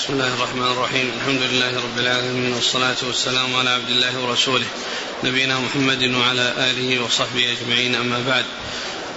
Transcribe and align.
بسم 0.00 0.12
الله 0.12 0.34
الرحمن 0.34 0.66
الرحيم 0.66 1.12
الحمد 1.16 1.42
لله 1.42 1.76
رب 1.76 1.98
العالمين 1.98 2.52
والصلاة 2.52 2.96
والسلام 3.02 3.56
على 3.56 3.70
عبد 3.70 3.90
الله 3.90 4.20
ورسوله 4.20 4.66
نبينا 5.24 5.58
محمد 5.58 6.14
وعلى 6.14 6.54
آله 6.70 7.04
وصحبه 7.04 7.52
أجمعين 7.52 7.94
أما 7.94 8.22
بعد 8.26 8.44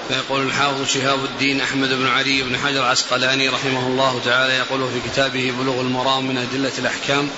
فيقول 0.09 0.41
الحافظ 0.47 0.88
شهاب 0.88 1.25
الدين 1.25 1.61
أحمد 1.61 1.89
بن 1.89 2.07
علي 2.07 2.43
بن 2.43 2.57
حجر 2.57 2.79
العسقلاني 2.79 3.49
رحمه 3.49 3.88
الله 3.88 4.21
تعالى 4.25 4.54
يقول 4.54 4.79
في 4.79 5.10
كتابه 5.10 5.54
بلوغ 5.60 5.81
المرام 5.81 6.28
من 6.28 6.38
أدلة 6.38 6.72
الأحكام. 6.78 7.29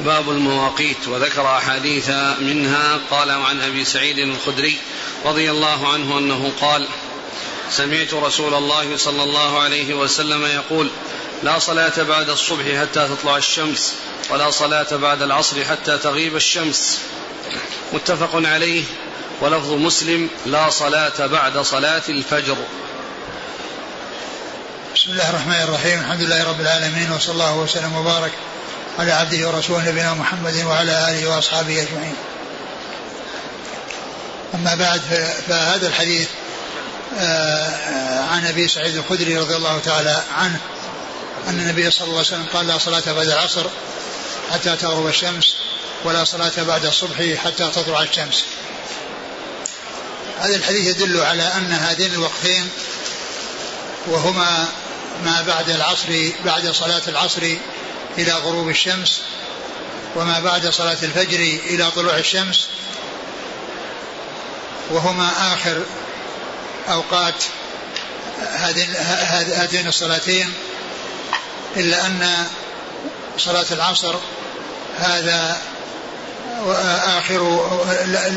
باب 0.00 0.30
المواقيت. 0.30 1.08
وذكر 1.08 1.46
أحاديث 1.46 2.10
منها. 2.40 3.00
قال 3.10 3.30
عن 3.30 3.60
أبي 3.60 3.84
سعيد 3.84 4.18
الخدري 4.18 4.76
رضي 5.24 5.50
الله 5.50 5.88
عنه 5.92 6.18
أنه 6.18 6.52
قال 6.60 6.88
سمعت 7.70 8.14
رسول 8.14 8.54
الله 8.54 8.96
صلى 8.96 9.22
الله 9.22 9.60
عليه 9.60 9.94
وسلم 9.94 10.46
يقول 10.46 10.90
لا 11.42 11.58
صلاة 11.58 12.02
بعد 12.02 12.30
الصبح 12.30 12.80
حتى 12.80 13.08
تطلع 13.08 13.36
الشمس 13.36 13.94
ولا 14.30 14.50
صلاة 14.50 14.96
بعد 14.96 15.22
العصر 15.22 15.64
حتى 15.64 15.98
تغيب 15.98 16.36
الشمس. 16.36 17.00
متفق 17.92 18.30
عليه. 18.34 18.84
ولفظ 19.40 19.72
مسلم 19.72 20.28
لا 20.46 20.70
صلاة 20.70 21.26
بعد 21.26 21.58
صلاة 21.58 22.02
الفجر. 22.08 22.56
بسم 24.94 25.10
الله 25.10 25.30
الرحمن 25.30 25.62
الرحيم. 25.62 26.00
الحمد 26.00 26.20
لله 26.20 26.48
رب 26.48 26.60
العالمين 26.60 27.12
وصلى 27.12 27.32
الله 27.32 27.56
وسلم 27.56 27.96
وبارك 27.96 28.32
على 28.98 29.12
عبده 29.12 29.48
ورسوله 29.48 29.88
نبينا 29.88 30.14
محمد 30.14 30.64
وعلى 30.64 31.08
آله 31.10 31.28
وأصحابه 31.30 31.82
أجمعين. 31.82 32.16
أما 34.54 34.74
بعد 34.74 35.00
فهذا 35.48 35.86
الحديث 35.86 36.28
عن 38.30 38.46
أبي 38.46 38.68
سعيد 38.68 38.96
الخدري 38.96 39.36
رضي 39.36 39.56
الله 39.56 39.78
تعالى 39.78 40.22
عنه 40.32 40.60
أن 41.48 41.60
النبي 41.60 41.90
صلى 41.90 42.04
الله 42.04 42.18
عليه 42.18 42.26
وسلم 42.26 42.46
قال 42.52 42.66
لا 42.66 42.78
صلاة 42.78 43.12
بعد 43.12 43.26
العصر 43.28 43.66
حتى 44.52 44.76
تغرب 44.76 45.06
الشمس 45.06 45.56
ولا 46.04 46.24
صلاة 46.24 46.52
بعد 46.62 46.84
الصبح 46.84 47.34
حتى 47.44 47.70
تطلع 47.70 48.02
الشمس. 48.02 48.44
هذا 50.40 50.56
الحديث 50.56 50.86
يدل 50.86 51.20
على 51.20 51.42
أن 51.42 51.72
هذين 51.72 52.12
الوقتين 52.12 52.68
وهما 54.06 54.68
ما 55.24 55.42
بعد 55.42 55.70
العصر 55.70 56.30
بعد 56.44 56.70
صلاة 56.70 57.02
العصر 57.08 57.42
إلى 58.18 58.32
غروب 58.32 58.68
الشمس 58.68 59.20
وما 60.16 60.40
بعد 60.40 60.68
صلاة 60.68 60.96
الفجر 61.02 61.40
إلى 61.40 61.90
طلوع 61.90 62.16
الشمس 62.18 62.66
وهما 64.90 65.54
آخر 65.54 65.82
أوقات 66.92 67.34
هذين 69.56 69.86
الصلاتين 69.86 70.52
إلا 71.76 72.06
أن 72.06 72.46
صلاة 73.38 73.66
العصر 73.70 74.14
هذا 74.98 75.60
آخر 77.04 77.42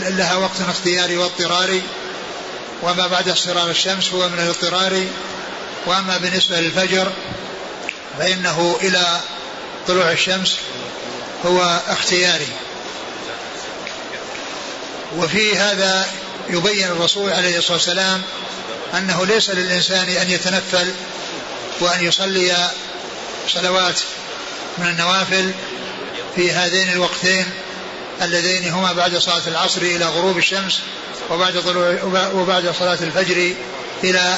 لها 0.09 0.35
وقت 0.35 0.61
اختياري 0.69 1.17
واضطراري 1.17 1.81
وما 2.83 3.07
بعد 3.07 3.29
اصفرار 3.29 3.69
الشمس 3.69 4.13
هو 4.13 4.29
من 4.29 4.39
الاضطرار. 4.39 5.05
وأما 5.85 6.17
بالنسبة 6.17 6.59
للفجر 6.59 7.11
فإنه 8.19 8.77
إلى 8.81 9.19
طلوع 9.87 10.11
الشمس 10.11 10.57
هو 11.45 11.79
اختياري. 11.87 12.47
وفي 15.17 15.57
هذا 15.57 16.05
يبين 16.49 16.87
الرسول 16.87 17.31
عليه 17.31 17.57
الصلاة 17.57 17.73
والسلام 17.73 18.21
أنه 18.93 19.25
ليس 19.25 19.49
للإنسان 19.49 20.09
أن 20.09 20.29
يتنفل 20.29 20.93
وأن 21.79 22.03
يصلي 22.03 22.69
صلوات 23.47 23.99
من 24.77 24.87
النوافل 24.87 25.51
في 26.35 26.51
هذين 26.51 26.89
الوقتين 26.89 27.45
اللذين 28.21 28.71
هما 28.73 28.93
بعد 28.93 29.17
صلاة 29.17 29.41
العصر 29.47 29.81
إلى 29.81 30.05
غروب 30.05 30.37
الشمس 30.37 30.79
وبعد 31.29 31.61
طلوع 31.61 32.03
وبعد 32.33 32.73
صلاة 32.79 32.97
الفجر 33.01 33.53
إلى 34.03 34.37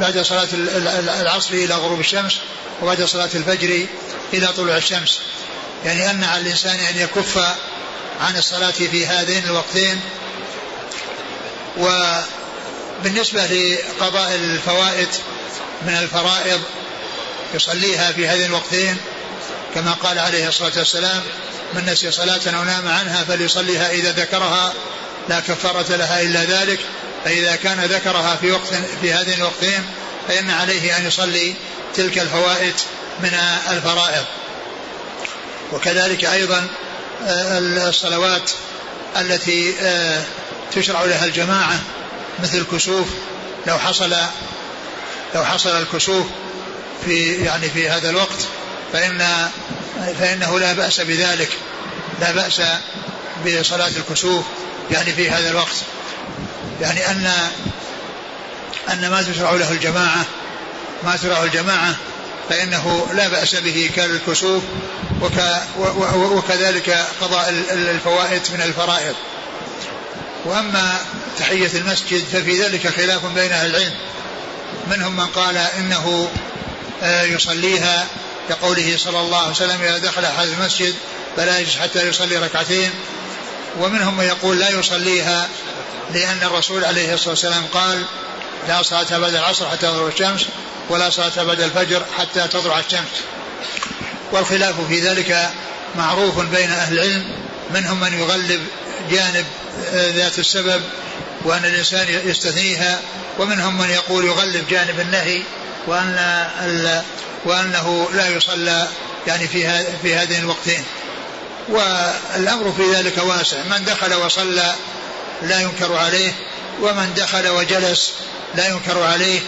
بعد 0.00 0.18
صلاة 0.22 0.48
العصر 1.20 1.54
إلى 1.54 1.74
غروب 1.74 2.00
الشمس 2.00 2.38
وبعد 2.82 3.04
صلاة 3.04 3.30
الفجر 3.34 3.86
إلى 4.32 4.48
طلوع 4.56 4.76
الشمس. 4.76 5.20
يعني 5.84 6.10
أن 6.10 6.24
على 6.24 6.40
الإنسان 6.40 6.78
أن 6.78 6.98
يكف 6.98 7.38
عن 8.20 8.36
الصلاة 8.36 8.70
في 8.70 9.06
هذين 9.06 9.44
الوقتين 9.44 10.00
وبالنسبة 11.78 13.46
لقضاء 13.46 14.34
الفوائد 14.34 15.08
من 15.82 15.98
الفرائض 16.02 16.60
يصليها 17.54 18.12
في 18.12 18.28
هذين 18.28 18.46
الوقتين 18.46 18.96
كما 19.74 19.92
قال 19.92 20.18
عليه 20.18 20.48
الصلاة 20.48 20.72
والسلام 20.76 21.22
من 21.74 21.86
نسي 21.86 22.10
صلاة 22.10 22.40
أو 22.46 22.64
نام 22.64 22.88
عنها 22.88 23.24
فليصليها 23.24 23.90
إذا 23.90 24.12
ذكرها 24.12 24.72
لا 25.28 25.40
كفارة 25.40 25.96
لها 25.96 26.22
إلا 26.22 26.44
ذلك 26.44 26.80
فإذا 27.24 27.56
كان 27.56 27.80
ذكرها 27.80 28.36
في 28.36 28.52
وقت 28.52 28.74
في 29.00 29.12
هذين 29.12 29.34
الوقتين 29.34 29.86
فإن 30.28 30.50
عليه 30.50 30.96
أن 30.96 31.06
يصلي 31.06 31.54
تلك 31.94 32.18
الفوائد 32.18 32.74
من 33.20 33.38
الفرائض. 33.70 34.24
وكذلك 35.72 36.24
أيضا 36.24 36.66
آه، 37.26 37.58
الصلوات 37.58 38.50
التي 39.16 39.74
آه، 39.80 40.22
تشرع 40.72 41.04
لها 41.04 41.24
الجماعة 41.24 41.80
مثل 42.42 42.58
الكسوف. 42.58 43.06
لو 43.66 43.78
حصل 43.78 44.14
لو 45.34 45.44
حصل 45.44 45.70
الكسوف 45.82 46.26
في 47.04 47.44
يعني 47.44 47.70
في 47.70 47.90
هذا 47.90 48.10
الوقت 48.10 48.38
فإن 48.92 49.48
فإنه 50.18 50.58
لا 50.58 50.72
بأس 50.72 51.00
بذلك. 51.00 51.48
لا 52.20 52.30
بأس 52.30 52.62
بصلاة 53.46 53.90
الكسوف 53.96 54.44
يعني 54.90 55.12
في 55.12 55.30
هذا 55.30 55.50
الوقت. 55.50 55.76
يعني 56.80 57.10
أن 57.10 57.30
أن 58.92 59.10
ما 59.10 59.22
تشرع 59.22 59.50
له 59.50 59.72
الجماعة 59.72 60.24
ما 61.04 61.16
تشرع 61.16 61.42
الجماعة 61.42 61.94
فإنه 62.48 63.06
لا 63.12 63.28
بأس 63.28 63.54
به 63.54 63.90
كالكسوف 63.96 64.62
وك 65.20 65.32
وكذلك 66.14 67.06
قضاء 67.20 67.48
الفوائد 67.70 68.42
من 68.54 68.62
الفرائض. 68.62 69.14
وأما 70.46 70.98
تحية 71.38 71.70
المسجد 71.74 72.24
ففي 72.32 72.62
ذلك 72.62 72.88
خلاف 72.88 73.26
بين 73.26 73.52
أهل 73.52 73.70
العلم. 73.70 73.94
منهم 74.90 75.16
من 75.16 75.26
قال 75.26 75.56
إنه 75.56 76.28
آه، 77.02 77.22
يصليها 77.22 78.06
كقوله 78.48 78.96
صلى 78.96 79.20
الله 79.20 79.38
عليه 79.38 79.50
وسلم 79.50 79.82
إذا 79.82 79.98
دخل 79.98 80.24
أحد 80.24 80.48
المسجد 80.48 80.94
فلا 81.36 81.58
يجلس 81.58 81.76
حتى 81.76 82.08
يصلي 82.08 82.36
ركعتين. 82.36 82.90
ومنهم 83.80 84.16
من 84.16 84.24
يقول 84.24 84.58
لا 84.58 84.70
يصليها 84.70 85.48
لأن 86.14 86.38
الرسول 86.42 86.84
عليه 86.84 87.14
الصلاة 87.14 87.30
والسلام 87.30 87.66
قال 87.72 88.04
لا 88.68 88.82
صلاة 88.82 89.18
بعد 89.18 89.34
العصر 89.34 89.68
حتى 89.68 89.86
تطلع 89.86 90.06
الشمس 90.06 90.46
ولا 90.88 91.10
صلاة 91.10 91.42
بعد 91.44 91.60
الفجر 91.60 92.02
حتى 92.18 92.48
تطلع 92.48 92.78
الشمس. 92.78 93.22
والخلاف 94.32 94.74
في 94.88 95.00
ذلك 95.00 95.50
معروف 95.96 96.40
بين 96.40 96.70
أهل 96.70 96.98
العلم. 96.98 97.24
منهم 97.74 98.00
من 98.00 98.20
يغلب 98.20 98.66
جانب 99.10 99.44
آه، 99.94 100.10
ذات 100.10 100.38
السبب 100.38 100.82
وأن 101.44 101.64
الإنسان 101.64 102.06
يستثنيها 102.08 103.00
ومنهم 103.38 103.78
من 103.78 103.90
يقول 103.90 104.24
يغلب 104.24 104.68
جانب 104.68 105.00
النهي 105.00 105.42
وأن 105.86 107.02
وأنه 107.44 108.08
لا 108.14 108.28
يصلى 108.28 108.88
يعني 109.26 109.48
في 109.48 109.84
في 110.02 110.14
هذين 110.14 110.38
الوقتين. 110.38 110.84
والأمر 111.68 112.72
في 112.76 112.92
ذلك 112.94 113.18
واسع. 113.18 113.56
من 113.70 113.84
دخل 113.84 114.14
وصلى 114.14 114.74
لا 115.42 115.60
ينكر 115.60 115.96
عليه 115.96 116.32
ومن 116.82 117.14
دخل 117.16 117.48
وجلس 117.48 118.12
لا 118.54 118.68
ينكر 118.68 119.02
عليه 119.02 119.40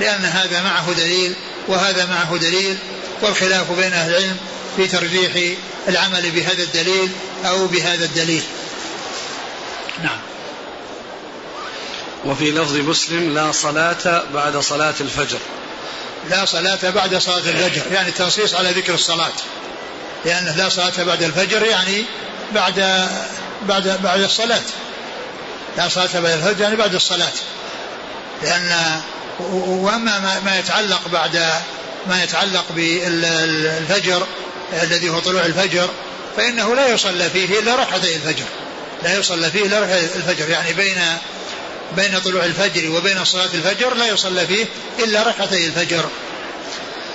لأن 0.00 0.24
هذا 0.24 0.62
معه 0.62 0.92
دليل 0.92 1.34
وهذا 1.68 2.06
معه 2.06 2.36
دليل 2.36 2.78
والخلاف 3.22 3.72
بين 3.72 3.92
أهل 3.92 4.10
العلم 4.10 4.36
في 4.76 4.86
ترجيح 4.86 5.56
العمل 5.88 6.30
بهذا 6.30 6.62
الدليل 6.62 7.10
أو 7.44 7.66
بهذا 7.66 8.04
الدليل. 8.04 8.42
نعم. 10.02 10.18
وفي 12.24 12.50
لفظ 12.50 12.76
مسلم 12.76 13.34
لا 13.34 13.52
صلاة 13.52 14.22
بعد 14.34 14.56
صلاة 14.56 14.94
الفجر. 15.00 15.38
لا 16.30 16.44
صلاة 16.44 16.90
بعد 16.90 17.16
صلاة 17.16 17.38
الفجر 17.38 17.82
يعني 17.92 18.10
تنصيص 18.10 18.54
على 18.54 18.70
ذكر 18.70 18.94
الصلاة. 18.94 19.32
لأنه 20.24 20.56
لا 20.56 20.68
صلاة 20.68 21.02
بعد 21.06 21.22
الفجر 21.22 21.62
يعني 21.62 22.04
بعد 22.54 23.08
بعد 23.62 24.00
بعد 24.02 24.20
الصلاة. 24.20 24.62
لا 25.76 25.88
صلاة 25.88 26.20
بعد 26.20 26.32
الفجر 26.32 26.62
يعني 26.62 26.76
بعد 26.76 26.94
الصلاة. 26.94 27.32
لأن 28.42 29.00
وأما 29.40 30.40
ما 30.44 30.58
يتعلق 30.58 31.08
بعد 31.12 31.36
ما 32.06 32.22
يتعلق 32.22 32.64
بالفجر 32.70 34.26
الذي 34.82 35.08
هو 35.08 35.18
طلوع 35.18 35.44
الفجر 35.44 35.88
فإنه 36.36 36.74
لا 36.74 36.88
يصلى 36.88 37.30
فيه 37.30 37.60
إلا 37.60 37.74
ركعتي 37.74 38.16
الفجر. 38.16 38.44
لا 39.02 39.18
يصلى 39.18 39.50
فيه 39.50 39.62
إلا 39.62 39.80
ركعتي 39.80 40.04
الفجر. 40.16 40.50
يعني 40.50 40.72
بين 40.72 40.98
بين 41.96 42.18
طلوع 42.18 42.44
الفجر 42.44 42.90
وبين 42.90 43.24
صلاة 43.24 43.48
الفجر 43.54 43.94
لا 43.94 44.06
يصلى 44.06 44.46
فيه 44.46 44.66
إلا 44.98 45.22
ركعتي 45.22 45.66
الفجر. 45.66 46.04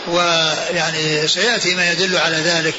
ويعني 0.07 1.27
سيأتي 1.27 1.75
ما 1.75 1.91
يدل 1.91 2.17
على 2.17 2.37
ذلك. 2.37 2.73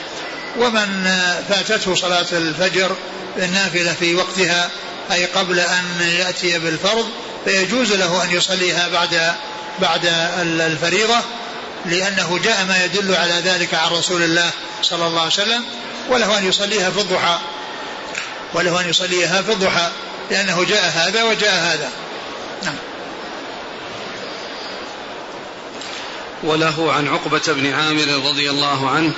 ومن 0.59 1.11
فاتته 1.49 1.95
صلاة 1.95 2.27
الفجر 2.33 2.97
النافلة 3.39 3.93
في 3.93 4.15
وقتها 4.15 4.71
أي 5.13 5.25
قبل 5.25 5.61
أن 5.61 5.85
يأتي 6.19 6.59
بالفرض 6.59 7.09
فيجوز 7.45 7.93
له 7.93 8.25
أن 8.25 8.31
يصليها 8.31 8.89
بعد 8.89 9.33
بعد 9.81 10.01
الفريضة 10.61 11.17
لأنه 11.87 12.41
جاء 12.45 12.65
ما 12.65 12.85
يدل 12.85 13.15
على 13.15 13.35
ذلك 13.45 13.75
عن 13.75 13.91
رسول 13.91 14.23
الله 14.23 14.51
صلى 14.83 15.07
الله 15.07 15.21
عليه 15.21 15.33
وسلم 15.33 15.65
وله 16.09 16.39
أن 16.39 16.49
يصليها 16.49 16.91
في 16.91 17.01
الضحى. 17.01 17.39
وله 18.55 18.81
أن 18.81 18.89
يصليها 18.89 19.43
في 19.43 19.53
الضحى 19.53 19.91
لأنه 20.31 20.65
جاء 20.65 20.93
هذا 20.95 21.23
وجاء 21.23 21.55
هذا. 21.55 21.91
نعم. 22.65 22.77
وله 26.43 26.93
عن 26.93 27.09
عقبة 27.09 27.43
بن 27.47 27.73
عامر 27.73 28.29
رضي 28.29 28.51
الله 28.51 28.91
عنه 28.91 29.13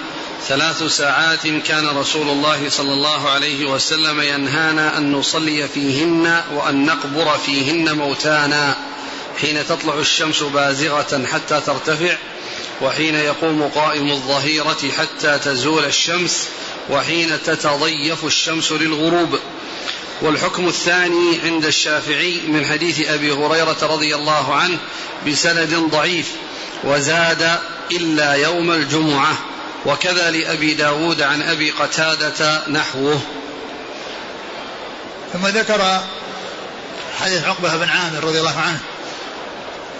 ثلاث 0.48 0.82
ساعات 0.82 1.46
كان 1.46 1.86
رسول 1.86 2.28
الله 2.28 2.68
صلى 2.68 2.92
الله 2.92 3.28
عليه 3.28 3.66
وسلم 3.66 4.20
ينهانا 4.20 4.98
أن 4.98 5.12
نصلي 5.12 5.68
فيهن 5.68 6.42
وأن 6.54 6.86
نقبر 6.86 7.38
فيهن 7.46 7.96
موتانا 7.96 8.76
حين 9.40 9.66
تطلع 9.68 9.94
الشمس 9.98 10.42
بازغة 10.42 11.26
حتى 11.32 11.60
ترتفع 11.60 12.16
وحين 12.82 13.14
يقوم 13.14 13.70
قائم 13.74 14.10
الظهيرة 14.10 14.90
حتى 14.98 15.38
تزول 15.38 15.84
الشمس 15.84 16.48
وحين 16.90 17.42
تتضيف 17.42 18.24
الشمس 18.24 18.72
للغروب. 18.72 19.38
والحكم 20.22 20.68
الثاني 20.68 21.40
عند 21.44 21.64
الشافعي 21.64 22.40
من 22.46 22.66
حديث 22.66 23.08
أبي 23.08 23.32
هريرة 23.32 23.76
رضي 23.82 24.14
الله 24.14 24.54
عنه 24.54 24.78
بسند 25.26 25.74
ضعيف 25.74 26.30
وزاد 26.84 27.58
إلا 27.92 28.32
يوم 28.32 28.70
الجمعة. 28.70 29.38
وكذا 29.86 30.30
لأبي 30.30 30.74
داود 30.74 31.22
عن 31.22 31.42
أبي 31.42 31.70
قتادة 31.70 32.68
نحوه. 32.68 33.20
ثم 35.32 35.46
ذكر 35.46 36.00
حديث 37.20 37.44
عقبة 37.44 37.76
بن 37.76 37.88
عامر 37.88 38.24
رضي 38.24 38.38
الله 38.38 38.58
عنه 38.58 38.80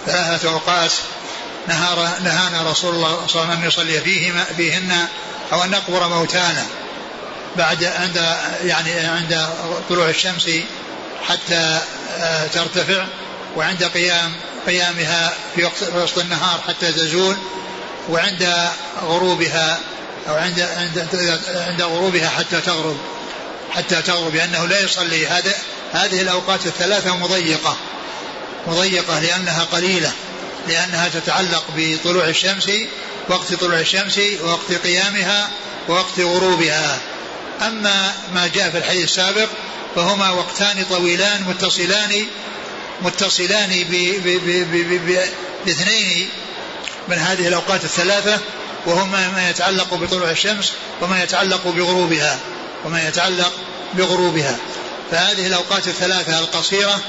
ثلاثة 0.05 0.49
أوقات 0.49 0.91
نهانا 1.67 2.71
رسول 2.71 2.95
الله 2.95 3.27
صلى 3.27 3.41
الله 3.41 3.51
عليه 3.51 3.51
وسلم 3.51 3.51
أن 3.51 3.67
يصلي 3.67 4.01
فيهما 4.01 4.43
فيهن 4.43 5.07
أو 5.53 5.63
أن 5.63 5.69
نقبر 5.69 6.07
موتانا 6.07 6.65
بعد 7.55 7.83
عند 7.83 8.35
يعني 8.63 8.91
عند 8.99 9.49
طلوع 9.89 10.09
الشمس 10.09 10.49
حتى 11.27 11.79
آه، 12.17 12.47
ترتفع 12.47 13.05
وعند 13.55 13.83
قيام 13.83 14.31
قيامها 14.67 15.33
في 15.55 15.69
وسط 15.95 16.17
النهار 16.19 16.61
حتى 16.67 16.91
تزول 16.91 17.35
وعند 18.09 18.69
غروبها 19.03 19.79
أو 20.29 20.35
عند 20.35 20.59
عند 20.59 21.07
عند 21.67 21.81
غروبها 21.81 22.29
حتى 22.29 22.61
تغرب 22.61 22.97
حتى 23.71 24.01
تغرب 24.01 24.35
لأنه 24.35 24.65
لا 24.65 24.79
يصلي. 24.79 25.27
هذا 25.27 25.53
هذه 25.93 26.21
الأوقات 26.21 26.65
الثلاثة 26.65 27.17
مضيقة. 27.17 27.77
مضيقة 28.67 29.19
لأنها 29.19 29.63
قليلة 29.63 30.11
لأنها 30.67 31.09
تتعلق 31.09 31.63
بطلوع 31.75 32.27
الشمس 32.27 32.69
وقت 33.29 33.53
طلوع 33.53 33.79
الشمس 33.79 34.19
ووقت 34.43 34.71
قيامها 34.83 35.49
ووقت 35.89 36.19
غروبها. 36.19 36.99
أما 37.61 38.13
ما 38.33 38.47
جاء 38.47 38.69
في 38.69 38.77
الحديث 38.77 39.03
السابق 39.03 39.47
فهما 39.95 40.31
وقتان 40.31 40.85
طويلان 40.89 41.43
متصلان 41.43 42.25
متصلان 43.01 43.83
باثنين 45.65 46.29
من 47.07 47.17
هذه 47.17 47.47
الأوقات 47.47 47.83
الثلاثة 47.83 48.39
وهما 48.85 49.31
ما 49.31 49.49
يتعلق 49.49 49.93
بطلوع 49.93 50.29
الشمس 50.29 50.71
وما 51.01 51.23
يتعلق 51.23 51.67
بغروبها 51.67 52.39
وما 52.85 53.07
يتعلق 53.07 53.53
بغروبها. 53.93 54.57
فهذه 55.11 55.47
الأوقات 55.47 55.87
الثلاثة 55.87 56.39
القصيرة 56.39 57.01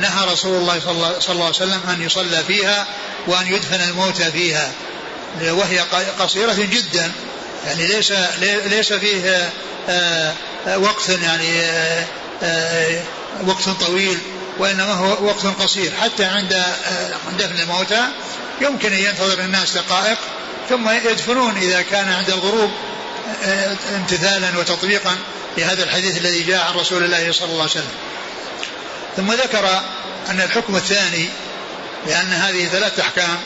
نهى 0.00 0.26
رسول 0.32 0.58
الله 0.58 0.80
صلى 1.20 1.32
الله 1.32 1.44
عليه 1.44 1.56
وسلم 1.56 1.80
أن 1.88 2.02
يصلى 2.02 2.44
فيها 2.46 2.86
وأن 3.26 3.46
يدفن 3.46 3.80
الموتى 3.80 4.30
فيها. 4.30 4.72
وهي 5.42 5.78
قصيرة 6.18 6.52
جدا. 6.52 7.12
يعني 7.66 7.86
ليس 7.86 8.12
ليس 8.66 8.92
فيه 8.92 9.50
آه، 9.88 10.32
آه، 10.66 10.78
وقت 10.78 11.08
يعني 11.08 11.60
آه، 12.42 13.00
وقت 13.46 13.68
طويل 13.68 14.18
وإنما 14.58 14.92
هو 14.92 15.26
وقت 15.26 15.46
قصير. 15.46 15.92
حتى 16.00 16.24
عند 16.24 16.62
دفن 17.38 17.60
الموتى 17.60 18.08
يمكن 18.60 18.92
أن 18.92 18.98
ينتظر 18.98 19.40
الناس 19.40 19.72
دقائق 19.72 20.18
ثم 20.68 20.90
يدفنون 20.90 21.56
إذا 21.56 21.82
كان 21.82 22.12
عند 22.12 22.30
الغروب 22.30 22.70
امتثالا 23.96 24.58
وتطبيقا 24.58 25.16
لهذا 25.58 25.84
الحديث 25.84 26.16
الذي 26.16 26.42
جاء 26.42 26.64
عن 26.64 26.74
رسول 26.74 27.04
الله 27.04 27.32
صلى 27.32 27.48
الله 27.48 27.60
عليه 27.60 27.70
وسلم. 27.70 27.94
ثم 29.16 29.32
ذكر 29.32 29.80
أن 30.30 30.40
الحكم 30.40 30.76
الثاني 30.76 31.28
لأن 32.06 32.32
هذه 32.32 32.66
ثلاث 32.66 33.00
أحكام 33.00 33.36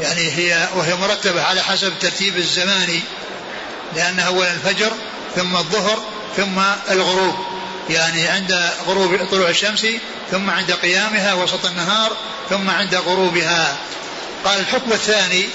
يعني 0.00 0.30
هي 0.30 0.68
وهي 0.74 0.94
مرتبة 0.94 1.42
على 1.42 1.62
حسب 1.62 1.86
الترتيب 1.86 2.36
الزماني 2.36 3.00
لأنها 3.96 4.26
أولا 4.26 4.52
الفجر 4.52 4.92
ثم 5.36 5.56
الظهر 5.56 6.02
ثم 6.36 6.60
الغروب. 6.90 7.34
يعني 7.90 8.28
عند 8.28 8.70
غروب 8.86 9.28
طلوع 9.30 9.48
الشمس 9.48 9.86
ثم 10.30 10.50
عند 10.50 10.72
قيامها 10.72 11.34
وسط 11.34 11.66
النهار 11.66 12.16
ثم 12.50 12.70
عند 12.70 12.94
غروبها. 12.94 13.76
قال 14.44 14.60
الحكم 14.60 14.92
الثاني 14.92 15.48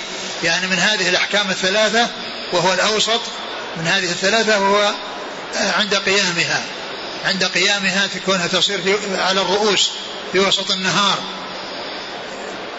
يعني 0.43 0.67
من 0.67 0.79
هذه 0.79 1.09
الأحكام 1.09 1.49
الثلاثة 1.49 2.07
وهو 2.53 2.73
الأوسط 2.73 3.21
من 3.77 3.87
هذه 3.87 4.11
الثلاثة 4.11 4.59
وهو 4.59 4.93
عند 5.55 5.95
قيامها. 5.95 6.65
عند 7.25 7.43
قيامها 7.43 8.07
تكونها 8.07 8.47
تصير 8.47 8.81
في 8.81 9.21
على 9.21 9.41
الرؤوس 9.41 9.91
في 10.31 10.39
وسط 10.39 10.71
النهار. 10.71 11.17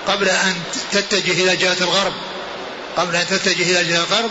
قبل 0.09 0.29
أن 0.29 0.55
تتجه 0.93 1.33
إلى 1.33 1.57
جهة 1.57 1.77
الغرب. 1.81 2.13
قبل 2.97 3.17
أن 3.17 3.27
تتجه 3.27 3.63
إلى 3.63 3.85
جهة 3.85 3.99
الغرب 3.99 4.31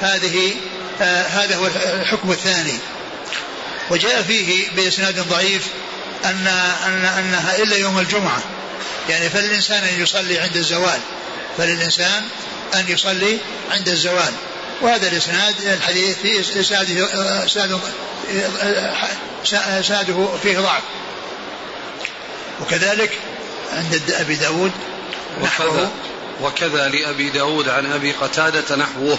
هذه 0.00 0.54
آه 1.00 1.22
هذا 1.22 1.56
هو 1.56 1.66
الحكم 2.00 2.30
الثاني. 2.30 2.78
وجاء 3.90 4.22
فيه 4.22 4.70
بإسناد 4.70 5.28
ضعيف 5.28 5.62
أن 6.24 6.46
أن 6.86 7.04
أنها 7.04 7.56
إلا 7.56 7.76
يوم 7.76 7.98
الجمعة. 7.98 8.42
يعني 9.08 9.30
فللإنسان 9.30 9.84
أن 9.84 10.02
يصلي 10.02 10.38
عند 10.38 10.56
الزوال. 10.56 11.00
فللإنسان 11.58 12.22
أن 12.74 12.84
يصلي 12.88 13.38
عند 13.70 13.88
الزوال. 13.88 14.32
وهذا 14.82 15.08
الإسناد 15.08 15.54
الحديث 15.60 16.16
فيه 16.22 16.60
إسناده 16.60 17.08
إسناده 17.44 17.78
إسناده 19.80 20.28
فيه 20.42 20.58
ضعف. 20.58 20.82
وكذلك 22.60 23.10
عند 23.72 24.02
أبي 24.10 24.34
داود 24.34 24.72
وكذا 25.40 25.90
وكذا 26.42 26.88
لأبي 26.88 27.28
داود 27.28 27.68
عن 27.68 27.92
أبي 27.92 28.12
قتادة 28.12 28.76
نحوه. 28.76 29.18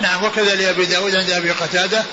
نعم 0.00 0.24
وكذا 0.24 0.54
لأبي 0.54 0.86
داود 0.86 1.14
عند 1.14 1.30
أبي 1.30 1.50
قتادة 1.50 2.04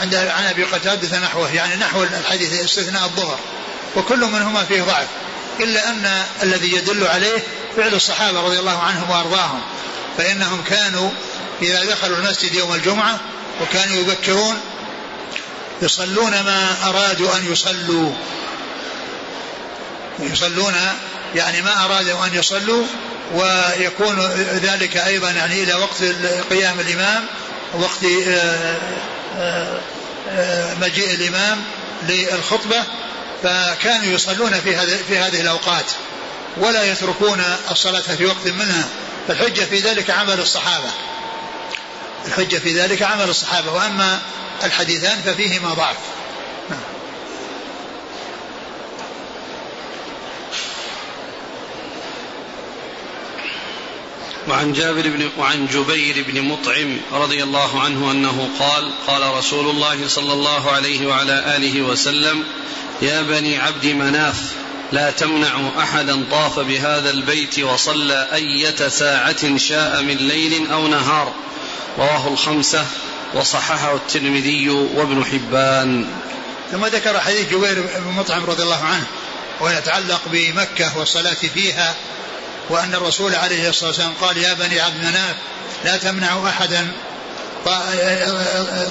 عند 0.00 0.14
عن 0.14 0.44
أبي 0.44 0.64
قتادة 0.64 1.18
نحوه. 1.18 1.54
يعني 1.54 1.76
نحو 1.76 2.02
الحديث 2.02 2.64
استثناء 2.64 3.04
الظهر. 3.04 3.38
وكل 3.96 4.20
منهما 4.20 4.64
فيه 4.64 4.82
ضعف 4.82 5.06
إلا 5.60 5.88
أن 5.88 6.24
الذي 6.42 6.72
يدل 6.72 7.06
عليه 7.06 7.38
فعل 7.76 7.94
الصحابة 7.94 8.40
رضي 8.40 8.58
الله 8.58 8.78
عنهم 8.78 9.10
وأرضاهم. 9.10 9.60
فإنهم 10.18 10.62
كانوا 10.62 11.10
إذا 11.62 11.84
دخلوا 11.84 12.16
المسجد 12.16 12.54
يوم 12.54 12.74
الجمعة 12.74 13.20
وكانوا 13.62 13.96
يبكرون 13.96 14.60
يصلون 15.82 16.30
ما 16.30 16.76
أرادوا 16.84 17.36
أن 17.36 17.52
يصلوا. 17.52 18.12
يصلون 20.18 20.74
يعني 21.34 21.62
ما 21.62 21.84
أرادوا 21.84 22.26
أن 22.26 22.34
يصلوا 22.34 22.84
ويكون 23.34 24.20
ذلك 24.62 24.96
أيضا 24.96 25.30
يعني 25.30 25.62
إلى 25.62 25.74
وقت 25.74 26.02
قيام 26.50 26.80
الإمام 26.80 27.26
وقت 27.74 28.04
آه، 28.28 28.78
آه، 29.36 29.80
آه، 30.28 30.74
مجيء 30.74 31.14
الإمام 31.14 31.62
للخطبة 32.08 32.84
فكانوا 33.42 34.14
يصلون 34.14 34.60
في 34.60 34.76
هذه 34.76 34.98
في 35.08 35.18
هذه 35.18 35.40
الأوقات 35.40 35.84
ولا 36.56 36.92
يتركون 36.92 37.42
الصلاة 37.70 38.00
في 38.00 38.26
وقت 38.26 38.46
منها. 38.46 38.84
فالحجة 39.28 39.64
في 39.64 39.78
ذلك 39.78 40.10
عمل 40.10 40.40
الصحابة. 40.40 40.90
الحجة 42.26 42.56
في 42.56 42.80
ذلك 42.80 43.02
عمل 43.02 43.28
الصحابة. 43.28 43.72
وأما 43.72 44.18
الحديثان 44.64 45.22
ففيهما 45.22 45.74
ضعف. 45.74 45.96
وعن 54.48 54.72
جابر 54.72 55.02
بن 55.02 55.30
وعن 55.38 55.66
جبير 55.66 56.24
بن 56.28 56.42
مطعم 56.42 57.00
رضي 57.12 57.42
الله 57.42 57.80
عنه 57.80 58.10
أنه 58.10 58.48
قال 58.58 58.90
قال 59.06 59.34
رسول 59.34 59.70
الله 59.70 60.08
صلى 60.08 60.32
الله 60.32 60.70
عليه 60.70 61.06
وعلى 61.06 61.56
آله 61.56 61.82
وسلم 61.82 62.44
يا 63.02 63.22
بني 63.22 63.58
عبد 63.58 63.86
مناف 63.86 64.36
لا 64.92 65.10
تمنع 65.10 65.60
أحدا 65.78 66.24
طاف 66.30 66.58
بهذا 66.58 67.10
البيت 67.10 67.58
وصلى 67.58 68.28
أية 68.32 68.88
ساعة 68.88 69.56
شاء 69.56 70.02
من 70.02 70.16
ليل 70.16 70.70
أو 70.72 70.88
نهار. 70.88 71.32
رواه 71.98 72.28
الخمسة 72.28 72.86
وصححه 73.34 73.94
الترمذي 73.94 74.68
وابن 74.70 75.24
حبان. 75.24 76.06
ثم 76.72 76.86
ذكر 76.86 77.20
حديث 77.20 77.50
جوير 77.50 77.82
بن 77.82 78.12
مطعم 78.12 78.44
رضي 78.44 78.62
الله 78.62 78.84
عنه 78.84 79.06
ويتعلق 79.60 80.20
بمكة 80.26 80.98
والصلاة 80.98 81.34
فيها 81.54 81.94
وأن 82.72 82.94
الرسول 82.94 83.34
عليه 83.34 83.68
الصلاة 83.68 83.88
والسلام 83.88 84.12
قال 84.20 84.38
يا 84.38 84.54
بني 84.54 84.80
عبد 84.80 84.96
مناف 84.96 85.36
لا 85.84 85.96
تمنعوا 85.96 86.48
أحدا 86.48 86.92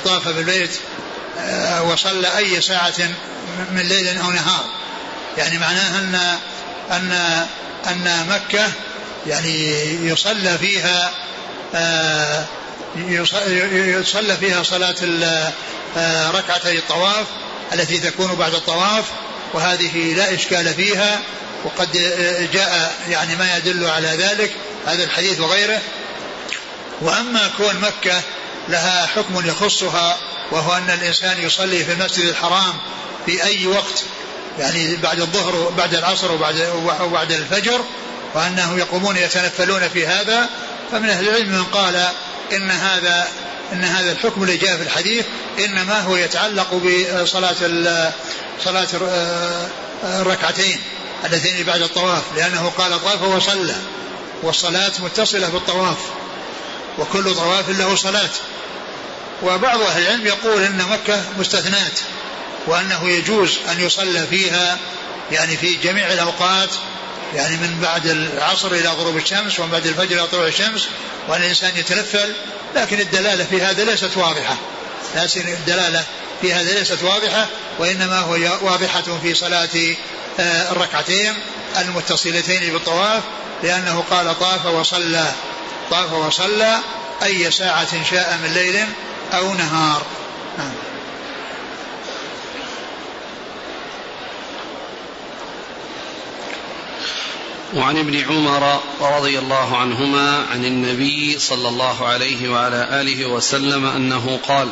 طاف 0.06 0.28
بالبيت 0.28 0.72
آه، 1.40 1.84
وصلى 1.84 2.38
أي 2.38 2.62
ساعة 2.62 2.94
من 3.72 3.82
ليل 3.82 4.18
أو 4.18 4.32
نهار. 4.32 4.66
يعني 5.38 5.58
معناها 5.58 6.00
أن 6.00 6.16
أن 6.92 7.12
أن 7.88 8.28
مكة 8.30 8.68
يعني 9.28 9.84
يصلى 10.08 10.58
فيها 10.58 11.12
آه، 11.76 12.46
يصلى 12.96 14.38
فيها 14.38 14.64
صلاة 14.64 14.96
آه، 15.98 16.32
ركعتي 16.32 16.78
الطواف 16.78 17.26
التي 17.74 17.98
تكون 17.98 18.36
بعد 18.36 18.54
الطواف 18.54 19.06
وهذه 19.54 20.14
لا 20.14 20.34
إشكال 20.34 20.74
فيها. 20.74 21.22
وقد 21.63 21.91
جاء 22.53 22.96
يعني 23.10 23.36
ما 23.36 23.58
يدل 23.58 23.86
على 23.86 24.08
ذلك 24.08 24.51
هذا 24.86 25.03
الحديث 25.03 25.39
وغيره. 25.39 25.82
وأما 27.01 27.51
كون 27.58 27.75
مكة 27.75 28.22
لها 28.70 29.06
حكم 29.06 29.48
يخصها 29.48 30.18
وهو 30.51 30.77
أن 30.77 30.89
الإنسان 30.89 31.41
يصلي 31.41 31.86
في 31.86 31.91
المسجد 31.91 32.25
الحرام 32.25 32.74
في 33.25 33.44
أي 33.44 33.68
وقت 33.68 34.03
يعني 34.60 34.96
بعد 34.96 35.20
الظهر 35.20 35.70
بعد 35.77 35.94
العصر 35.94 36.32
وبعد 36.32 36.70
وبعد 37.01 37.32
الفجر 37.32 37.82
وأنهم 38.34 38.77
يقومون 38.80 39.18
يتنفلون 39.18 39.89
في 39.89 40.08
هذا 40.08 40.50
فمن 40.91 41.10
أهل 41.10 41.30
العلم 41.30 41.50
من 41.50 41.63
قال 41.63 42.08
إن 42.53 42.72
هذا 42.72 43.27
إن 43.74 43.84
هذا 43.84 44.12
الحكم 44.12 44.44
اللي 44.44 44.58
جاء 44.58 44.77
في 44.77 44.84
الحديث 44.84 45.25
إنما 45.65 46.00
هو 46.00 46.15
يتعلق 46.15 46.82
بصلاة 47.24 47.56
صلاة 48.63 48.88
الركعتين. 50.03 50.82
اللتين 51.25 51.63
بعد 51.63 51.82
الطواف 51.82 52.24
لأنه 52.36 52.72
قال 52.78 53.04
طاف 53.04 53.24
وصلى 53.24 53.75
والصلاة 54.44 54.92
متصلة 55.00 55.50
بالطواف 55.50 55.98
وكل 57.00 57.36
طواف 57.36 57.70
له 57.70 57.96
صلاة. 57.96 58.30
وبعض 59.44 59.82
أهل 59.82 60.01
العلم 60.01 60.28
يقول 60.28 60.63
إن 60.63 60.78
مكة 60.78 61.24
مستثنات 61.40 62.00
وأنه 62.68 63.10
يجوز 63.10 63.58
أن 63.72 63.80
يصلى 63.80 64.28
فيها 64.28 64.78
يعني 65.32 65.58
في 65.58 65.74
جميع 65.74 66.13
الأوقات 66.13 66.70
يعني 67.36 67.58
من 67.58 67.80
بعد 67.82 68.06
العصر 68.06 68.72
إلى 68.72 68.90
غروب 68.90 69.18
الشمس 69.18 69.60
ومن 69.60 69.72
بعد 69.72 69.86
الفجر 69.86 70.16
إلى 70.16 70.28
طلوع 70.28 70.48
الشمس 70.48 70.88
وأن 71.28 71.42
الإنسان 71.42 71.72
يتنفل 71.78 72.34
لكن 72.75 73.00
الدلالة 73.00 73.44
في 73.44 73.62
هذا 73.62 73.84
ليست 73.84 74.18
واضحة. 74.18 74.58
لكن 75.16 75.48
الدلالة 75.48 76.04
في 76.42 76.54
هذا 76.54 76.80
ليست 76.80 77.04
واضحة 77.04 77.48
وإنما 77.80 78.20
هو 78.20 78.32
واضحة 78.62 79.20
في 79.22 79.34
صلاة 79.34 79.70
آه، 79.75 79.96
الركعتين 80.40 81.34
المتصلتين 81.78 82.74
بالطواف 82.74 83.24
لأنه 83.64 84.04
قال 84.10 84.40
طاف 84.40 84.66
وصلى 84.66 85.32
طاف 85.92 86.14
وصلى 86.14 86.80
أي 87.24 87.52
ساعة 87.52 88.04
شاء 88.04 88.40
من 88.44 88.54
ليل 88.54 88.86
أو 89.34 89.54
نهار. 89.54 90.02
نعم. 90.58 90.72
وعن 97.76 97.98
ابن 97.98 98.26
عمر 98.30 98.80
رضي 99.02 99.40
الله 99.40 99.78
عنهما 99.78 100.46
عن 100.52 100.66
النبي 100.66 101.40
صلى 101.40 101.70
الله 101.70 102.08
عليه 102.08 102.50
وعلى 102.50 103.02
آله 103.02 103.26
وسلم 103.26 103.86
أنه 103.86 104.40
قال 104.48 104.70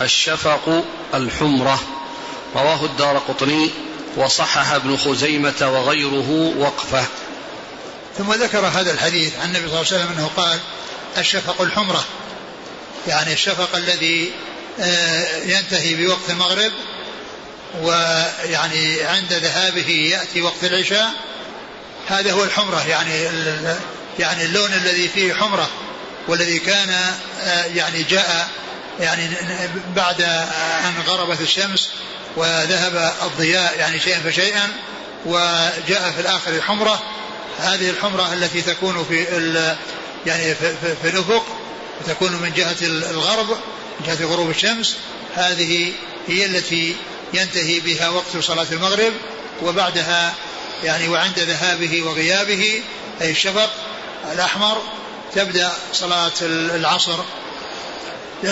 الشفق 0.00 0.84
الحمرة. 1.14 1.80
رواه 2.54 2.84
الدار 2.84 3.18
قطني. 3.18 3.70
وصحح 4.18 4.72
ابن 4.72 4.96
خزيمة 4.96 5.54
وغيره 5.62 6.54
وقفة. 6.58 7.04
ثم 8.18 8.32
ذكر 8.32 8.66
هذا 8.66 8.92
الحديث 8.92 9.38
عن 9.38 9.44
النبي 9.48 9.68
صلى 9.68 9.80
الله 9.80 9.92
عليه 9.92 10.04
وسلم 10.04 10.12
أنه 10.18 10.30
قال 10.36 10.58
الشفق 11.18 11.62
الحمرة. 11.62 12.04
يعني 13.06 13.32
الشفق 13.32 13.76
الذي 13.76 14.32
آه، 14.80 15.36
ينتهي 15.44 15.94
بوقت 15.94 16.30
المغرب 16.30 16.72
ويعني 17.82 19.02
عند 19.02 19.32
ذهابه 19.32 19.90
يأتي 19.90 20.42
وقت 20.42 20.64
العشاء. 20.64 21.10
هذا 22.08 22.32
هو 22.32 22.44
الحمرة 22.44 22.86
يعني 22.88 23.22
يعني 24.18 24.44
اللون 24.44 24.72
الذي 24.72 25.08
فيه 25.08 25.34
حمرة 25.34 25.68
والذي 26.28 26.58
كان 26.58 26.90
آه، 27.42 27.64
يعني 27.64 28.02
جاء 28.02 28.48
يعني 29.00 29.30
بعد 29.96 30.22
أن 30.84 30.94
غربت 31.06 31.40
الشمس 31.40 31.88
وذهب 32.38 33.14
الضياء 33.22 33.78
يعني 33.78 34.00
شيئا 34.00 34.20
فشيئا 34.20 34.68
وجاء 35.26 36.12
في 36.16 36.20
الآخر 36.20 36.60
حمرة 36.60 37.02
هذه 37.58 37.90
الحمرة 37.90 38.32
التي 38.32 38.62
تكون 38.62 39.04
في 39.08 39.24
يعني 40.26 40.54
في, 40.54 40.74
في 41.02 41.08
الأفق 41.08 41.46
وتكون 42.00 42.32
من 42.32 42.52
جهة 42.56 42.76
الغرب 43.10 43.48
من 44.00 44.06
جهة 44.06 44.26
غروب 44.26 44.50
الشمس. 44.50 44.96
هذه 45.34 45.92
هي 46.28 46.46
التي 46.46 46.96
ينتهي 47.34 47.80
بها 47.80 48.08
وقت 48.08 48.36
صلاة 48.40 48.66
المغرب 48.72 49.12
وبعدها 49.62 50.34
يعني 50.84 51.08
وعند 51.08 51.38
ذهابه 51.38 52.02
وغيابه 52.02 52.82
أي 53.20 53.30
الشفق 53.30 53.70
الأحمر 54.32 54.82
تبدأ 55.34 55.72
صلاة 55.92 56.32
العصر 56.42 57.18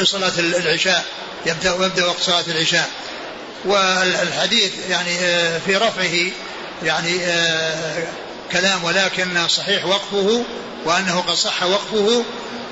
صلاة 0.03 0.33
العشاء 0.39 1.05
يبدأ 1.47 1.73
وقت 1.73 2.21
صلاة 2.21 2.45
العشاء. 2.49 2.91
والحديث 3.65 4.73
يعني 4.91 5.19
آه، 5.19 5.59
في 5.59 5.77
رفعه 5.77 6.31
يعني 6.83 7.25
آه، 7.25 8.05
كلام 8.53 8.85
ولكن 8.85 9.49
صحيح 9.49 9.87
وقفه 9.87 10.45
وأنه 10.85 11.21
قد 11.21 11.35
صح 11.35 11.63
وقفه. 11.63 12.25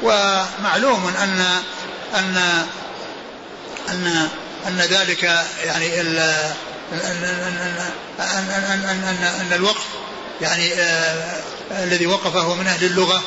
ومعلوم 0.03 1.13
أن 1.23 1.45
أن 2.15 2.37
أن 3.89 4.29
أن 4.67 4.79
ذلك 4.79 5.23
يعني 5.65 6.01
أن, 6.01 6.19
أن, 6.93 7.25
أن, 8.19 9.05
أن, 9.09 9.25
أن 9.41 9.53
الوقف 9.53 9.85
يعني 10.41 10.75
آه 10.75 11.43
الذي 11.71 12.07
وقفه 12.07 12.55
من 12.55 12.67
أهل 12.67 12.85
اللغة 12.85 13.23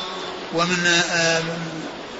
ومن 0.54 0.86
آه 1.12 1.42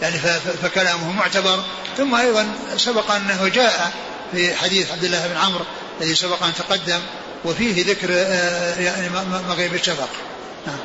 يعني 0.03 0.19
فكلامه 0.63 1.13
معتبر. 1.13 1.65
ثم 1.97 2.15
أيضا 2.15 2.49
سبق 2.77 3.11
أنه 3.11 3.49
جاء 3.49 3.93
في 4.33 4.55
حديث 4.55 4.91
عبد 4.91 5.05
الله 5.05 5.27
بن 5.27 5.37
عمرو 5.37 5.65
الذي 6.01 6.15
سبق 6.15 6.43
أن 6.43 6.53
تقدم 6.55 7.01
وفيه 7.45 7.85
ذكر 7.85 8.09
آه 8.11 8.81
يعني 8.81 9.09
مغيب 9.49 9.75
الشفق. 9.75 10.09
نعم. 10.67 10.79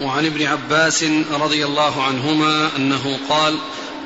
وعن 0.00 0.26
ابن 0.26 0.46
عباس 0.46 1.04
رضي 1.32 1.64
الله 1.64 2.02
عنهما 2.02 2.70
أنه 2.76 3.18
قال 3.28 3.58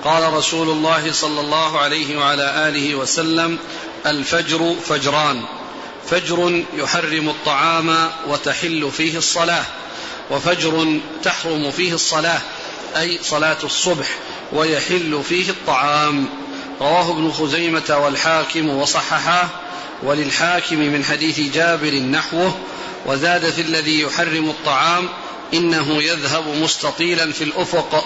قال 0.05 0.33
رسول 0.33 0.71
الله 0.71 1.13
صلى 1.13 1.41
الله 1.41 1.79
عليه 1.79 2.19
وعلى 2.19 2.69
آله 2.69 2.95
وسلم 2.95 3.59
الفجر 4.07 4.75
فجران. 4.89 5.43
فجر 6.11 6.65
يحرم 6.77 7.29
الطعام 7.29 8.11
وتحل 8.29 8.91
فيه 8.97 9.19
الصلاة 9.19 9.65
وفجر 10.31 11.01
تحرم 11.23 11.71
فيه 11.71 11.95
الصلاة 11.95 12.41
أي 12.97 13.19
صلاة 13.23 13.59
الصبح. 13.65 14.09
ويحل 14.53 15.23
فيه 15.29 15.51
الطعام. 15.51 16.29
رواه 16.81 17.11
ابن 17.11 17.33
خزيمة 17.33 17.99
والحاكم 17.99 18.69
وصححاه 18.69 19.49
وللحاكم 20.03 20.79
من 20.79 21.05
حديث 21.05 21.41
جابر 21.55 21.95
نحوه 21.95 22.59
وزاد 23.07 23.51
في 23.51 23.61
الذي 23.61 24.01
يحرم 24.01 24.51
الطعام 24.51 25.09
إنه 25.55 26.03
يذهب 26.03 26.49
مستطيلا 26.49 27.33
في 27.33 27.45
الأفق 27.45 28.05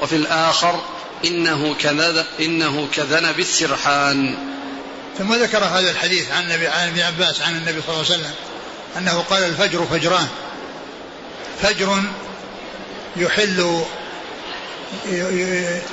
وفي 0.00 0.16
الآخر 0.16 0.80
إنه 1.24 1.74
كذب 1.74 2.26
إنه 2.40 2.88
كذنب 2.94 3.38
السرحان 3.38 4.34
ثم 5.18 5.34
ذكر 5.34 5.64
هذا 5.64 5.90
الحديث 5.90 6.30
عن 6.32 6.42
النبي 6.42 6.68
عن 6.68 6.88
ابن 6.88 7.00
عباس 7.00 7.42
عن 7.42 7.56
النبي 7.56 7.80
صلى 7.86 7.94
الله 7.94 8.06
عليه 8.10 8.14
وسلم 8.14 8.34
أنه 8.98 9.24
قال 9.30 9.44
الفجر 9.44 9.86
فجران. 9.90 10.26
فجر 11.62 12.02
يحل 13.16 13.84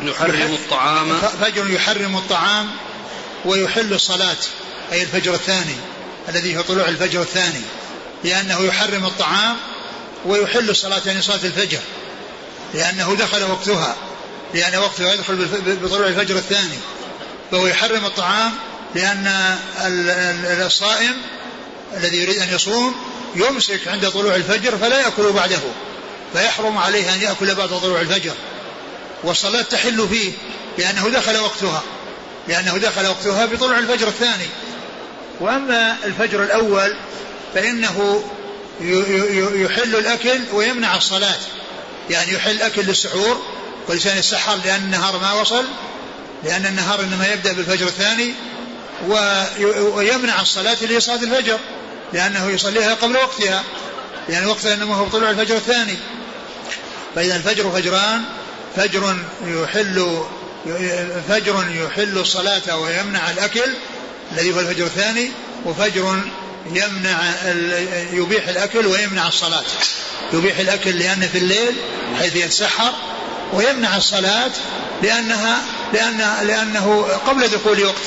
يحرم 0.03 0.53
الطعام. 0.53 1.22
فجر 1.41 1.70
يحرم 1.70 2.17
الطعام 2.17 2.70
ويحل 3.46 3.93
الصلاة 3.93 4.38
أي 4.91 5.01
الفجر 5.01 5.34
الثاني 5.34 5.75
الذي 6.29 6.58
هو 6.58 6.62
طلوع 6.62 6.88
الفجر 6.88 7.22
الثاني 7.22 7.62
لأنه 8.24 8.62
يحرم 8.62 9.05
الطعام 9.05 9.58
ويحل 10.25 10.70
الصلاة 10.70 11.01
يعني 11.05 11.22
صلاة 11.22 11.39
الفجر 11.43 11.79
لأنه 12.74 13.15
دخل 13.20 13.43
وقتها 13.43 13.96
لأن 14.53 14.75
وقتها 14.75 15.13
يدخل 15.13 15.48
بطلوع 15.84 16.08
الفجر 16.08 16.36
الثاني 16.36 16.77
فهو 17.51 17.67
يحرم 17.67 18.05
الطعام 18.05 18.51
لأن 18.96 19.58
الصائم 20.65 21.13
الذي 21.98 22.17
يريد 22.17 22.38
أن 22.38 22.55
يصوم 22.55 22.96
يمسك 23.36 23.88
عند 23.88 24.10
طلوع 24.10 24.36
الفجر 24.36 24.77
فلا 24.77 25.00
يأكل 25.00 25.31
بعده 25.31 25.60
فيحرم 26.34 26.77
عليه 26.77 27.13
أن 27.13 27.22
يأكل 27.22 27.55
بعد 27.55 27.70
طلوع 27.70 28.01
الفجر. 28.01 28.34
والصلاة 29.24 29.62
تحل 29.62 30.08
فيه 30.08 30.32
لأنه 30.78 31.10
دخل 31.10 31.38
وقتها 31.38 31.84
لأنه 32.48 32.78
دخل 32.78 33.08
وقتها 33.08 33.46
بطلوع 33.46 33.78
الفجر 33.78 34.08
الثاني. 34.08 34.48
وأما 35.40 35.98
الفجر 36.06 36.44
الأول 36.44 36.96
فإنه 37.54 38.24
يحل 39.56 39.96
الأكل 39.96 40.40
ويمنع 40.54 40.96
الصلاة. 40.96 41.40
يعني 42.10 42.34
يحل 42.34 42.51
الأكل 42.51 42.82
للسحور 42.82 43.42
والإنسان 43.88 44.18
يسحر 44.18 44.56
لأن 44.66 44.84
النهار 44.84 45.18
ما 45.18 45.34
وصل 45.34 45.66
لأن 46.44 46.66
النهار 46.66 47.00
إنما 47.00 47.28
يبدأ 47.34 47.54
بالفجر 47.54 47.88
الثاني 47.88 48.34
ويمنع 49.70 50.42
الصلاة 50.42 50.78
لصلاة 50.82 51.24
الفجر 51.24 51.58
لأنه 52.13 52.50
يصليها 52.50 52.94
قبل 52.94 53.16
وقتها. 53.18 53.63
لأن 54.30 54.46
وقتها 54.46 54.74
إنما 54.74 54.96
هو 54.96 55.08
طلوع 55.08 55.30
الفجر 55.30 55.56
الثاني. 55.56 55.98
فإذا 57.16 57.36
الفجر 57.36 57.72
فجران 57.72 58.22
فجر 58.75 59.16
يحل 59.46 60.24
فجر 61.30 61.66
يحل 61.72 62.18
الصلاة 62.18 62.78
ويمنع 62.78 63.32
الأكل 63.32 63.74
الذي 64.32 64.54
هو 64.54 64.60
الفجر 64.60 64.86
الثاني 64.86 65.32
وفجر 65.66 66.20
يمنع 66.66 67.20
يبيح 68.13 68.48
الأكل 68.48 68.88
ويمنع 68.88 69.28
الصلاة. 69.28 69.63
يبيح 70.34 70.60
الأكل 70.60 71.00
لأنه 71.00 71.28
في 71.28 71.38
الليل 71.38 71.75
حيث 72.20 72.36
يتسحر 72.36 72.94
ويمنع 73.54 73.98
الصلاة 73.98 74.51
لأنها 75.04 75.62
لأن 75.94 76.18
لأنه 76.48 77.08
قبل 77.28 77.48
دخول 77.48 77.84
وقت 77.84 78.01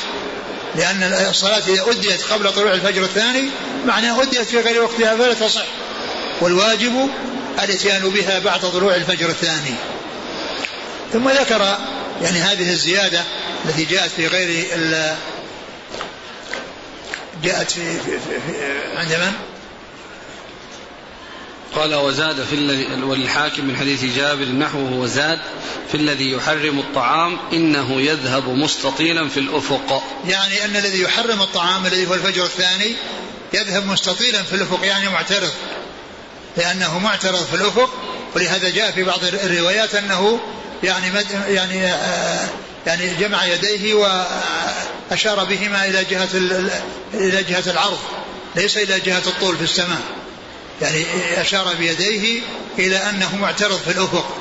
لأن 0.77 1.03
الصلاة 1.31 1.63
إذا 1.69 1.85
أديت 1.91 2.23
قبل 2.23 2.53
طلوع 2.53 2.75
الفجر 2.75 3.03
الثاني 3.03 3.51
معناه 3.87 4.23
أديت 4.23 4.43
في 4.43 4.61
غير 4.61 4.83
وقتها 4.83 5.17
فلا 5.17 5.35
تصح. 5.35 5.65
والواجب 6.41 7.11
الإتيان 7.63 8.09
بها 8.09 8.39
بعد 8.39 8.61
طلوع 8.61 8.95
الفجر 8.95 9.29
الثاني. 9.29 9.75
ثم 11.15 11.31
ذكر 11.31 11.79
يعني 12.23 12.39
هذه 12.39 12.71
الزيادة 12.71 13.23
التي 13.65 13.85
جاءت 13.85 14.11
في 14.11 14.27
غير 14.27 14.67
جاءت 17.45 17.71
في, 17.71 17.99
في, 17.99 18.19
في, 18.19 18.41
في 18.47 18.97
عند 18.97 19.13
من؟ 19.13 19.33
قال 21.75 21.95
وزاد 21.95 22.45
في 22.45 22.55
الذي 22.55 23.03
وللحاكم 23.03 23.65
من 23.65 23.77
حديث 23.77 24.05
جابر 24.17 24.45
نحوه 24.45 24.93
وزاد 24.93 25.39
في 25.89 25.97
الذي 25.97 26.33
يحرم 26.33 26.79
الطعام 26.79 27.39
إنه 27.53 28.01
يذهب 28.01 28.49
مستطيلا 28.49 29.29
في 29.29 29.41
الأفق. 29.41 30.03
يعني 30.27 30.65
أن 30.65 30.77
الذي 30.77 31.03
يحرم 31.03 31.43
الطعام 31.43 31.87
الذي 31.87 32.07
هو 32.07 32.15
الفجر 32.15 32.45
الثاني 32.45 32.93
يذهب 33.53 33.87
مستطيلا 33.87 34.43
في 34.43 34.53
الأفق 34.53 34.87
يعني 34.87 35.09
معترض 35.09 35.53
لأنه 36.57 36.99
معترض 36.99 37.47
في 37.47 37.55
الأفق 37.55 37.91
ولهذا 38.37 38.71
جاء 38.71 38.91
في 38.91 39.03
بعض 39.03 39.25
الروايات 39.25 39.95
أنه 39.95 40.41
يعني 40.85 41.11
مد 41.11 41.27
يعني 41.49 41.87
آه 41.87 42.49
يعني 42.87 43.15
جمع 43.15 43.45
يديه 43.47 43.95
وأشار 43.95 45.45
بهما 45.45 45.85
إلى 45.85 46.05
جهة 46.05 46.29
إلى 47.15 47.43
جهة 47.43 47.71
العرض 47.71 47.99
ليس 48.57 48.77
إلى 48.77 49.01
جهة 49.01 49.23
الطول 49.27 49.57
في 49.57 49.63
السماء. 49.65 50.01
يعني 50.83 51.05
أشار 51.37 51.75
بيديه 51.75 52.41
إلى 52.79 52.97
أنه 52.97 53.37
معترض 53.37 53.81
في 53.81 53.91
الأفق 53.91 54.37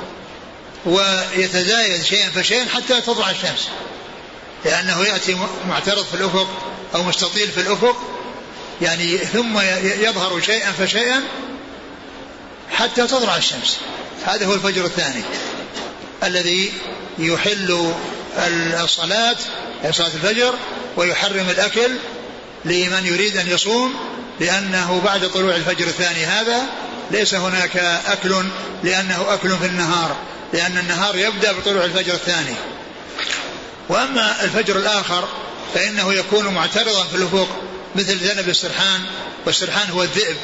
ويتزايد 0.86 2.02
شيئا 2.02 2.30
فشيئا 2.30 2.66
حتى 2.74 3.00
تطلع 3.00 3.30
الشمس 3.30 3.68
لأنه 4.64 5.04
يأتي 5.04 5.36
معترض 5.68 6.04
في 6.04 6.14
الأفق 6.14 6.48
أو 6.94 7.02
مستطيل 7.02 7.48
في 7.48 7.60
الأفق 7.60 7.96
يعني 8.82 9.18
ثم 9.18 9.58
يظهر 10.00 10.40
شيئا 10.40 10.72
فشيئا 10.72 11.22
حتى 12.72 13.06
تطلع 13.06 13.36
الشمس. 13.36 13.78
هذا 14.26 14.46
هو 14.46 14.54
الفجر 14.54 14.84
الثاني. 14.84 15.22
الذي 16.26 16.72
يحل 17.18 17.92
الصلاة 18.84 19.36
صلاة 19.90 20.10
الفجر 20.14 20.54
ويحرم 20.96 21.50
الأكل 21.50 21.90
لمن 22.64 23.06
يريد 23.06 23.36
أن 23.36 23.50
يصوم 23.50 23.94
لأنه 24.40 25.02
بعد 25.04 25.28
طلوع 25.28 25.54
الفجر 25.54 25.86
الثاني 25.86 26.26
هذا 26.26 26.62
ليس 27.10 27.34
هناك 27.34 27.76
أكل 28.06 28.34
لأنه 28.84 29.26
أكل 29.28 29.58
في 29.58 29.66
النهار 29.66 30.16
لأن 30.52 30.78
النهار 30.78 31.16
يبدأ 31.16 31.52
بطلوع 31.52 31.84
الفجر 31.84 32.14
الثاني. 32.14 32.54
وأما 33.88 34.44
الفجر 34.44 34.76
الآخر 34.76 35.28
فإنه 35.74 36.14
يكون 36.14 36.46
معترضا 36.46 37.04
في 37.04 37.16
الأفق 37.16 37.48
مثل 37.96 38.16
ذنب 38.16 38.48
السرحان 38.48 39.00
والسرحان 39.46 39.90
هو 39.90 40.02
الذئب 40.02 40.36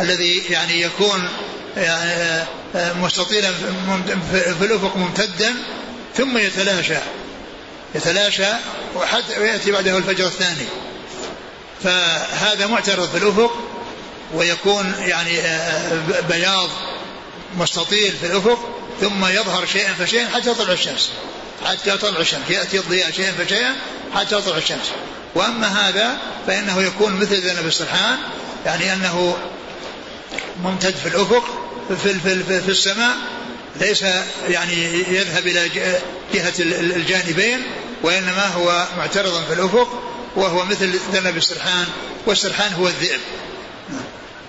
الذي 0.00 0.42
يعني 0.50 0.80
يكون 0.80 1.28
يعني 1.76 2.44
مستطيلا 2.74 3.52
في 4.32 4.64
الأفق 4.64 4.96
ممتدا 4.96 5.54
ثم 6.16 6.38
يتلاشى 6.38 6.96
يتلاشى 7.94 8.52
وحتى 8.96 9.38
ويأتي 9.40 9.72
بعده 9.72 9.98
الفجر 9.98 10.26
الثاني. 10.26 10.66
فهذا 11.84 12.66
معترض 12.66 13.10
في 13.10 13.18
الأفق 13.18 13.52
ويكون 14.34 14.94
يعني 14.98 15.38
بياض 16.28 16.70
مستطيل 17.56 18.12
في 18.20 18.26
الأفق 18.26 18.58
ثم 19.00 19.26
يظهر 19.26 19.66
شيئا 19.66 19.94
فشيئا 19.94 20.28
حتى 20.28 20.54
تطلع 20.54 20.72
الشمس. 20.72 21.10
حتى 21.66 21.90
تطلع 21.90 22.20
الشمس 22.20 22.50
يأتي 22.50 22.78
الضياء 22.78 23.10
شيئا 23.10 23.32
فشيئا 23.32 23.74
حتى 24.14 24.30
تطلع 24.30 24.56
الشمس. 24.56 24.90
وأما 25.34 25.66
هذا 25.66 26.18
فإنه 26.46 26.82
يكون 26.82 27.12
مثل 27.12 27.40
ذنب 27.40 27.66
السرحان 27.66 28.18
يعني 28.66 28.92
أنه 28.92 29.36
ممتد 30.62 30.94
في 30.94 31.08
الأفق 31.08 31.44
في, 31.88 31.96
في, 31.96 32.42
في, 32.42 32.60
في 32.60 32.68
السماء 32.68 33.16
ليس 33.80 34.04
يعني 34.48 34.74
يذهب 35.08 35.46
إلى 35.46 35.68
جهة 36.34 36.52
الجانبين 36.96 37.62
وإنما 38.02 38.46
هو 38.46 38.86
معترض 38.98 39.44
في 39.48 39.52
الأفق 39.52 40.02
وهو 40.36 40.64
مثل 40.64 40.98
ذنب 41.12 41.36
السرحان 41.36 41.86
والسرحان 42.26 42.72
هو 42.72 42.88
الذئب. 42.88 43.20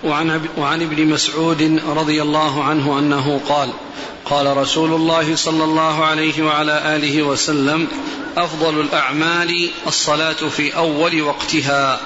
وعن, 0.03 0.47
وعن 0.57 0.81
ابن 0.81 1.05
مسعود 1.07 1.81
رضي 1.87 2.21
الله 2.21 2.63
عنه 2.63 2.99
أنه 2.99 3.41
قال 3.49 3.69
قال 4.25 4.57
رسول 4.57 4.93
الله 4.93 5.35
صلى 5.35 5.63
الله 5.63 6.05
عليه 6.05 6.43
وعلى 6.43 6.95
آله 6.95 7.23
وسلم 7.23 7.87
أفضل 8.37 8.81
الأعمال 8.81 9.69
الصلاة 9.87 10.49
في 10.57 10.75
أول 10.75 11.21
وقتها. 11.21 12.01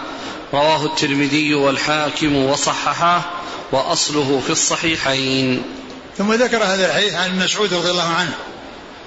رواه 0.53 0.85
الترمذي 0.85 1.53
والحاكم 1.53 2.35
وصححه. 2.35 3.38
وأصله 3.71 4.41
في 4.45 4.49
الصحيحين. 4.51 5.63
ثم 6.17 6.34
ذكر 6.34 6.63
هذا 6.63 6.86
الحديث 6.86 7.13
عن 7.13 7.39
مسعود 7.39 7.73
رضي 7.73 7.91
الله 7.91 8.10
عنه 8.10 8.34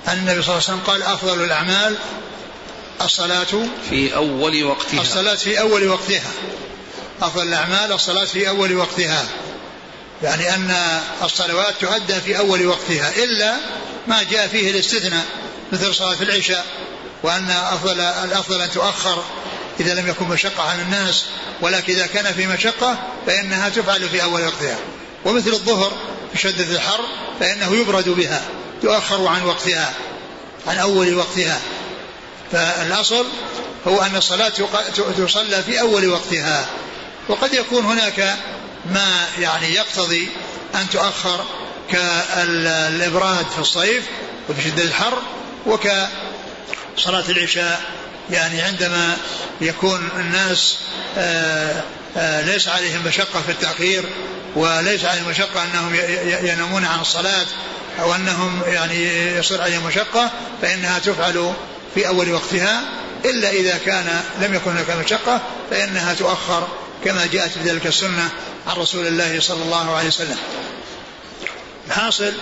أن 0.08 0.18
النبي 0.18 0.42
صلى 0.42 0.54
الله 0.54 0.64
عليه 0.68 0.74
وسلم 0.74 0.80
قال 0.86 1.02
أفضل 1.02 1.44
الأعمال 1.44 1.96
الصلاة 3.00 3.66
في 3.90 4.14
أول 4.14 4.64
وقتها. 4.64 5.00
الصلاة 5.00 5.34
في 5.34 5.60
أول 5.60 5.88
وقتها. 5.88 6.30
أفضل 7.22 7.48
الأعمال 7.48 7.92
الصلاة 7.92 8.24
في 8.24 8.48
أول 8.48 8.76
وقتها. 8.76 9.26
يعني 10.22 10.54
أن 10.54 11.00
الصلوات 11.22 11.74
تؤدى 11.80 12.20
في 12.20 12.38
أول 12.38 12.66
وقتها 12.66 13.24
إلا 13.24 13.56
ما 14.06 14.22
جاء 14.22 14.48
فيه 14.48 14.70
الاستثناء 14.70 15.24
مثل 15.72 15.94
صلاة 15.94 16.22
العشاء 16.22 16.66
وأن 17.22 17.50
أفضل 17.50 18.00
الأفضل 18.00 18.60
أن 18.60 18.70
تؤخر 18.70 19.24
إذا 19.80 19.94
لم 19.94 20.08
يكن 20.08 20.28
مشقة 20.28 20.62
على 20.62 20.82
الناس 20.82 21.24
ولكن 21.60 21.92
إذا 21.92 22.06
كان 22.06 22.32
في 22.34 22.46
مشقة 22.46 22.98
فإنها 23.26 23.68
تفعل 23.68 24.08
في 24.08 24.22
أول 24.22 24.42
وقتها 24.42 24.78
ومثل 25.24 25.50
الظهر 25.50 25.92
في 26.32 26.38
شدة 26.38 26.64
الحر 26.64 27.00
فإنه 27.40 27.76
يبرد 27.76 28.08
بها 28.08 28.42
تؤخر 28.82 29.26
عن 29.26 29.42
وقتها 29.42 29.92
عن 30.66 30.78
أول 30.78 31.14
وقتها. 31.14 31.60
فالأصل 32.52 33.26
هو 33.88 34.00
أن 34.00 34.16
الصلاة 34.16 34.52
تصلى 35.16 35.62
في 35.62 35.80
أول 35.80 36.08
وقتها. 36.08 36.66
وقد 37.28 37.54
يكون 37.54 37.84
هناك 37.84 38.36
ما 38.90 39.26
يعني 39.38 39.74
يقتضي 39.74 40.28
أن 40.74 40.90
تؤخر 40.90 41.44
كالإبراد 41.90 43.46
في 43.46 43.58
الصيف 43.58 44.04
وفي 44.48 44.62
شدة 44.62 44.82
الحر 44.82 45.18
وكصلاة 45.66 47.24
العشاء 47.28 47.80
يعني 48.30 48.62
عندما 48.62 49.16
يكون 49.60 50.08
الناس 50.16 50.78
آه، 51.18 51.82
آه، 52.16 52.40
ليس 52.40 52.68
عليهم 52.68 53.06
مشقة 53.06 53.42
في 53.46 53.52
التأخير 53.52 54.04
وليس 54.56 55.04
عليهم 55.04 55.28
مشقة 55.28 55.64
أنهم 55.64 55.94
ينامون 56.46 56.84
عن 56.84 57.00
الصلاة 57.00 57.46
أو 58.00 58.14
أنهم 58.14 58.62
يعني 58.66 59.28
يصير 59.36 59.62
عليهم 59.62 59.86
مشقة 59.86 60.30
فإنها 60.62 60.98
تفعل 60.98 61.52
في 61.94 62.08
أول 62.08 62.32
وقتها. 62.32 62.82
إلا 63.24 63.50
إذا 63.50 63.78
كان 63.86 64.22
لم 64.40 64.54
يكن 64.54 64.70
هناك 64.70 64.90
مشقة 64.90 65.40
فإنها 65.70 66.14
تؤخر 66.14 66.68
كما 67.04 67.26
جاءت 67.26 67.58
بذلك 67.58 67.86
السنة 67.86 68.28
عن 68.66 68.76
رسول 68.76 69.06
الله 69.06 69.40
صلى 69.40 69.62
الله 69.62 69.96
عليه 69.96 70.08
وسلم. 70.08 70.36
الحاصل 71.86 72.32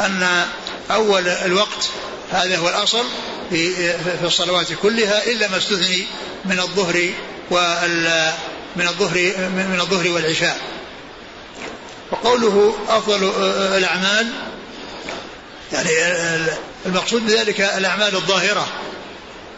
أن 0.00 0.46
أول 0.90 1.28
الوقت 1.28 1.88
هذا 2.32 2.58
هو 2.58 2.68
الأصل 2.68 3.04
في, 3.50 3.92
في 4.18 4.24
الصلوات 4.24 4.72
كلها 4.72 5.26
إلا 5.26 5.48
ما 5.48 5.56
استثني 5.56 6.06
من 6.44 6.60
الظهر 6.60 7.10
وال 7.50 8.32
من 8.76 8.88
الظهر 8.88 9.14
من 9.48 9.78
الظهر 9.80 10.08
والعشاء. 10.10 10.60
وقوله 12.10 12.76
أفضل 12.88 13.32
الأعمال 13.76 14.28
يعني 15.72 15.90
المقصود 16.86 17.26
بذلك 17.26 17.60
الأعمال 17.60 18.16
الظاهرة. 18.16 18.68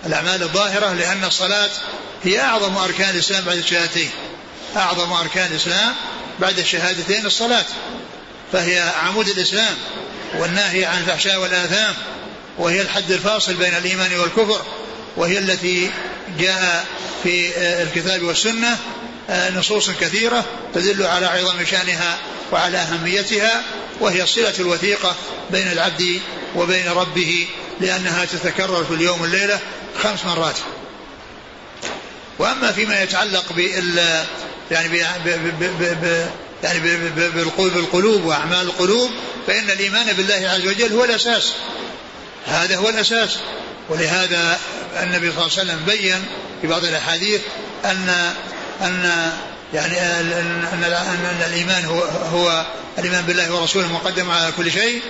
الأعمال 0.06 0.42
الظاهرة 0.42 0.92
لأن 0.92 1.24
الصلاة 1.24 1.70
هي 2.24 2.40
أعظم 2.40 2.76
أركان 2.76 3.10
الإسلام 3.10 3.44
بعد 3.44 3.56
الشهادتين. 3.56 4.10
أعظم 4.76 5.12
أركان 5.12 5.46
الإسلام 5.50 5.94
بعد 6.40 6.58
الشهادتين 6.58 7.26
الصلاة 7.26 7.64
فهي 8.52 8.92
عمود 9.06 9.28
الإسلام 9.28 9.74
والناهي 10.38 10.84
عن 10.84 10.98
الفحشاء 10.98 11.40
والآثام. 11.40 11.94
وهي 12.58 12.82
الحد 12.82 13.12
الفاصل 13.12 13.54
بين 13.54 13.74
الإيمان 13.74 14.18
والكفر 14.18 14.62
وهي 15.16 15.38
التي 15.38 15.90
جاء 16.38 16.86
في 17.22 17.58
الكتاب 17.82 18.22
والسنة 18.22 18.76
نصوص 19.30 19.90
كثيرة 19.90 20.44
تدل 20.74 21.06
على 21.06 21.26
عظم 21.26 21.64
شأنها 21.64 22.18
وعلى 22.52 22.78
أهميتها 22.78 23.62
وهي 24.00 24.22
الصلة 24.22 24.54
الوثيقة 24.58 25.16
بين 25.50 25.72
العبد 25.72 26.20
وبين 26.56 26.88
ربه 26.88 27.48
لأنها 27.80 28.24
تتكرر 28.24 28.84
في 28.84 28.94
اليوم 28.94 29.20
والليلة 29.20 29.58
خمس 30.02 30.24
مرات. 30.24 30.56
وأما 32.38 32.72
فيما 32.72 33.02
يتعلق 33.02 33.52
بال 33.52 34.24
يعني 34.70 34.88
ب 34.88 34.94
يعني 36.62 36.78
بالقلوب 37.34 37.72
بالقلوب 37.72 38.24
وأعمال 38.24 38.60
القلوب 38.60 39.10
فإن 39.46 39.70
الإيمان 39.70 40.12
بالله 40.12 40.48
عز 40.48 40.66
وجل 40.66 40.92
هو 40.92 41.04
الأساس 41.04 41.52
هذا 42.48 42.76
هو 42.76 42.88
الأساس. 42.88 43.38
ولهذا 43.88 44.58
النبي 45.02 45.32
صلى 45.32 45.46
الله 45.46 45.58
عليه 45.58 45.70
وسلم 45.72 45.84
بين 45.86 46.24
في 46.60 46.66
بعض 46.66 46.84
الأحاديث 46.84 47.40
أن 47.84 48.32
أن 48.80 49.32
يعني 49.74 50.00
أن, 50.00 50.64
أن, 50.72 50.84
أن 50.84 51.42
الإيمان 51.46 51.84
هو, 51.84 52.00
هو 52.32 52.66
الإيمان 52.98 53.24
بالله 53.24 53.54
ورسوله 53.54 53.92
مقدم 53.92 54.30
على 54.30 54.52
كل 54.56 54.72
شيء. 54.72 55.02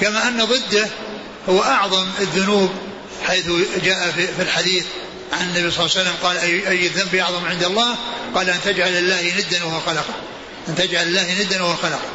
كما 0.00 0.28
أن 0.28 0.44
ضده 0.44 0.86
هو 1.48 1.62
أعظم 1.62 2.08
الذنوب 2.20 2.70
حيث 3.26 3.50
جاء 3.84 4.10
في 4.10 4.42
الحديث 4.42 4.84
عن 5.32 5.46
النبي 5.46 5.70
صلى 5.70 5.86
الله 5.86 5.96
عليه 5.96 6.00
وسلم 6.00 6.14
قال 6.22 6.38
أي, 6.38 6.68
أي 6.68 6.86
الذنب 6.86 7.14
أعظم 7.14 7.44
عند 7.44 7.64
الله؟ 7.64 7.96
قال 8.34 8.50
أن 8.50 8.58
تجعل 8.64 8.88
الله 8.88 9.32
ندا 9.38 9.64
وهو 9.64 9.80
خلقه 9.80 10.14
أن 10.68 10.74
تجعل 10.74 11.06
الله 11.06 11.42
ندا 11.42 11.62
وهو 11.62 11.76
خلقه 11.76 12.08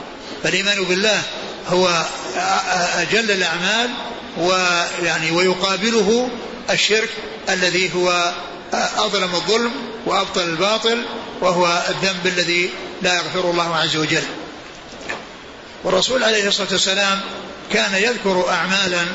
فالإيمان 0.43 0.83
بالله 0.83 1.21
هو 1.67 2.05
أجل 2.95 3.31
الأعمال 3.31 3.89
ويعني 4.37 5.31
ويقابله 5.31 6.29
الشرك 6.69 7.09
الذي 7.49 7.95
هو 7.95 8.33
أظلم 8.73 9.35
الظلم 9.35 9.71
وأبطل 10.05 10.41
الباطل 10.41 11.05
وهو 11.41 11.83
الذنب 11.89 12.27
الذي 12.27 12.69
لا 13.01 13.15
يغفر 13.15 13.51
الله 13.51 13.75
عز 13.75 13.95
وجل. 13.95 14.23
والرسول 15.83 16.23
عليه 16.23 16.47
الصلاة 16.47 16.67
والسلام 16.71 17.21
كان 17.73 17.95
يذكر 17.95 18.49
أعمالا 18.49 19.05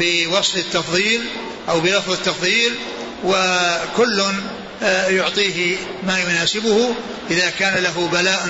بوصف 0.00 0.56
التفضيل 0.56 1.24
أو 1.68 1.80
بلفظ 1.80 2.12
التفضيل 2.12 2.74
وكل 3.24 4.24
آه، 4.82 5.08
يعطيه 5.08 5.76
ما 6.06 6.18
يناسبه. 6.20 6.94
إذا 7.30 7.50
كان 7.50 7.82
له 7.82 8.08
بلاء 8.12 8.48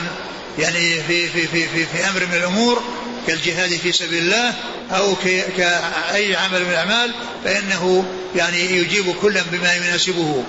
يعني 0.59 1.03
في 1.03 1.29
في 1.29 1.47
في 1.47 1.69
في, 1.69 1.87
في 1.87 2.09
أمر 2.09 2.27
من 2.27 2.35
الأمور 2.35 2.83
كالجهاد 3.27 3.77
في 3.77 3.93
سبيل 3.93 4.23
الله 4.23 4.55
أو 4.91 5.17
كاي 5.57 6.37
عمل 6.37 6.65
من 6.65 6.71
الأعمال 6.71 7.11
فإنه 7.45 8.05
يعني 8.37 8.61
يجيب 8.61 9.15
كلا 9.23 9.43
بما 9.53 9.75
يناسبه. 9.75 10.45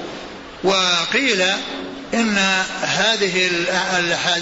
وقيل 0.63 1.41
إن 2.13 2.37
هذه 2.81 3.49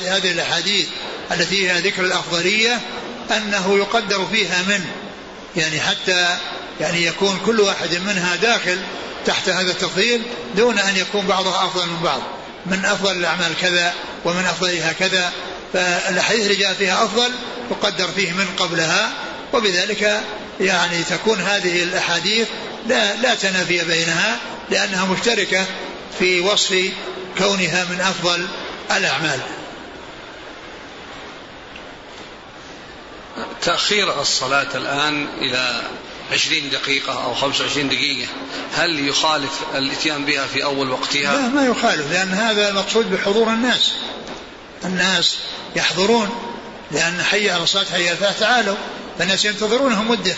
هذه 0.06 0.32
الأحاديث 0.32 0.88
التي 1.32 1.46
فيها 1.46 1.80
ذكر 1.80 2.04
الأفضلية 2.04 2.80
أنه 3.38 3.78
يقدر 3.78 4.26
فيها 4.26 4.62
من؟ 4.62 4.86
يعني 5.56 5.80
حتى 5.82 6.38
يعني 6.82 7.06
يكون 7.06 7.40
كل 7.46 7.60
واحد 7.60 7.96
منها 7.96 8.36
داخل 8.36 8.78
تحت 9.26 9.50
هذا 9.50 9.72
التفضيل 9.72 10.22
دون 10.56 10.80
أن 10.80 10.98
يكون 10.98 11.28
بعضها 11.28 11.66
أفضل 11.66 11.88
من 11.88 12.00
بعض. 12.04 12.22
من 12.66 12.86
أفضل 12.86 13.18
الأعمال 13.18 13.54
كذا 13.62 13.94
ومن 14.26 14.46
أفضلها 14.46 14.94
كذا. 14.94 15.32
فالاحاديث 15.74 16.44
اللي 16.44 16.56
جاء 16.56 16.74
فيها 16.74 17.04
أفضل 17.04 17.32
يقدر 17.72 18.08
فيه 18.08 18.32
من 18.32 18.46
قبلها 18.58 19.12
وبذلك 19.54 20.24
يعني 20.60 21.04
تكون 21.04 21.40
هذه 21.40 21.84
الأحاديث 21.84 22.48
لا 22.88 23.16
لا 23.16 23.36
تنافي 23.36 23.86
بينها 23.86 24.40
لأنها 24.70 25.06
مشتركة 25.06 25.66
في 26.20 26.40
وصف 26.40 26.92
كونها 27.38 27.86
من 27.86 28.02
أفضل 28.02 28.48
الأعمال. 28.98 29.40
تأخير 33.62 34.22
الصلاة 34.22 34.68
الآن 34.76 35.28
إلى 35.42 35.82
عشرين 36.32 36.70
دقيقة 36.70 37.24
أو 37.24 37.34
خمسة 37.34 37.64
وعشرين 37.64 37.90
دقيقة 37.90 38.28
هل 38.76 39.08
يخالف 39.08 39.62
الإتيان 39.76 40.26
بها 40.26 40.48
في 40.48 40.64
أول 40.64 40.90
وقتها 40.92 41.36
لا 41.36 41.48
ما 41.48 41.66
يخالف 41.66 42.12
لأن 42.12 42.34
هذا 42.34 42.70
المقصود 42.70 43.12
بحضور 43.12 43.48
الناس 43.48 43.92
الناس 44.86 45.38
يحضرون 45.76 46.30
لأن 46.92 47.24
حي 47.24 47.50
على 47.50 47.64
الصلاة 47.64 47.86
حي 47.94 48.10
على 48.10 48.34
تعالوا 48.40 48.76
فالناس 49.20 49.46
ينتظرونهم 49.46 50.12
مدة 50.12 50.36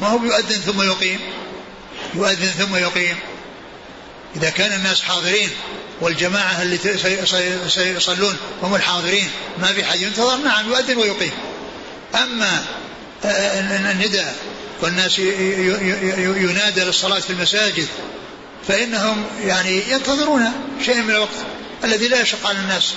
ما 0.00 0.08
هو 0.08 0.24
يؤذن 0.24 0.60
ثم 0.60 0.82
يقيم؟ 0.82 1.20
يؤذن 2.14 2.50
ثم 2.58 2.76
يقيم. 2.76 3.16
إذا 4.36 4.50
كان 4.50 4.72
الناس 4.72 5.02
حاضرين 5.02 5.50
والجماعة 6.00 6.62
اللي 6.62 6.78
سيصلون 7.68 8.36
هم 8.62 8.74
الحاضرين 8.74 9.30
ما 9.58 9.72
في 9.72 9.84
حد 9.84 10.00
ينتظر 10.00 10.36
نعم 10.36 10.68
يؤذن 10.68 10.96
ويقيم. 10.96 11.32
أما 12.14 12.64
النداء 13.90 14.36
والناس 14.82 15.18
ينادى 15.18 16.80
للصلاة 16.80 17.20
في 17.20 17.30
المساجد 17.30 17.86
فإنهم 18.68 19.24
يعني 19.44 19.90
ينتظرون 19.90 20.44
شيء 20.84 21.02
من 21.02 21.10
الوقت 21.10 21.36
الذي 21.84 22.08
لا 22.08 22.20
يشق 22.20 22.46
على 22.46 22.58
الناس. 22.58 22.94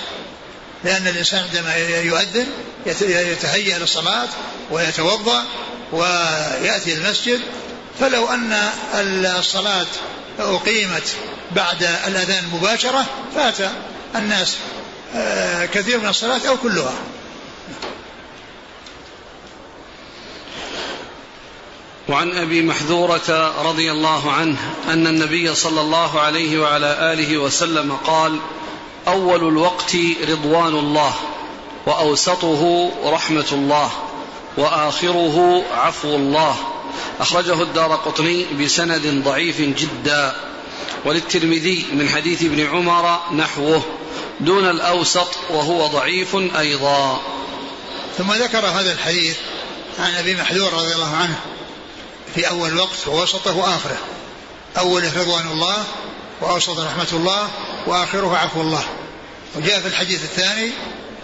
لأن 0.86 1.08
الإنسان 1.08 1.42
عندما 1.42 1.76
يؤذن 1.76 2.46
يتهيأ 3.06 3.78
للصلاة 3.78 4.28
ويتوضأ 4.70 5.44
ويأتي 5.92 6.94
المسجد. 6.94 7.40
فلو 8.00 8.28
أن 8.28 8.52
الصلاة 9.38 9.86
أقيمت 10.38 11.16
بعد 11.56 11.82
الأذان 12.06 12.44
مباشرة 12.52 13.06
فات 13.34 13.70
الناس 14.16 14.56
آه، 15.14 15.66
كثير 15.66 15.98
من 15.98 16.08
الصلاة 16.08 16.48
أو 16.48 16.56
كلها. 16.56 16.94
وعن 22.08 22.30
أبي 22.30 22.62
محذورة 22.62 23.54
رضي 23.62 23.92
الله 23.92 24.32
عنه 24.32 24.56
أن 24.88 25.06
النبي 25.06 25.54
صلى 25.54 25.80
الله 25.80 26.20
عليه 26.20 26.58
وعلى 26.58 27.12
آله 27.12 27.38
وسلم 27.38 27.96
قال 27.96 28.38
أول 29.08 29.48
الوقت 29.48 29.96
رضوان 30.28 30.74
الله 30.74 31.14
وأوسطه 31.86 32.92
رحمة 33.04 33.46
الله 33.52 33.90
وآخره 34.56 35.64
عفو 35.72 36.16
الله. 36.16 36.56
أخرجه 37.20 37.62
الدار 37.62 37.94
قطني 37.94 38.44
بسند 38.44 39.24
ضعيف 39.24 39.60
جدا. 39.60 40.36
وللترمذي 41.04 41.86
من 41.92 42.08
حديث 42.08 42.42
ابن 42.42 42.66
عمر 42.66 43.20
نحوه 43.32 43.82
دون 44.40 44.70
الأوسط 44.70 45.28
وهو 45.50 45.86
ضعيف 45.86 46.36
أيضا. 46.58 47.20
ثم 48.18 48.32
ذكر 48.32 48.66
هذا 48.66 48.92
الحديث 48.92 49.36
عن 49.98 50.14
أبي 50.14 50.34
محذور 50.34 50.72
رضي 50.72 50.94
الله 50.94 51.16
عنه 51.16 51.38
في 52.34 52.48
أول 52.48 52.68
الوقت 52.68 53.08
ووسطه 53.08 53.56
وآخره. 53.56 53.98
أوله 54.78 55.20
رضوان 55.20 55.46
الله 55.46 55.84
وأوسط 56.40 56.78
رحمة 56.78 57.08
الله 57.12 57.48
وآخره 57.86 58.36
عفو 58.36 58.60
الله. 58.60 58.84
وجاء 59.56 59.80
في 59.80 59.86
الحديث 59.86 60.22
الثاني 60.24 60.70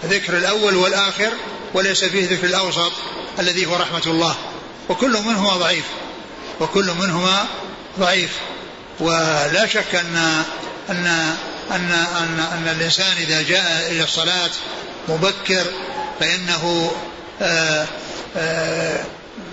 ذكر 0.04 0.36
الأول 0.36 0.76
والآخر 0.76 1.32
وليس 1.74 2.04
فيه 2.04 2.28
ذكر 2.28 2.46
الأوسط 2.46 2.92
الذي 3.38 3.66
هو 3.66 3.76
رحمة 3.76 4.02
الله. 4.06 4.34
وكل 4.88 5.12
منهما 5.12 5.56
ضعيف. 5.56 5.84
وكل 6.60 6.90
منهما 6.98 7.46
ضعيف. 7.98 8.30
ولا 9.00 9.66
شك 9.66 9.94
أن 9.94 10.44
أن 10.90 11.06
أن 11.70 11.90
أن, 11.90 12.40
أن 12.52 12.74
الإنسان 12.76 13.16
إذا 13.16 13.42
جاء 13.42 13.90
إلى 13.90 14.04
الصلاة 14.04 14.50
مبكر 15.08 15.64
فإنه 16.20 16.92
آآ 17.42 17.86
آآ 18.36 19.04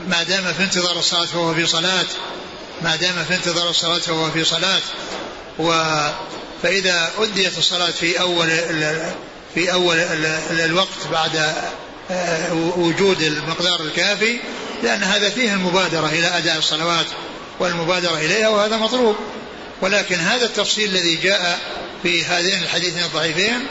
ما 0.08 0.24
دام 0.24 0.54
في 0.54 0.63
انتظار 0.63 1.00
الصلاة 1.00 1.26
فهو 1.26 1.54
في 1.54 1.65
صلاة 1.65 2.06
ما 2.82 2.95
دام 2.95 3.26
في 3.28 3.36
انتظار 3.36 3.69
الصلاة 3.69 4.00
فهو 4.00 4.32
في 4.32 4.43
صلاة 4.43 4.82
و 5.60 5.72
فإذا 6.63 7.12
أديت 7.17 7.58
الصلاة 7.58 7.91
في 7.91 8.19
أول 8.19 8.50
في 9.56 9.74
أول 9.74 9.98
الوقت 10.52 11.08
بعد 11.12 11.54
آه، 12.12 12.54
وجود 12.54 13.22
المقدار 13.22 13.82
الكافي 13.82 14.39
لأن 14.84 15.04
هذا 15.04 15.30
فيه 15.30 15.54
المبادرة 15.54 16.08
إلى 16.08 16.28
أداء 16.28 16.58
الصلوات 16.58 17.06
والمبادرة 17.60 18.17
إليها 18.17 18.50
وهذا 18.50 18.78
مطلوب. 18.78 19.15
ولكن 19.82 20.15
هذا 20.15 20.45
التفصيل 20.45 20.89
الذي 20.89 21.15
جاء 21.15 21.60
في 22.04 22.26
هذين 22.26 22.63
الحديثين 22.63 23.04
الضعيفين 23.04 23.65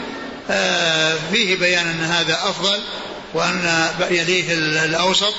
آه، 0.51 1.15
فيه 1.31 1.55
بيان 1.55 1.87
أن 1.87 2.03
هذا 2.03 2.33
أفضل 2.33 2.79
وأن 3.33 3.89
يليه 4.11 4.53
الأوسط 4.85 5.33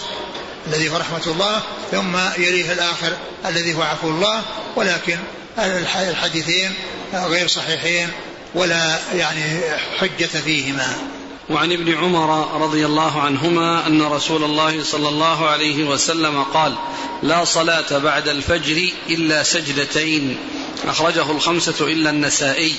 الذي 0.67 0.89
هو 0.89 0.97
رحمة 0.97 1.27
الله 1.27 1.63
ثم 1.91 2.43
يليه 2.43 2.73
الآخر 2.73 3.17
الذي 3.47 3.75
هو 3.75 3.83
عفو 3.83 4.09
الله. 4.09 4.43
ولكن 4.77 5.19
الحديثين 5.59 6.75
غير 7.15 7.49
صحيحين 7.49 8.09
ولا 8.55 8.99
يعني 9.15 9.61
حجة 9.99 10.27
فيهما. 10.27 10.97
وعن 11.51 11.73
ابن 11.73 11.95
عمر 11.95 12.61
رضي 12.63 12.87
الله 12.87 13.21
عنهما 13.21 13.87
أن 13.87 14.03
رسول 14.03 14.45
الله 14.45 14.85
صلى 14.85 15.09
الله 15.09 15.49
عليه 15.49 15.85
وسلم 15.85 16.43
قال 16.43 16.75
لا 17.23 17.45
صلاة 17.45 17.99
بعد 17.99 18.29
الفجر 18.29 18.89
إلا 19.09 19.43
سجدتين 19.43 20.39
أخرجه 20.87 21.31
الخمسة 21.31 21.87
إلا 21.87 22.11
النسائي. 22.11 22.75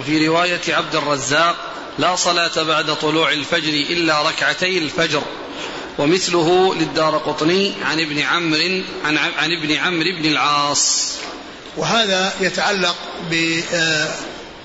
وفي 0.00 0.28
رواية 0.28 0.60
عبد 0.68 0.96
الرزاق 0.96 1.56
لا 1.98 2.16
صلاة 2.16 2.62
بعد 2.62 2.94
طلوع 2.98 3.32
الفجر 3.32 3.72
إلا 3.72 4.22
ركعتي 4.28 4.78
الفجر 4.78 5.22
ومثله 5.98 6.74
للدار 6.74 7.16
قطني 7.16 7.72
عن 7.82 8.00
ابن 8.00 8.18
عمرو 8.18 8.82
عن, 9.04 9.18
عن 9.18 9.52
ابن 9.52 9.72
عمرو 9.72 10.10
بن 10.18 10.24
العاص. 10.24 11.12
وهذا 11.76 12.32
يتعلق 12.40 12.96
آه، 13.72 14.14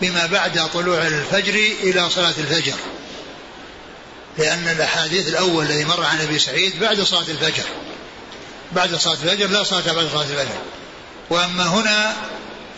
بما 0.01 0.25
بعد 0.25 0.69
طلوع 0.73 1.07
الفجر 1.07 1.53
إلى 1.83 2.09
صلاة 2.09 2.33
الفجر. 2.37 2.73
لأن 4.37 4.67
الأحاديث 4.67 5.27
الأول 5.27 5.65
الذي 5.65 5.85
مر 5.85 6.03
عن 6.03 6.21
أبي 6.21 6.39
سعيد 6.39 6.79
بعد 6.79 7.01
صلاة 7.01 7.25
الفجر. 7.29 7.63
بعد 8.71 8.95
صلاة 8.95 9.13
الفجر 9.13 9.47
لا 9.47 9.63
صلاة 9.63 9.93
بعد 9.93 10.07
صلاة 10.11 10.21
الفجر. 10.21 10.57
وأما 11.29 11.67
هنا 11.67 12.15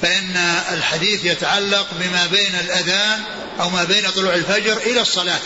فإن 0.02 0.36
الحديث 0.72 1.26
يتعلق 1.26 1.88
بما 1.92 2.26
بين 2.26 2.56
الأذان 2.56 3.20
أو 3.60 3.70
ما 3.70 3.84
بين 3.84 4.10
طلوع 4.10 4.34
الفجر 4.34 4.78
إلى 4.78 5.02
الصلاة. 5.02 5.42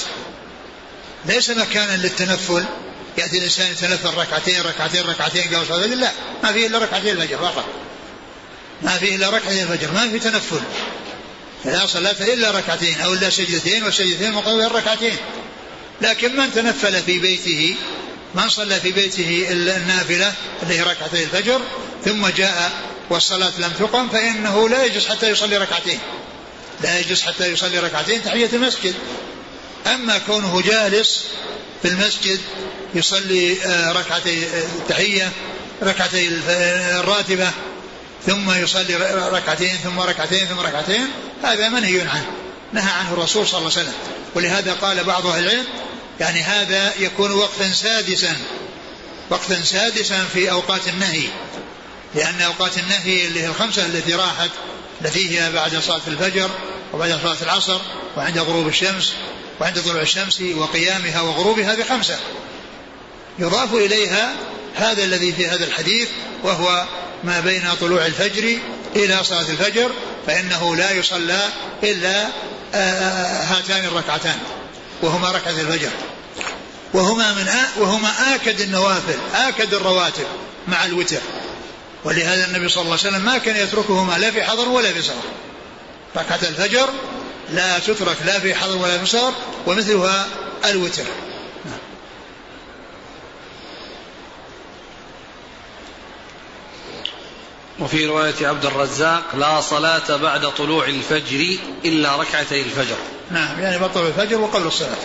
ليس 1.26 1.50
مكانا 1.50 1.98
للتنفل. 1.98 2.66
يأتي 3.18 3.38
الإنسان 3.38 3.72
يتنفل 3.72 4.14
ركعتين 4.18 4.62
ركعتين 4.62 5.02
ركعتين 5.02 5.44
قبل 5.44 5.68
صلاة 5.68 5.78
الفجر؟ 5.78 5.96
لا. 5.96 6.12
ما 6.44 6.52
فيه 6.52 6.68
إلا 6.68 6.78
ركعتين 6.78 7.22
الفجر 7.22 7.38
فقط. 7.38 7.66
ما 8.82 8.98
فيه 8.98 9.16
إلا 9.16 9.30
ركعتين 9.30 9.64
الفجر 9.64 9.92
ما 9.92 10.10
في 10.10 10.20
تنفل. 10.20 10.62
لا 11.66 11.86
صلاة 11.86 12.16
إلا 12.20 12.52
ركعتين 12.52 13.02
أو 13.02 13.14
إلا 13.14 13.30
سجدتين 13.30 13.84
والسجدتين 13.84 14.32
مقابل 14.32 14.62
الركعتين. 14.62 15.16
لكن 16.02 16.36
من 16.36 16.54
تنفل 16.54 17.02
في 17.04 17.20
بيته 17.20 17.76
من 18.36 18.50
صلى 18.50 18.80
في 18.80 18.92
بيته 18.92 19.48
النافلة 19.52 20.34
اللي 20.64 20.80
هي 20.80 20.82
ركعتي 20.82 21.24
الفجر 21.24 21.62
ثم 22.06 22.28
جاء 22.28 22.72
والصلاة 23.10 23.52
لم 23.60 23.72
تقم 23.80 24.10
فإنه 24.10 24.70
لا 24.70 24.84
يجلس 24.84 25.08
حتى 25.08 25.30
يصلي 25.30 25.58
ركعتين. 25.58 26.00
لا 26.82 27.00
يجلس 27.00 27.22
حتى 27.22 27.48
يصلي 27.48 27.80
ركعتين 27.80 28.24
تحية 28.24 28.50
المسجد. 28.54 28.94
أما 29.88 30.18
كونه 30.18 30.62
جالس 30.62 31.24
في 31.82 31.88
المسجد 31.88 32.40
يصلي 32.96 33.58
آه، 33.66 33.92
ركعتي 33.92 34.48
التحية 34.80 35.32
ركعتي 35.84 36.30
الراتبة 37.00 37.52
ثم 38.28 38.52
يصلي 38.52 38.96
ركعتين 39.32 39.78
ثم 39.84 40.00
ركعتين 40.00 40.46
ثم 40.46 40.60
ركعتين 40.60 41.08
هذا 41.44 41.70
منهي 41.70 42.02
عنه. 42.02 42.32
نهى 42.74 42.92
عنه 42.92 43.14
الرسول 43.14 43.48
صلى 43.48 43.60
الله 43.60 43.72
عليه 43.72 43.82
وسلم. 43.82 43.94
ولهذا 44.36 44.74
قال 44.74 45.04
بعض 45.04 45.28
أهل 45.28 45.44
العلم 45.44 45.66
يعني 46.20 46.42
هذا 46.42 46.94
يكون 47.00 47.32
وقتا 47.32 47.72
سادسا 47.72 48.36
وقتا 49.30 49.62
سادسا 49.62 50.26
في 50.34 50.52
أوقات 50.52 50.88
النهي. 50.88 51.28
لأن 52.16 52.42
أوقات 52.42 52.78
النهي 52.78 53.28
اللي 53.28 53.42
هي 53.42 53.48
الخمسة 53.48 53.86
التي 53.86 54.14
راحت 54.14 54.50
التي 55.02 55.40
هي 55.40 55.52
بعد 55.52 55.76
صلاة 55.76 56.02
الفجر 56.08 56.50
وبعد 56.94 57.20
صلاة 57.24 57.38
العصر 57.42 57.80
وعند 58.18 58.38
غروب 58.38 58.68
الشمس 58.68 59.14
وعند 59.62 59.82
طلوع 59.82 60.02
الشمس 60.02 60.42
وقيامها 60.42 61.22
وغروبها 61.22 61.76
بخمسة. 61.76 62.20
يضاف 63.40 63.74
إليها 63.74 64.34
هذا 64.76 65.04
الذي 65.04 65.32
في 65.34 65.48
هذا 65.48 65.66
الحديث 65.66 66.10
وهو 66.44 66.86
ما 67.24 67.40
بين 67.40 67.64
طلوع 67.82 68.06
الفجر 68.06 68.58
إلى 68.96 69.24
صلاة 69.24 69.50
الفجر 69.50 69.92
فإنه 70.28 70.76
لا 70.76 70.92
يصلى 70.92 71.40
إلا 71.84 72.26
آه، 72.74 72.78
آه، 72.78 73.44
هاتان 73.44 73.86
الركعتان 73.86 74.38
وهما 75.02 75.32
ركعة 75.32 75.52
الفجر. 75.52 75.90
وهما 76.94 77.34
من 77.34 77.48
آ 77.48 77.68
وهما 77.80 78.36
آكد 78.36 78.62
النوافل 78.62 79.18
آكد 79.36 79.74
الرواتب 79.74 80.26
مع 80.68 80.86
الوتر. 80.86 81.20
ولهذا 82.04 82.46
النبي 82.46 82.70
صلى 82.70 82.82
الله 82.82 82.98
عليه 82.98 83.08
وسلم 83.08 83.26
ما 83.26 83.38
كان 83.38 83.56
يتركهما 83.56 84.18
لا 84.18 84.32
في 84.32 84.44
حضر 84.44 84.70
ولا 84.70 84.94
في 84.94 85.02
سفر 85.02 85.14
ركعة 86.16 86.40
الفجر 86.50 86.90
لا 87.50 87.80
تترك 87.80 88.18
لا 88.26 88.40
في 88.40 88.56
حضر 88.56 88.78
ولا 88.78 88.98
في 88.98 89.06
سفر 89.06 89.34
ومثلها 89.68 90.28
الوتر. 90.66 91.04
وفي 97.80 98.06
رواية 98.06 98.48
عبد 98.48 98.66
الرزاق 98.66 99.24
لا 99.38 99.62
صلاة 99.62 100.16
بعد 100.16 100.54
طلوع 100.54 100.88
الفجر 100.88 101.58
إلا 101.86 102.16
ركعتي 102.16 102.62
الفجر. 102.62 102.96
نعم 103.32 103.60
يعني 103.60 103.80
بعد 103.80 103.94
طلوع 103.94 104.08
الفجر 104.08 104.40
وقبل 104.40 104.68
الصلاة. 104.68 104.98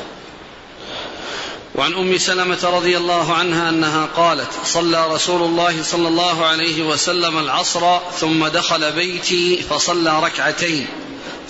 وعن 1.75 1.95
أم 1.95 2.19
سلمة 2.19 2.59
رضي 2.65 2.97
الله 2.97 3.35
عنها 3.35 3.69
أنها 3.69 4.09
قالت 4.17 4.51
صلى 4.65 5.15
رسول 5.15 5.43
الله 5.43 5.83
صلى 5.83 6.09
الله 6.09 6.47
عليه 6.47 6.83
وسلم 6.83 7.39
العصر 7.39 7.99
ثم 8.21 8.47
دخل 8.47 8.93
بيتي 8.93 9.63
فصلى 9.71 10.23
ركعتين. 10.23 10.87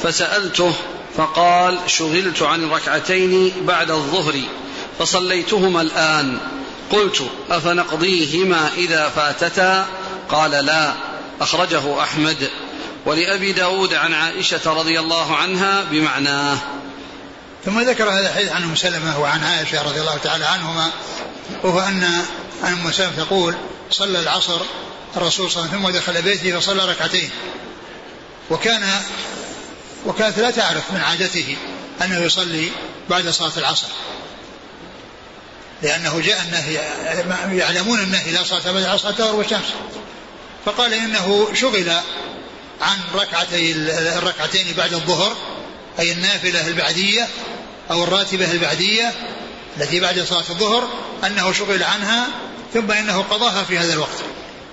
فسألته 0.03 0.75
فقال 1.17 1.79
شغلت 1.87 2.43
عن 2.43 2.71
ركعتين 2.71 3.53
بعد 3.61 3.91
الظهر 3.91 4.35
فصليتهما 4.99 5.83
الآن. 5.83 6.39
قلت 6.91 7.23
أفنقضيهما 7.51 8.71
إذا 8.77 9.09
فاتتا؟ 9.09 9.87
قال 10.29 10.51
لا. 10.51 11.12
أخرجه 11.43 12.03
أحمد 12.03 12.51
ولأبي 13.07 13.53
داود 13.53 13.95
عن 13.95 14.15
عائشة 14.15 14.61
رضي 14.73 15.01
الله 15.01 15.37
عنها 15.37 15.85
بمعناه. 15.91 16.59
ثم 17.65 17.81
ذكر 17.81 18.11
هذا 18.11 18.29
الحديث 18.31 18.53
عن 18.53 18.63
أم 18.63 18.77
سلمة 18.77 19.21
وعن 19.21 19.45
عائشة 19.45 19.83
رضي 19.83 20.01
الله 20.01 20.17
تعالى 20.17 20.45
عنهما 20.45 20.91
وهو 21.63 21.81
أن 21.81 22.25
أم 22.65 22.93
سلمة 22.93 23.17
تقول 23.17 23.55
صلى 23.91 24.19
العصر 24.21 24.61
الرسول 25.17 25.51
صلى 25.51 25.63
الله 25.63 25.75
عليه 25.75 25.87
وسلم 25.87 25.93
ثم 25.93 25.99
دخل 25.99 26.23
بيته 26.23 26.61
فصلى 26.61 26.85
ركعتين. 26.85 27.31
وكان 28.51 28.83
وكانت 30.07 30.39
لا 30.39 30.51
تعرف 30.51 30.93
من 30.93 31.01
عادته 31.01 31.57
أنه 32.03 32.19
يصلي 32.19 32.71
بعد 33.11 33.29
صلاة 33.29 33.53
العصر. 33.57 33.89
لأنه 35.83 36.21
جاء 36.21 36.43
النهي 36.43 36.75
يعلمون 37.59 38.01
النهي 38.01 38.31
لا 38.31 38.45
صلاة 38.45 38.73
بعد 38.73 38.83
العصر 38.83 39.13
حتى 39.13 39.31
الشمس 39.31 39.73
فقال 40.65 40.95
إنه 40.95 41.49
شغل 41.55 41.91
عن 42.81 42.99
ركعتي 43.15 43.73
الركعتين 44.19 44.67
بعد 44.77 44.95
الظهر 44.95 45.37
أي 45.99 46.13
النافلة 46.13 46.67
البعدية 46.67 47.29
أو 47.91 48.05
الراتبة 48.05 48.53
البعدية 48.53 49.13
التي 49.77 50.01
بعد 50.01 50.21
صلاة 50.21 50.51
الظهر 50.51 50.89
أنه 51.27 51.53
شغل 51.53 51.83
عنها 51.83 52.29
ثم 52.75 52.91
إنه 52.91 53.23
قضاها 53.23 53.65
في 53.65 53.79
هذا 53.79 53.93
الوقت 53.93 54.19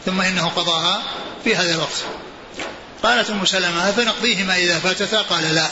ثم 0.05 0.21
إنه 0.21 0.47
قضاها 0.47 1.01
في 1.43 1.55
هذا 1.55 1.75
الوقت. 1.75 2.05
قالت 3.03 3.29
أم 3.29 3.45
سلمة 3.45 3.91
فنقضيهما 3.91 4.57
إذا 4.57 4.79
فاتتا؟ 4.79 5.21
قال 5.21 5.55
لا. 5.55 5.67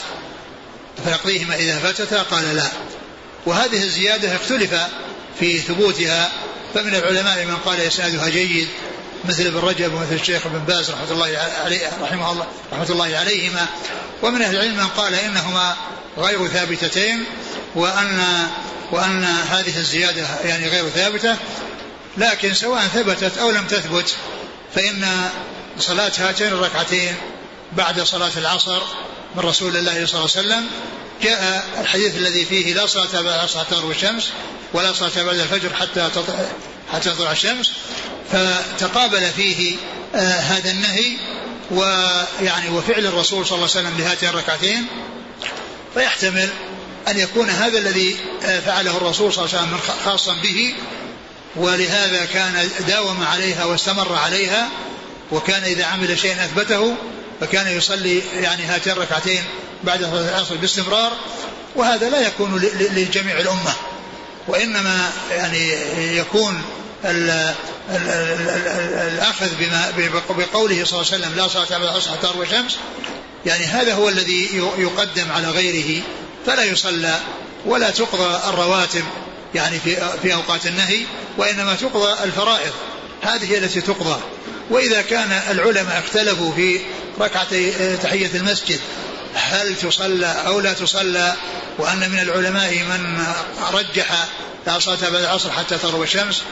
فنقضيهما 1.04 1.54
إذا 1.56 1.78
فاتتا؟ 1.78 2.22
قال 2.22 2.56
لا. 2.56 2.68
وهذه 3.46 3.82
الزيادة 3.82 4.36
اختلف 4.36 4.74
في 5.38 5.58
ثبوتها 5.58 6.30
فمن 6.74 6.94
العلماء 6.94 7.44
من 7.44 7.56
قال 7.56 7.80
إسنادها 7.80 8.28
جيد 8.28 8.68
مثل 9.28 9.46
ابن 9.46 9.58
رجب 9.58 9.94
ومثل 9.94 10.14
الشيخ 10.14 10.46
ابن 10.46 10.58
باز 10.58 10.90
رحمة 10.90 11.10
الله 11.10 11.38
عليه 11.64 11.90
رحمه 12.02 12.32
الله 12.32 12.46
رحمة 12.72 12.86
الله 12.90 13.16
عليهما. 13.16 13.66
ومن 14.22 14.42
أهل 14.42 14.56
العلم 14.56 14.76
من 14.76 14.88
قال 14.88 15.14
إنهما 15.14 15.76
غير 16.18 16.48
ثابتتين 16.48 17.24
وان 17.74 18.22
وأن 18.92 19.24
هذه 19.24 19.76
الزيادة 19.78 20.26
يعني 20.44 20.68
غير 20.68 20.88
ثابتة. 20.88 21.36
لكن 22.16 22.54
سواء 22.54 22.80
ثبتت 22.80 23.38
أو 23.38 23.50
لم 23.50 23.66
تثبت 23.66 24.14
فإن 24.74 25.06
صلاه 25.78 26.12
هاتين 26.18 26.48
الركعتين 26.48 27.14
بعد 27.72 28.00
صلاة 28.00 28.32
العصر 28.36 28.82
من 29.34 29.42
رسول 29.42 29.76
الله 29.76 30.06
صلى 30.06 30.20
الله 30.20 30.30
عليه 30.36 30.48
وسلم. 30.48 30.66
جاء 31.22 31.64
الحديث 31.80 32.16
الذي 32.16 32.44
فيه 32.44 32.74
لا 32.74 32.86
صلاة 32.86 33.20
بعد 33.22 33.48
صلاة 33.48 33.64
تغرب 33.70 33.90
الشمس 33.90 34.28
ولا 34.72 34.92
صلاة 34.92 35.22
بعد 35.24 35.38
الفجر 35.38 35.74
حتى 35.74 36.08
حتى 36.92 37.10
تطلع 37.10 37.32
الشمس. 37.32 37.72
فتقابل 38.32 39.30
فيه 39.36 39.76
آه 40.14 40.18
هذا 40.40 40.70
النهي 40.70 41.16
ويعني 41.70 42.68
وفعل 42.70 43.06
الرسول 43.06 43.46
صلى 43.46 43.56
الله 43.56 43.68
عليه 43.76 43.88
وسلم 43.88 43.98
لهاتين 43.98 44.28
الركعتين. 44.28 44.86
فيحتمل 45.94 46.48
أن 47.08 47.18
يكون 47.18 47.50
هذا 47.50 47.78
الذي 47.78 48.16
آه 48.44 48.60
فعله 48.60 48.96
الرسول 48.96 49.32
صلى 49.32 49.44
الله 49.44 49.58
عليه 49.58 49.66
وسلم 49.66 49.78
خاصا 50.04 50.34
به 50.42 50.74
ولهذا 51.56 52.24
كان 52.24 52.70
داوم 52.88 53.24
عليها 53.24 53.64
واستمر 53.64 54.14
عليها 54.14 54.68
وكان 55.32 55.62
إذا 55.62 55.84
عمل 55.84 56.18
شيئا 56.18 56.44
أثبته 56.44 56.94
فكان 57.40 57.76
يصلي 57.76 58.22
يعني 58.40 58.64
هاتين 58.64 58.92
الركعتين 58.92 59.42
بعد 59.84 60.00
صلاة 60.00 60.28
العصر 60.28 60.54
باستمرار. 60.56 61.12
وهذا 61.76 62.10
لا 62.10 62.26
يكون 62.26 62.56
لجميع 62.90 63.40
الأمة 63.40 63.72
وإنما 64.48 65.10
يعني 65.30 65.72
يكون 66.16 66.62
الأخذ 69.08 69.48
بما 69.60 69.92
بقوله 70.30 70.84
صلى 70.84 71.00
الله 71.00 71.12
عليه 71.12 71.24
وسلم 71.24 71.34
لا 71.36 71.48
صلاة 71.48 71.66
بعد 71.70 71.82
العصر 71.82 72.10
حتى 72.10 72.26
تروى 72.26 72.46
الشمس. 72.46 72.78
يعني 73.46 73.64
هذا 73.64 73.94
هو 73.94 74.08
الذي 74.08 74.48
يقدم 74.78 75.32
على 75.32 75.48
غيره. 75.48 76.02
فلا 76.46 76.64
يصلى 76.64 77.20
ولا 77.66 77.90
تقضى 77.90 78.40
الرواتب 78.48 79.04
يعني 79.54 79.78
في 79.78 79.96
في 80.22 80.34
أوقات 80.34 80.66
النهي 80.66 81.00
وإنما 81.36 81.74
تقضى 81.74 82.24
الفرائض. 82.24 82.72
هذه 83.22 83.58
التي 83.58 83.80
تقضى. 83.80 84.20
وإذا 84.70 85.02
كان 85.02 85.40
العلماء 85.50 85.98
اختلفوا 86.06 86.52
في 86.52 86.80
ركعتي 87.20 87.96
تحية 87.96 88.30
المسجد 88.34 88.80
هل 89.34 89.76
تصلى 89.76 90.26
أو 90.46 90.60
لا 90.60 90.72
تصلى 90.72 91.34
وأن 91.78 92.10
من 92.10 92.18
العلماء 92.18 92.74
من 92.74 93.24
رجح 93.72 94.26
لا 94.66 94.78
صلاة 94.78 95.10
بعد 95.10 95.14
العصر 95.14 95.50
حتى 95.50 95.78
تغرب 95.78 96.02
الشمس 96.02 96.42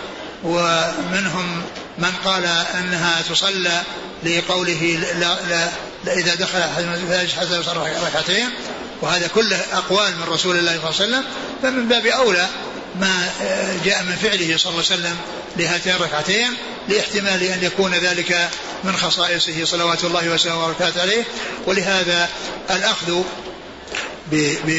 ومنهم 0.45 1.63
من 1.99 2.13
قال 2.25 2.45
أنها 2.79 3.23
تصلى 3.31 3.83
لقوله 4.23 4.99
لا, 5.19 5.37
لا, 5.49 5.71
لا 6.05 6.13
إذا 6.13 6.35
دخل 6.35 6.63
حتى 7.41 7.61
يصلي 7.61 7.99
ركعتين. 8.07 8.51
وهذا 9.03 9.27
كله 9.27 9.61
أقوال 9.73 10.17
من 10.17 10.23
رسول 10.29 10.59
الله 10.59 10.73
صلى 10.73 10.91
الله 10.91 11.17
عليه 11.17 11.17
وسلم. 11.17 11.25
فمن 11.63 11.89
باب 11.89 12.07
أولى 12.07 12.49
ما 13.01 13.31
جاء 13.85 14.03
من 14.03 14.17
فعله 14.17 14.57
صلى 14.57 14.73
الله 14.73 14.85
عليه 14.91 14.95
وسلم 15.01 15.17
لهاتين 15.57 15.95
الركعتين 15.95 16.51
لاحتمال 16.89 17.43
أن 17.43 17.59
يكون 17.63 17.95
ذلك 17.95 18.49
من 18.85 18.97
خصائصه 18.97 19.65
صلوات 19.65 20.05
الله 20.05 20.29
وسلامه 20.29 20.65
وبركاته 20.65 21.01
عليه. 21.01 21.25
ولهذا 21.67 22.29
الأخذ 22.71 23.23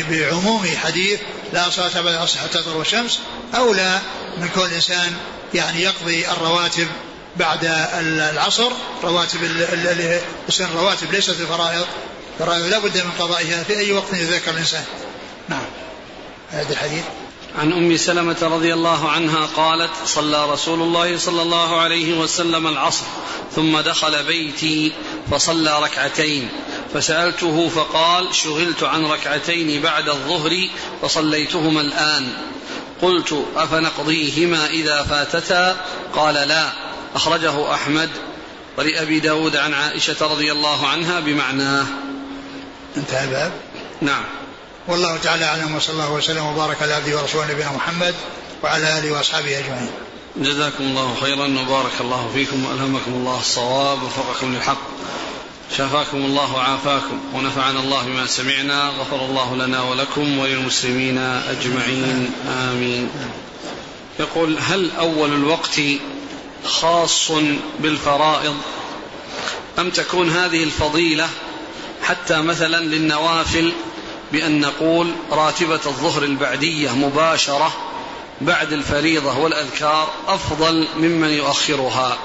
بعموم 0.09 0.67
حديث 0.83 1.19
لا 1.53 1.69
صلاة 1.69 2.01
بعد 2.01 2.13
العصر 2.13 2.39
حتى 2.39 2.57
تطلع 2.57 2.81
الشمس 2.81 3.19
أولى 3.55 3.99
من 4.37 4.49
كون 4.55 4.65
الإنسان 4.65 5.13
يعني 5.53 5.81
يقضي 5.81 6.31
الرواتب 6.31 6.87
بعد 7.37 7.59
العصر 8.33 8.71
رواتب 9.03 9.43
السن 10.47 10.65
الرواتب 10.65 11.13
ليست 11.13 11.29
الفرائض 11.29 11.85
فرائض 12.39 12.65
لا 12.65 12.79
بد 12.79 12.97
من 12.97 13.11
قضائها 13.19 13.63
في 13.63 13.77
أي 13.77 13.91
وقت 13.91 14.13
يذكر 14.13 14.51
الإنسان. 14.51 14.83
نعم. 15.49 15.65
هذا 16.51 16.73
الحديث. 16.73 17.03
عن 17.59 17.73
أم 17.73 17.97
سلمة 17.97 18.37
رضي 18.41 18.73
الله 18.73 19.09
عنها 19.09 19.45
قالت 19.45 19.91
صلى 20.05 20.51
رسول 20.51 20.81
الله 20.81 21.17
صلى 21.17 21.41
الله 21.41 21.79
عليه 21.79 22.19
وسلم 22.19 22.67
العصر 22.67 23.05
ثم 23.55 23.79
دخل 23.79 24.23
بيتي 24.23 24.93
فصلى 25.31 25.79
ركعتين. 25.81 26.49
فسألته 26.93 27.69
فقال 27.69 28.35
شغلت 28.35 28.83
عن 28.83 29.05
ركعتين 29.05 29.81
بعد 29.81 30.09
الظهر 30.09 30.69
فصليتهما 31.01 31.81
الآن. 31.81 32.33
قلت 33.01 33.45
أفنقضيهما 33.55 34.67
إذا 34.67 35.03
فاتتا؟ 35.03 35.77
قال 36.15 36.33
لا. 36.33 36.69
أخرجه 37.15 37.73
أحمد. 37.73 38.09
ولأبي 38.77 39.19
داود 39.19 39.55
عن 39.55 39.73
عائشة 39.73 40.15
رضي 40.21 40.51
الله 40.51 40.87
عنها 40.87 41.19
بمعناه. 41.19 41.85
انتهى 42.97 43.23
الباب؟ 43.23 43.51
نعم. 44.01 44.23
والله 44.87 45.17
تعالى 45.17 45.45
أعلم 45.45 45.75
وصلى 45.75 45.93
الله 45.93 46.11
وسلم 46.11 46.45
وبارك 46.45 46.81
على 46.81 46.93
عبده 46.93 47.17
ورسوله 47.17 47.51
نبينا 47.51 47.71
محمد 47.71 48.15
وعلى 48.63 48.99
آله 48.99 49.11
وأصحابه 49.11 49.59
أجمعين. 49.59 49.89
جزاكم 50.35 50.83
الله 50.83 51.15
خيرا 51.21 51.59
وبارك 51.61 51.91
الله 52.01 52.31
فيكم 52.33 52.65
وألهمكم 52.65 53.11
الله 53.13 53.39
الصواب 53.39 54.03
ووفقكم 54.03 54.55
للحق. 54.55 54.81
شافاكم 55.77 56.17
الله 56.17 56.55
وعافاكم 56.55 57.19
ونفعنا 57.33 57.79
الله 57.79 58.03
بما 58.03 58.25
سمعنا 58.27 58.89
غفر 58.89 59.25
الله 59.25 59.55
لنا 59.55 59.81
ولكم 59.83 60.39
وللمسلمين 60.39 61.17
أجمعين 61.17 62.31
آمين. 62.49 63.09
يقول 64.19 64.57
هل 64.59 64.91
أول 64.99 65.33
الوقت 65.33 65.81
خاص 66.65 67.31
بالفرائض 67.79 68.55
أم 69.79 69.89
تكون 69.89 70.29
هذه 70.29 70.63
الفضيلة 70.63 71.29
حتى 72.03 72.41
مثلا 72.41 72.83
للنوافل 72.85 73.71
بأن 74.31 74.59
نقول 74.59 75.11
راتبة 75.31 75.79
الظهر 75.85 76.23
البعدية 76.23 76.91
مباشرة 76.91 77.73
بعد 78.41 78.73
الفريضة 78.73 79.37
والأذكار 79.37 80.09
أفضل 80.27 80.87
ممن 80.97 81.29
يؤخرها 81.29 82.17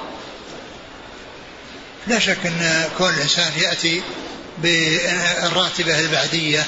لا 2.07 2.19
شك 2.19 2.45
أن 2.45 2.89
كل 2.97 3.13
إنسان 3.21 3.51
يأتي 3.57 4.01
بالراتبة 4.57 5.99
البعدية 5.99 6.65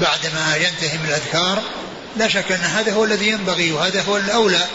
بعدما 0.00 0.56
ينتهي 0.56 0.98
من 0.98 1.08
الأذكار. 1.08 1.62
لا 2.16 2.28
شك 2.28 2.52
أن 2.52 2.60
هذا 2.60 2.92
هو 2.92 3.04
الذي 3.04 3.28
ينبغي 3.28 3.72
وهذا 3.72 4.02
هو 4.02 4.16
الأولى 4.16 4.66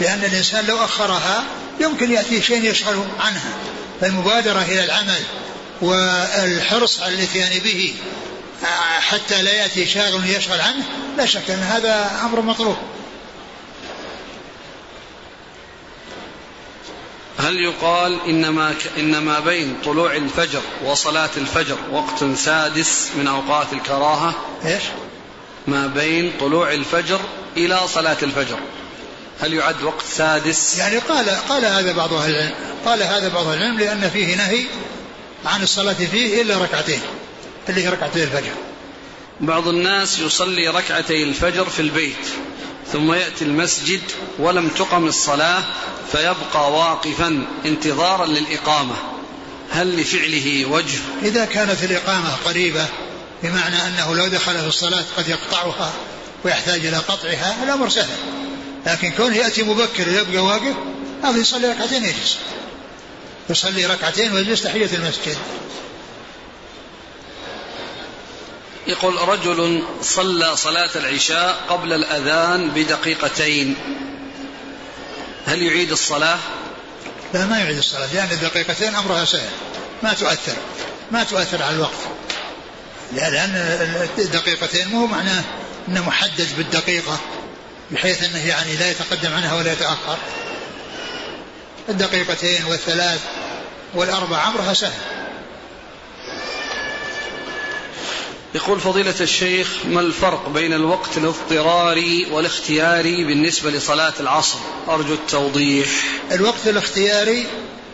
لأن 0.00 0.24
الإنسان 0.24 0.66
لو 0.66 0.84
أخرها 0.84 1.44
يمكن 1.80 2.12
يأتي 2.12 2.42
شيء 2.42 2.64
يشغل 2.64 3.04
عنها. 3.20 3.52
فالمبادرة 4.00 4.62
إلى 4.62 4.84
العمل 4.84 5.22
والحرص 5.80 7.00
على 7.00 7.14
الاتيان 7.14 7.58
به 7.58 7.94
حتى 9.00 9.42
لا 9.42 9.52
يأتي 9.52 9.86
شاغل 9.86 10.30
يشغل 10.30 10.60
عنه 10.60 10.84
لا 11.16 11.26
شك 11.26 11.50
أن 11.50 11.62
هذا 11.62 12.20
أمر 12.24 12.40
مطلوب. 12.40 12.76
هل 17.42 17.60
يقال 17.60 18.18
إنما 18.28 18.74
إنما 18.98 19.40
بين 19.40 19.76
طلوع 19.84 20.16
الفجر 20.16 20.60
وصلاة 20.84 21.30
الفجر 21.36 21.76
وقت 21.92 22.24
سادس 22.36 23.08
من 23.18 23.28
أوقات 23.28 23.72
الكراهة؟ 23.72 24.34
إيش؟ 24.64 24.82
ما 25.66 25.86
بين 25.86 26.32
طلوع 26.40 26.72
الفجر 26.72 27.20
إلى 27.56 27.80
صلاة 27.88 28.16
الفجر. 28.22 28.58
هل 29.40 29.54
يعد 29.54 29.82
وقت 29.82 30.04
سادس؟ 30.08 30.78
يعني 30.78 30.98
قال 30.98 31.30
قال 31.30 31.64
هذا 31.64 31.92
بعض 31.92 32.14
أهل 32.14 32.30
العلم، 32.30 32.54
قال 32.86 33.02
هذا 33.02 33.28
بعض 33.28 33.46
أهل 33.46 33.58
العلم 33.58 33.78
لأن 33.78 34.10
فيه 34.10 34.36
نهي 34.36 34.64
عن 35.44 35.62
الصلاة 35.62 35.92
فيه 35.92 36.42
إلا 36.42 36.58
ركعتين. 36.58 37.00
اللي 37.68 37.84
هي 37.84 37.88
ركعتي 37.88 38.22
الفجر 38.22 38.52
بعض 39.40 39.68
الناس 39.68 40.18
يصلي 40.18 40.68
ركعتي 40.68 41.22
الفجر 41.22 41.64
في 41.64 41.82
البيت 41.82 42.26
ثم 42.92 43.12
يأتي 43.12 43.44
المسجد 43.44 44.00
ولم 44.38 44.68
تقم 44.68 45.06
الصلاة 45.06 45.64
فيبقى 46.12 46.72
واقفا 46.72 47.46
انتظارا 47.64 48.26
للإقامة. 48.26 48.94
هل 49.70 50.00
لفعله 50.00 50.66
وجه؟ 50.66 50.98
إذا 51.22 51.44
كانت 51.44 51.84
الإقامة 51.84 52.34
قريبة 52.44 52.86
بمعنى 53.42 53.86
أنه 53.86 54.14
لو 54.14 54.26
دخل 54.28 54.58
في 54.58 54.66
الصلاة 54.66 55.04
قد 55.16 55.28
يقطعها 55.28 55.92
ويحتاج 56.44 56.86
إلى 56.86 56.96
قطعها 56.96 57.64
الأمر 57.64 57.88
سهل. 57.88 58.16
لكن 58.86 59.10
كونه 59.10 59.36
يأتي 59.36 59.62
مبكر 59.62 60.08
ويبقى 60.08 60.44
واقف 60.44 60.76
هذا 61.24 61.38
يصلي 61.38 61.68
ركعتين 61.68 62.04
يجلس. 62.04 62.38
يصلي 63.50 63.86
ركعتين 63.86 64.32
ويجلس 64.32 64.62
تحية 64.62 64.90
المسجد. 64.94 65.36
يقول 68.86 69.28
رجل 69.28 69.82
صلى 70.02 70.56
صلاة 70.56 70.90
العشاء 70.96 71.60
قبل 71.68 71.92
الأذان 71.92 72.70
بدقيقتين. 72.70 73.76
هل 75.46 75.62
يعيد 75.62 75.92
الصلاة؟ 75.92 76.38
لا 77.34 77.46
ما 77.46 77.58
يعيد 77.58 77.78
الصلاة. 77.78 78.14
لأن 78.14 78.28
الدقيقتين 78.32 78.94
أمرها 78.94 79.24
سهل. 79.24 79.50
ما 80.02 80.12
تؤثر. 80.12 80.56
ما 81.10 81.24
تؤثر 81.24 81.62
على 81.62 81.76
الوقت. 81.76 82.00
لأن 83.12 84.08
الدقيقتين 84.18 84.88
مو 84.88 85.06
معناه 85.06 85.44
أنه 85.88 86.06
محدد 86.06 86.48
بالدقيقة 86.56 87.20
بحيث 87.90 88.22
أنه 88.22 88.46
يعني 88.46 88.76
لا 88.76 88.90
يتقدم 88.90 89.34
عنها 89.34 89.54
ولا 89.54 89.72
يتأخر. 89.72 90.18
الدقيقتين 91.88 92.64
والثلاث 92.64 93.20
والأربع 93.94 94.48
أمرها 94.48 94.74
سهل. 94.74 95.21
يقول 98.54 98.80
فضيلة 98.80 99.14
الشيخ 99.20 99.68
ما 99.84 100.00
الفرق 100.00 100.48
بين 100.48 100.72
الوقت 100.72 101.16
الاضطراري 101.16 102.26
والاختياري 102.30 103.24
بالنسبة 103.24 103.70
لصلاة 103.70 104.12
العصر؟ 104.20 104.58
أرجو 104.88 105.14
التوضيح. 105.14 105.88
الوقت 106.32 106.66
الاختياري 106.66 107.46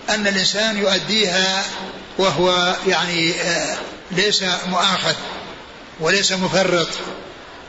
أن 0.08 0.26
الإنسان 0.26 0.78
يؤديها 0.78 1.64
وهو 2.18 2.76
يعني 2.86 3.34
آه، 3.34 3.78
ليس 4.10 4.44
مؤاخذ 4.70 5.14
وليس 6.00 6.32
مفرط 6.32 6.88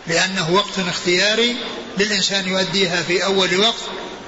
لأنه 0.07 0.51
وقت 0.51 0.79
اختياري 0.79 1.55
للإنسان 1.97 2.47
يؤديها 2.47 3.03
في 3.03 3.25
أول 3.25 3.59
وقت 3.59 3.83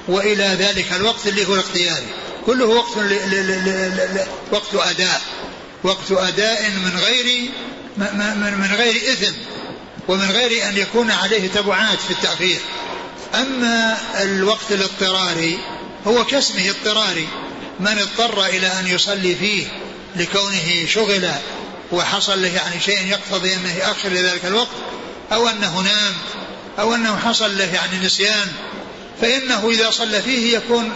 وإلى 0.08 0.44
ذلك 0.44 0.92
الوقت 0.92 1.26
اللي 1.26 1.48
هو 1.48 1.54
الاختياري. 1.54 2.06
كله 2.46 2.66
وقت 2.66 2.96
وقت 4.52 4.74
أداء. 4.74 5.20
وقت 5.84 6.10
أداء 6.12 6.70
من 6.70 6.98
غير 6.98 7.50
من 7.96 8.74
غير 8.76 9.12
إثم 9.12 9.32
ومن 10.08 10.30
غير 10.30 10.68
أن 10.68 10.76
يكون 10.76 11.10
عليه 11.10 11.48
تبعات 11.48 11.98
في 12.00 12.10
التأخير. 12.10 12.60
أما 13.34 13.98
الوقت 14.22 14.72
الاضطراري 14.72 15.58
هو 16.06 16.24
كاسمه 16.24 16.70
اضطراري. 16.70 17.28
من 17.80 17.98
اضطر 17.98 18.44
إلى 18.44 18.66
أن 18.66 18.86
يصلي 18.86 19.34
فيه 19.34 19.66
لكونه 20.16 20.86
شغل 20.88 21.30
وحصل 21.92 22.42
له 22.42 22.48
يعني 22.48 22.80
شيء 22.80 23.06
يقتضي 23.06 23.54
أنه 23.54 23.76
يؤخر 23.76 24.08
لذلك 24.08 24.44
الوقت 24.44 24.76
أو 25.32 25.48
أنه 25.48 25.80
نام 25.80 26.14
أو 26.78 26.94
أنه 26.94 27.16
حصل 27.16 27.58
له 27.58 27.74
يعني 27.74 28.06
نسيان 28.06 28.52
فإنه 29.20 29.70
إذا 29.70 29.90
صلى 29.90 30.22
فيه 30.22 30.56
يكون 30.56 30.92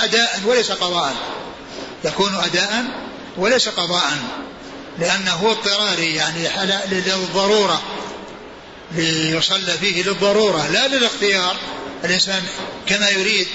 اداء 0.00 0.40
وليس 0.44 0.72
قضاء. 0.72 1.14
يكون 2.04 2.34
اداء 2.34 2.84
وليس 3.36 3.68
قضاء. 3.68 4.12
لأنه 4.98 5.50
اضطراري 5.50 6.14
يعني 6.14 6.48
للضرورة 6.90 7.82
ليصلى 8.92 9.72
فيه 9.72 10.02
للضرورة 10.02 10.66
لا 10.66 10.88
للاختيار. 10.88 11.56
الإنسان 12.04 12.42
كما 12.86 13.08
يريد 13.08 13.46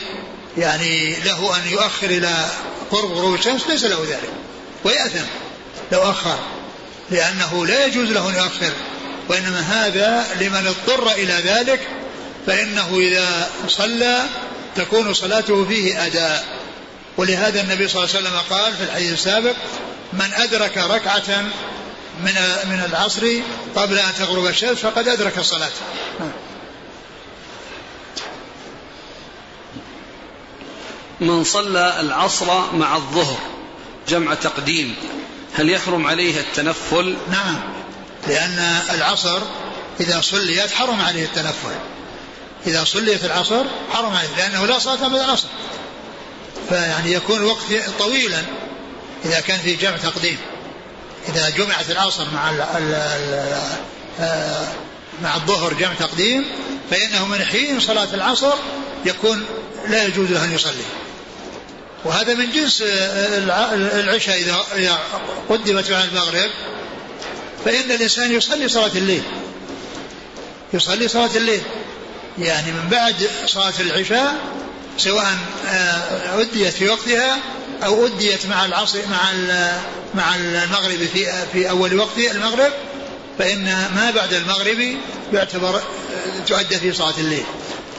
يعني 0.57 1.15
له 1.15 1.57
أن 1.57 1.67
يؤخر 1.71 2.09
إلى 2.09 2.45
قرب 2.91 3.11
غروب 3.11 3.33
الشمس 3.33 3.67
ليس 3.67 3.83
له 3.83 4.05
ذلك 4.09 4.29
ويأثم 4.83 5.25
لو 5.91 6.01
أخر 6.01 6.39
لأنه 7.11 7.65
لا 7.65 7.85
يجوز 7.85 8.09
له 8.09 8.29
أن 8.29 8.35
يؤخر 8.35 8.73
وإنما 9.29 9.59
هذا 9.59 10.25
لمن 10.41 10.67
اضطر 10.67 11.11
إلى 11.11 11.33
ذلك 11.33 11.79
فإنه 12.47 12.97
إذا 12.99 13.49
صلى 13.67 14.25
تكون 14.75 15.13
صلاته 15.13 15.65
فيه 15.65 16.05
أداء. 16.05 16.45
ولهذا 17.17 17.61
النبي 17.61 17.87
صلى 17.87 18.03
الله 18.03 18.15
عليه 18.15 18.27
وسلم 18.27 18.39
قال 18.57 18.73
في 18.73 18.83
الحديث 18.83 19.13
السابق 19.13 19.55
من 20.13 20.33
أدرك 20.33 20.77
ركعة 20.77 21.41
من 22.23 22.33
من 22.65 22.83
العصر 22.89 23.27
قبل 23.75 23.99
أن 23.99 24.13
تغرب 24.19 24.45
الشمس 24.45 24.77
فقد 24.77 25.07
أدرك 25.07 25.37
الصلاة 25.37 25.71
من 31.19 31.43
صلى 31.43 31.99
العصر 31.99 32.71
مع 32.73 32.95
الظهر 32.95 33.39
جمع 34.07 34.33
تقديم 34.33 34.95
هل 35.53 35.69
يحرم 35.69 36.07
عليه 36.07 36.39
التنفل؟ 36.39 37.15
نعم 37.31 37.59
لأن 38.27 38.81
العصر 38.89 39.39
إذا 39.99 40.21
صليت 40.21 40.71
حرم 40.71 41.01
عليه 41.01 41.25
التنفل. 41.25 41.75
إذا 42.67 42.83
صليت 42.83 43.25
العصر 43.25 43.63
حرم 43.93 44.15
عليه 44.15 44.29
لأنه 44.37 44.65
لا 44.65 44.79
صلاة 44.79 45.07
بعد 45.07 45.21
العصر. 45.21 45.47
فيعني 46.69 47.13
يكون 47.13 47.37
الوقت 47.37 47.63
طويلا. 47.99 48.43
إذا 49.25 49.39
كان 49.39 49.59
في 49.59 49.75
جمع 49.75 49.97
تقديم. 49.97 50.37
إذا 51.29 51.49
جمعت 51.49 51.91
العصر 51.91 52.25
مع 52.33 52.49
ال 52.49 52.61
ال 52.61 52.93
ال 52.93 53.59
آه، 54.19 54.67
مع 55.23 55.35
الظهر 55.35 55.73
جمع 55.73 55.93
تقديم 55.93 56.45
فإنه 56.91 57.27
من 57.27 57.45
حين 57.45 57.79
صلاة 57.79 58.13
العصر 58.13 58.53
يكون 59.05 59.45
لا 59.87 60.03
يجوز 60.03 60.31
له 60.31 60.43
أن 60.43 60.51
يصلي. 60.51 60.83
وهذا 62.05 62.33
من 62.33 62.51
جنس 62.51 62.83
العشاء 63.93 64.37
إذا 64.75 64.99
قدمت 65.49 65.91
مع 65.91 66.03
المغرب. 66.03 66.49
فإن 67.65 67.91
الإنسان 67.91 68.31
يصلي 68.31 68.69
صلاة 68.69 68.91
الليل. 68.95 69.23
يصلي 70.73 71.07
صلاة 71.07 71.35
الليل. 71.35 71.61
يعني 72.39 72.71
من 72.71 72.87
بعد 72.91 73.29
صلاة 73.45 73.73
العشاء 73.79 74.35
سواء 74.97 75.37
آه، 75.67 76.41
أديت 76.41 76.73
في 76.73 76.89
وقتها 76.89 77.37
أو 77.85 78.05
أديت 78.05 78.45
مع 78.45 78.65
العصر 78.65 78.99
مع 79.11 79.31
مع 80.15 80.35
المغرب 80.35 81.07
في 81.13 81.45
في 81.53 81.69
أول 81.69 81.99
وقت 81.99 82.17
المغرب 82.17 82.71
فإن 83.39 83.65
ما 83.95 84.11
بعد 84.15 84.33
المغرب 84.33 84.97
يعتبر 85.33 85.81
تؤدى 86.47 86.79
في 86.79 86.93
صلاة 86.93 87.17
الليل. 87.17 87.45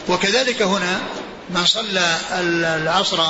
وكذلك 0.09 0.63
هنا 0.63 1.01
من 1.51 1.67
صلى 1.67 2.19
العصر 2.83 3.21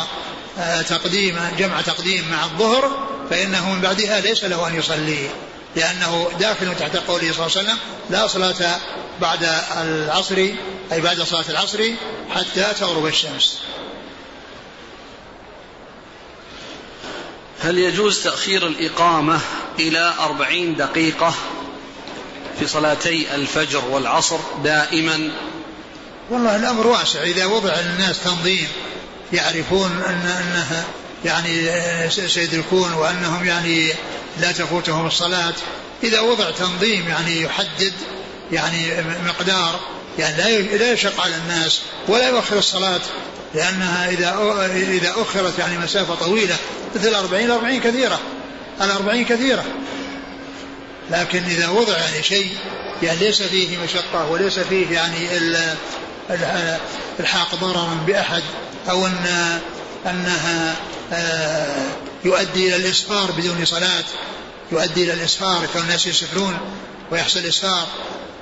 آه، 0.58 0.82
تقديم 0.82 1.38
جمع 1.58 1.80
تقديم 1.80 2.24
مع 2.30 2.44
الظهر 2.44 3.08
فإنه 3.30 3.72
من 3.72 3.80
بعدها 3.80 4.20
ليس 4.20 4.44
له 4.44 4.68
أن 4.68 4.74
يصلي 4.74 5.28
لأنه 5.76 6.28
داخل 6.40 6.76
تحت 6.78 6.96
قوله 6.96 7.32
صلى 7.32 7.46
الله 7.46 7.58
عليه 7.58 7.68
وسلم 7.68 7.78
لا 8.10 8.26
صلاة 8.26 8.76
بعد 9.20 9.48
العصر 9.76 10.36
أي 10.92 11.00
بعد 11.00 11.22
صلاة 11.22 11.44
العصر 11.48 11.84
حتى 12.30 12.66
تغرب 12.80 13.06
الشمس. 13.06 13.58
هل 17.64 17.78
يجوز 17.78 18.22
تأخير 18.22 18.66
الإقامة 18.66 19.40
إلى 19.78 20.14
أربعين 20.18 20.76
دقيقة 20.76 21.34
في 22.58 22.66
صلاتي 22.66 23.34
الفجر 23.34 23.84
والعصر 23.90 24.38
دائما؟ 24.64 25.30
والله 26.30 26.56
الأمر 26.56 26.86
واسع. 26.86 27.22
إذا 27.22 27.46
وضع 27.46 27.74
للناس 27.80 28.20
تنظيم 28.24 28.68
يعرفون 29.32 30.02
أن 30.06 30.26
أنها 30.26 30.84
يعني 31.24 31.70
سيدركون 32.10 32.92
وأنهم 32.92 33.44
يعني 33.44 33.92
لا 34.40 34.52
تفوتهم 34.52 35.06
الصلاة. 35.06 35.54
إذا 36.02 36.20
وضع 36.20 36.50
تنظيم 36.50 37.08
يعني 37.08 37.42
يحدد 37.42 37.92
يعني 38.52 39.04
مقدار 39.26 39.80
يعني 40.18 40.36
لا 40.36 40.76
لا 40.76 40.92
يشق 40.92 41.20
على 41.20 41.34
الناس 41.36 41.80
ولا 42.08 42.28
يؤخر 42.28 42.58
الصلاة. 42.58 43.00
لأنها 43.54 44.08
إذا 44.10 44.28
إذا 44.74 45.10
أخرت 45.16 45.58
يعني 45.58 45.78
مسافة 45.78 46.14
طويلة 46.14 46.56
مثل 46.94 47.08
الأربعين 47.08 47.46
الأربعين 47.46 47.80
كثيرة. 47.80 48.20
الأربعين 48.80 49.24
كثيرة. 49.24 49.64
لكن 51.10 51.44
إذا 51.44 51.68
وضع 51.68 51.98
يعني 51.98 52.22
شيء 52.22 52.56
يعني 53.02 53.18
ليس 53.18 53.42
فيه 53.42 53.78
مشقة 53.78 54.30
وليس 54.30 54.58
فيه 54.58 54.90
يعني 54.90 55.28
إلحاق 57.20 57.54
ضررا 57.54 58.04
بأحد 58.06 58.42
أو 58.90 59.06
أن 59.06 59.60
أنها 60.06 60.76
آه، 61.12 61.86
يؤدي 62.24 62.68
إلى 62.68 62.76
الإسفار 62.76 63.30
بدون 63.30 63.64
صلاة 63.64 64.04
يؤدي 64.72 65.04
إلى 65.04 65.12
الإسفار 65.12 65.66
كون 65.72 65.82
الناس 65.82 66.06
يسفرون 66.06 66.58
ويحصل 67.10 67.40
إسفار 67.40 67.86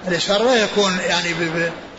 الإسفار 0.08 0.42
لا 0.44 0.64
يكون 0.64 0.98
يعني 1.06 1.34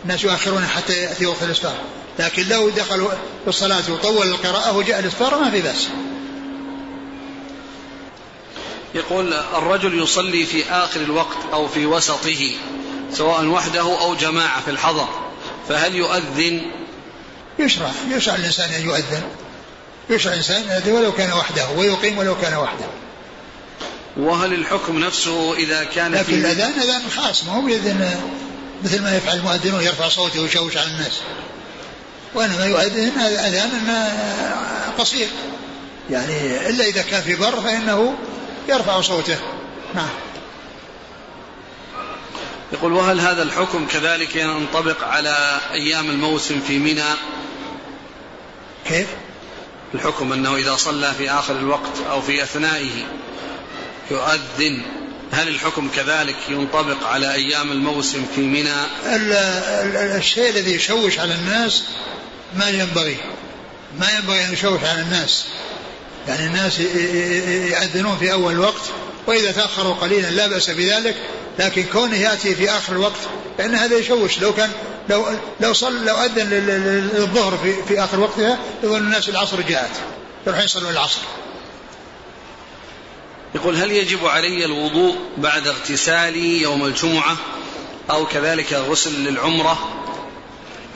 الناس 0.04 0.24
يؤخرون 0.24 0.66
حتى 0.66 0.92
يأتي 0.92 1.26
وقت 1.26 1.42
الإسفار 1.42 1.76
لكن 2.18 2.48
لو 2.48 2.68
دخلوا 2.68 3.10
في 3.44 3.48
الصلاة 3.48 3.82
وطول 3.90 4.26
القراءة 4.26 4.76
وجاء 4.76 4.98
الإسفار 4.98 5.38
ما 5.38 5.50
في 5.50 5.60
بأس. 5.62 5.88
يقول 8.94 9.32
الرجل 9.32 10.02
يصلي 10.02 10.46
في 10.46 10.70
آخر 10.70 11.00
الوقت 11.00 11.36
أو 11.52 11.68
في 11.68 11.86
وسطه 11.86 12.50
سواء 13.12 13.46
وحده 13.46 14.00
أو 14.00 14.14
جماعة 14.14 14.60
في 14.60 14.70
الحضر 14.70 15.08
فهل 15.68 15.94
يؤذن؟ 15.94 16.60
يشرع 17.58 17.90
يشرع 18.10 18.34
الإنسان 18.34 18.70
أن 18.70 18.82
يؤذن. 18.82 19.22
يشرع 20.10 20.32
الإنسان 20.32 20.62
أن 20.62 20.70
يؤذن 20.70 20.92
ولو 20.92 21.12
كان 21.12 21.32
وحده 21.32 21.68
ويقيم 21.70 22.18
ولو 22.18 22.40
كان 22.40 22.54
وحده. 22.54 22.86
وهل 24.16 24.54
الحكم 24.54 24.98
نفسه 24.98 25.54
إذا 25.54 25.84
كان 25.84 26.12
لكن 26.12 26.24
في 26.24 26.34
الأذان 26.34 26.72
أذان 26.80 27.02
خاص 27.16 27.44
ما 27.44 27.52
هو 27.52 27.68
يؤذن 27.68 28.20
مثل 28.84 29.02
ما 29.02 29.16
يفعل 29.16 29.36
المؤذنون 29.36 29.82
يرفع 29.82 30.08
صوته 30.08 30.40
ويشوش 30.40 30.76
على 30.76 30.86
الناس. 30.86 31.20
وإنما 32.34 32.66
يؤذن 32.66 33.18
أذان 33.20 33.70
قصير. 34.98 35.28
يعني 36.10 36.68
إلا 36.68 36.84
إذا 36.84 37.02
كان 37.02 37.22
في 37.22 37.34
بر 37.34 37.60
فإنه 37.60 38.14
يرفع 38.68 39.00
صوته. 39.00 39.38
نعم. 39.94 40.08
يقول 42.72 42.92
وهل 42.92 43.20
هذا 43.20 43.42
الحكم 43.42 43.86
كذلك 43.86 44.36
ينطبق 44.36 45.04
على 45.04 45.60
أيام 45.72 46.10
الموسم 46.10 46.60
في 46.60 46.78
منى؟ 46.78 47.14
كيف؟ 48.88 49.06
الحكم 49.94 50.32
أنه 50.32 50.56
إذا 50.56 50.76
صلى 50.76 51.12
في 51.18 51.30
آخر 51.30 51.56
الوقت 51.56 51.98
أو 52.10 52.22
في 52.22 52.42
أثنائه 52.42 53.06
يؤذن. 54.10 54.82
هل 55.32 55.48
الحكم 55.48 55.88
كذلك 55.96 56.36
ينطبق 56.48 57.06
على 57.06 57.32
أيام 57.34 57.72
الموسم 57.72 58.26
في 58.34 58.40
منى؟ 58.40 58.76
الشيء 60.18 60.50
الذي 60.50 60.74
يشوش 60.74 61.18
على 61.18 61.34
الناس 61.34 61.84
ما 62.56 62.68
ينبغي 62.68 63.16
ما 63.98 64.10
ينبغي 64.10 64.44
أن 64.44 64.52
يشوش 64.52 64.80
على 64.84 65.00
الناس. 65.00 65.44
يعني 66.28 66.46
الناس 66.46 66.80
يأذنون 67.70 68.16
في 68.18 68.32
أول 68.32 68.52
الوقت 68.52 68.82
وإذا 69.26 69.52
تأخروا 69.52 69.94
قليلا 69.94 70.30
لا 70.30 70.46
بأس 70.46 70.70
بذلك 70.70 71.16
لكن 71.58 71.84
كونه 71.84 72.16
يأتي 72.16 72.54
في 72.54 72.70
آخر 72.70 72.92
الوقت 72.92 73.20
فإن 73.58 73.74
هذا 73.74 73.96
يشوش. 73.96 74.38
لو 74.38 74.54
كان 74.54 74.70
لو 75.08 75.26
لو 75.60 75.72
صل 75.72 76.04
لو 76.04 76.14
أذن 76.16 76.48
للظهر 77.14 77.58
في 77.62 77.74
في 77.88 78.04
آخر 78.04 78.20
وقتها 78.20 78.58
يظن 78.82 78.96
الناس 78.96 79.28
العصر 79.28 79.60
جاءت 79.60 79.90
يروحون 80.46 80.64
يصلون 80.64 80.90
العصر. 80.90 81.20
يقول 83.54 83.76
هل 83.76 83.92
يجب 83.92 84.26
علي 84.26 84.64
الوضوء 84.64 85.16
بعد 85.36 85.68
اغتسالي 85.68 86.62
يوم 86.62 86.84
الجمعة 86.84 87.36
أو 88.10 88.26
كذلك 88.26 88.74
الغسل 88.74 89.24
للعمرة؟ 89.24 90.03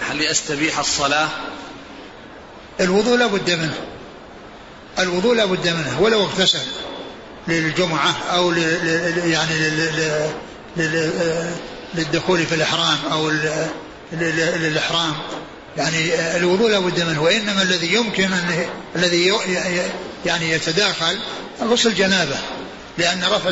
هل 0.01 0.22
استبيح 0.22 0.78
الصلاة؟ 0.78 1.28
الوضوء 2.80 3.16
لا 3.16 3.26
بد 3.26 3.51
منه. 3.51 3.74
الوضوء 4.99 5.34
لا 5.34 5.44
بد 5.44 5.68
منه 5.68 6.01
ولو 6.01 6.22
اغتسل 6.22 6.66
للجمعة 7.49 8.14
أو 8.32 8.53
يعني 9.24 9.70
للدخول 11.94 12.46
في 12.46 12.55
الإحرام 12.55 12.99
أو 13.12 13.30
للإحرام 14.12 15.12
يعني 15.76 16.14
الوضوء 16.36 16.70
لا 16.70 16.78
بد 16.78 17.01
منه 17.03 17.22
وإنما 17.22 17.62
الذي 17.62 17.94
يمكن 17.94 18.32
أن 18.32 18.66
الذي 18.96 19.34
يعني 20.26 20.51
يتداخل 20.51 21.18
غسل 21.62 21.94
جنابة 21.94 22.36
لأن 22.99 23.24
رفع 23.24 23.51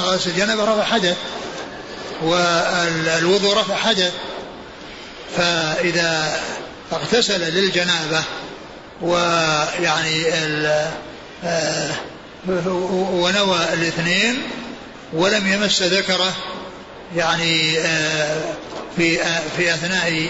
غسل 0.00 0.30
الجنابة 0.30 0.64
رفع 0.64 0.84
حدث 0.84 1.16
والوضوء 2.22 3.56
رفع 3.56 3.76
حدث 3.76 4.12
فإذا 5.36 6.40
اغتسل 6.92 7.40
للجنابة 7.40 8.24
ويعني 9.02 10.28
آه، 11.44 11.90
ونوى 13.12 13.58
الاثنين 13.72 14.42
ولم 15.12 15.46
يمس 15.46 15.82
ذكره 15.82 16.32
يعني 17.16 17.78
آه، 17.78 18.40
في 18.96 19.22
آه، 19.22 19.42
في 19.56 19.74
أثناء 19.74 20.28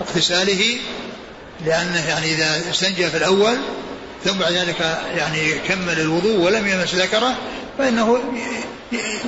اغتساله 0.00 0.78
لأنه 1.66 2.08
يعني 2.08 2.32
إذا 2.32 2.60
استنجى 2.70 3.10
في 3.10 3.16
الأول 3.16 3.56
ثم 4.24 4.38
بعد 4.38 4.52
ذلك 4.52 4.98
يعني 5.16 5.52
كمل 5.68 6.00
الوضوء 6.00 6.36
ولم 6.36 6.66
يمس 6.66 6.94
ذكره 6.94 7.34
فإنه 7.78 8.18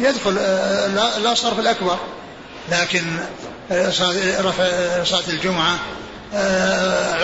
يدخل 0.02 0.34
لا 1.22 1.34
صرف 1.34 1.58
الأكبر. 1.58 1.98
لكن 2.70 3.04
رفع 4.40 5.04
صلاة 5.04 5.28
الجمعة 5.28 5.78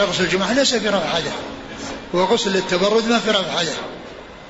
عرس 0.00 0.20
الجمعة 0.20 0.52
ليس 0.52 0.74
في 0.74 0.88
رفع 0.88 1.08
حدث 1.08 1.32
وغسل 2.12 2.52
للتبرد 2.52 3.08
ما 3.08 3.18
في 3.18 3.30
رفع 3.30 3.58
حدث 3.58 3.76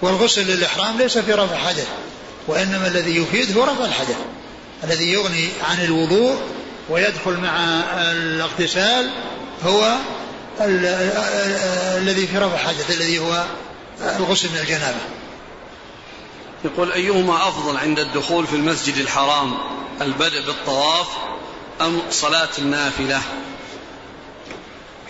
والغسل 0.02 0.46
للإحرام 0.46 0.98
ليس 0.98 1.18
في 1.18 1.32
رفع 1.32 1.56
حدث 1.56 1.86
وإنما 2.46 2.86
الذي 2.86 3.16
يفيد 3.16 3.56
هو 3.56 3.64
رفع 3.64 3.84
الحدث 3.84 4.16
الذي 4.84 5.12
يغني 5.12 5.48
عن 5.70 5.84
الوضوء 5.84 6.36
ويدخل 6.90 7.32
مع 7.32 7.58
الاغتسال 8.12 9.10
هو 9.66 9.96
الذي 11.98 12.26
في 12.26 12.38
رفع 12.38 12.56
حدث 12.56 12.90
الذي 12.90 13.18
هو 13.18 13.44
الغسل 14.18 14.48
من 14.48 14.58
الجنابة. 14.58 14.98
يقول 16.64 16.92
أيهما 16.92 17.48
أفضل 17.48 17.76
عند 17.76 17.98
الدخول 17.98 18.46
في 18.46 18.56
المسجد 18.56 18.96
الحرام 18.96 19.54
البدء 20.00 20.46
بالطواف 20.46 21.06
أم 21.80 22.02
صلاة 22.10 22.48
النافلة؟ 22.58 23.20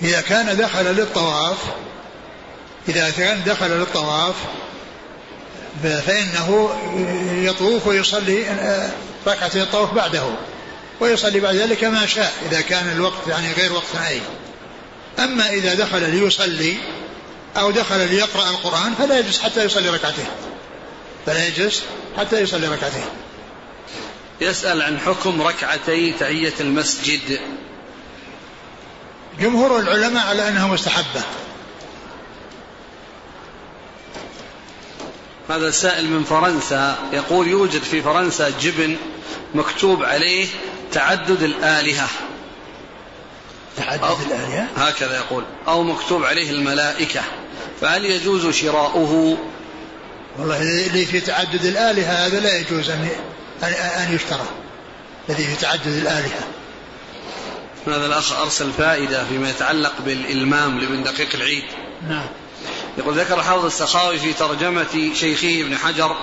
إذا 0.02 0.20
كان 0.20 0.56
دخل 0.56 0.84
للطواف 0.84 1.56
إذا 2.88 3.10
كان 3.10 3.42
دخل 3.46 3.70
للطواف 3.70 4.34
فإنه 5.82 6.70
يطوف 7.32 7.86
ويصلي 7.86 8.44
ركعتي 9.26 9.62
الطواف 9.62 9.94
بعده 9.94 10.22
ويصلي 11.00 11.40
بعد 11.40 11.54
ذلك 11.54 11.84
ما 11.84 12.06
شاء 12.06 12.32
إذا 12.50 12.60
كان 12.60 12.92
الوقت 12.92 13.28
يعني 13.28 13.52
غير 13.52 13.72
وقت 13.72 13.94
نهي 13.94 14.20
أما 15.18 15.50
إذا 15.50 15.74
دخل 15.74 16.10
ليصلي 16.10 16.76
أو 17.56 17.70
دخل 17.70 18.08
ليقرأ 18.08 18.50
القرآن 18.50 18.94
فلا 18.98 19.18
يجلس 19.18 19.40
حتى 19.40 19.64
يصلي 19.64 19.88
ركعتين. 19.88 20.26
فلا 21.26 21.46
يجلس 21.46 21.84
حتى 22.18 22.40
يصلي 22.40 22.68
ركعتين. 22.68 23.04
يسأل 24.40 24.82
عن 24.82 24.98
حكم 24.98 25.42
ركعتي 25.42 26.12
تحية 26.12 26.54
المسجد. 26.60 27.40
جمهور 29.40 29.80
العلماء 29.80 30.26
على 30.26 30.48
أنها 30.48 30.66
مستحبة. 30.66 31.22
هذا 35.50 35.70
سائل 35.70 36.10
من 36.10 36.24
فرنسا 36.24 36.98
يقول 37.12 37.48
يوجد 37.48 37.82
في 37.82 38.02
فرنسا 38.02 38.52
جبن 38.60 38.96
مكتوب 39.54 40.02
عليه 40.02 40.46
تعدد 40.92 41.42
الآلهة. 41.42 42.08
تعدد 43.76 44.20
الآلهة؟ 44.26 44.68
هكذا 44.76 45.16
يقول. 45.16 45.44
أو 45.68 45.82
مكتوب 45.82 46.24
عليه 46.24 46.50
الملائكة. 46.50 47.22
فهل 47.80 48.04
يجوز 48.04 48.54
شراؤه؟ 48.54 49.38
والله 50.38 50.86
اللي 50.86 51.06
في 51.06 51.20
تعدد 51.20 51.64
الآلهة 51.64 52.26
هذا 52.26 52.40
لا 52.40 52.58
يجوز 52.58 52.90
أن 52.90 53.08
أن 53.62 54.14
يشترى. 54.14 54.46
الذي 55.28 55.44
في 55.44 55.60
تعدد 55.60 55.86
الآلهة. 55.86 56.44
هذا 57.86 58.06
الأخ 58.06 58.32
أرسل 58.32 58.72
فائدة 58.72 59.24
فيما 59.24 59.50
يتعلق 59.50 59.92
بالإلمام 60.06 60.78
لابن 60.78 61.02
دقيق 61.02 61.34
العيد. 61.34 61.64
نعم. 62.08 62.26
يقول 62.98 63.18
ذكر 63.18 63.42
حافظ 63.42 63.64
السخاوي 63.64 64.18
في 64.18 64.32
ترجمة 64.32 65.10
شيخه 65.14 65.60
ابن 65.60 65.76
حجر 65.76 66.16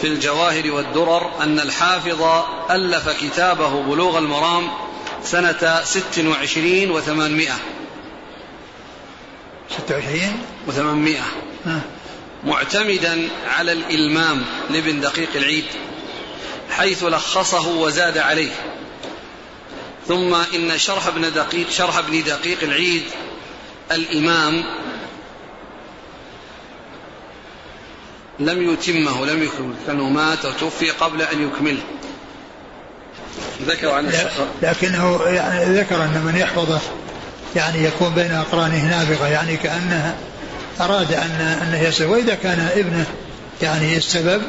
في 0.00 0.06
الجواهر 0.06 0.72
والدرر 0.72 1.30
أن 1.42 1.60
الحافظ 1.60 2.22
ألف 2.70 3.08
كتابه 3.08 3.82
بلوغ 3.82 4.18
المرام 4.18 4.68
سنة 5.24 5.82
ست 5.84 6.18
وعشرين 6.18 6.90
وثمانمائة. 6.90 7.58
ست 9.70 9.92
وعشرين؟ 9.92 10.42
وثمانمائة. 10.66 11.24
معتمدا 12.44 13.28
على 13.46 13.72
الإلمام 13.72 14.44
لابن 14.70 15.00
دقيق 15.00 15.28
العيد 15.36 15.64
حيث 16.70 17.04
لخصه 17.04 17.68
وزاد 17.68 18.18
عليه. 18.18 18.52
ثم 20.08 20.34
إن 20.34 20.78
شرح 20.78 21.06
ابن 21.06 21.32
دقيق 21.32 21.70
شرح 21.70 21.98
ابن 21.98 22.22
دقيق 22.24 22.58
العيد 22.62 23.02
الإمام 23.92 24.64
لم 28.38 28.72
يتمه 28.72 29.26
لم 29.26 29.42
يكمل 29.42 29.74
كانه 29.86 30.08
مات 30.08 30.44
وتوفي 30.44 30.90
قبل 30.90 31.22
أن 31.22 31.48
يكمله 31.48 31.82
ذكر 33.62 33.90
عن 33.90 34.12
لكنه 34.62 35.20
يعني 35.26 35.78
ذكر 35.78 36.04
أن 36.04 36.22
من 36.26 36.36
يحفظه 36.36 36.80
يعني 37.56 37.84
يكون 37.84 38.14
بين 38.14 38.32
أقرانه 38.32 38.84
نابغة 38.84 39.26
يعني 39.26 39.56
كأنه 39.56 40.16
أراد 40.80 41.12
أن 41.12 41.30
أنه 41.62 41.82
يسبب 41.82 42.10
وإذا 42.10 42.34
كان 42.34 42.68
ابنه 42.76 43.06
يعني 43.62 43.96
السبب 43.96 44.42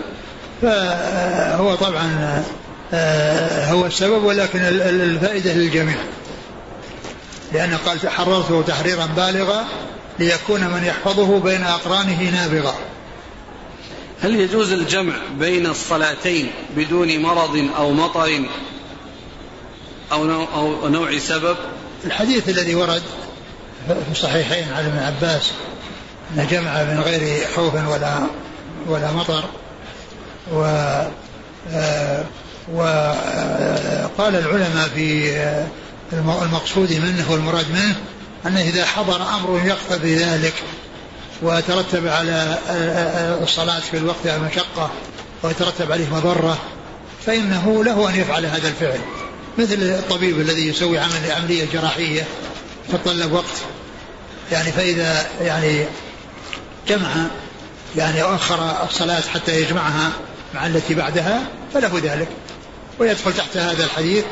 فهو 0.61 1.75
طبعا 1.75 2.43
آه، 2.93 3.71
هو 3.71 3.86
السبب 3.86 4.23
ولكن 4.23 4.59
الفائدة 4.61 5.53
للجميع. 5.53 5.97
لأنه 7.53 7.78
قال 7.86 8.09
حررته 8.09 8.61
تحريرا 8.61 9.05
بالغا 9.05 9.65
ليكون 10.19 10.67
من 10.67 10.84
يحفظه 10.84 11.39
بين 11.39 11.63
أقرانه 11.63 12.30
نابغا. 12.30 12.75
هل 14.21 14.39
يجوز 14.39 14.71
الجمع 14.71 15.13
بين 15.39 15.67
الصلاتين 15.67 16.51
بدون 16.75 17.19
مرض 17.19 17.67
أو 17.78 17.93
مطر 17.93 18.41
أو 20.11 20.25
نوع, 20.25 20.47
أو 20.55 20.88
نوع 20.88 21.17
سبب؟ 21.17 21.57
الحديث 22.05 22.49
الذي 22.49 22.75
ورد 22.75 23.03
في 23.88 24.11
الصحيحين 24.11 24.73
عن 24.73 24.86
ابن 24.86 24.97
عباس 24.97 25.51
جمع 26.36 26.84
من 26.84 27.01
غير 27.05 27.47
خوف 27.55 27.73
ولا 27.73 28.28
ولا 28.88 29.11
مطر. 29.11 29.43
و 30.53 30.63
آه، 31.73 32.23
وقال 32.73 34.36
العلماء 34.36 34.88
في 34.95 35.38
المقصود 36.13 36.93
منه 36.93 37.32
والمراد 37.32 37.71
منه 37.71 37.95
أنه 38.47 38.61
إذا 38.61 38.86
حضر 38.86 39.15
أمر 39.15 39.61
يقتضي 39.65 40.15
ذلك 40.15 40.53
ويترتب 41.41 42.07
على 42.07 42.57
الصلاة 43.43 43.80
في 43.80 43.97
الوقت 43.97 44.28
مشقة 44.28 44.91
ويترتب 45.43 45.91
عليه 45.91 46.09
مضرة 46.09 46.57
فإنه 47.25 47.84
له 47.84 48.09
أن 48.09 48.15
يفعل 48.15 48.45
هذا 48.45 48.67
الفعل. 48.67 48.99
مثل 49.57 49.73
الطبيب 49.73 50.39
الذي 50.39 50.67
يسوي 50.67 50.99
عمل 50.99 51.32
عملية 51.38 51.65
جراحية 51.73 52.23
تتطلب 52.89 53.32
وقت. 53.32 53.61
يعني 54.51 54.71
فإذا 54.71 55.25
يعني 55.41 55.86
جمع 56.88 57.09
يعني 57.95 58.23
أخر 58.23 58.83
الصلاة 58.89 59.21
حتى 59.21 59.61
يجمعها 59.61 60.11
مع 60.55 60.67
التي 60.67 60.93
بعدها 60.93 61.41
فله 61.73 61.99
ذلك. 62.03 62.27
ويدخل 62.99 63.33
تحت 63.33 63.57
هذا 63.57 63.83
الحديث 63.83 64.25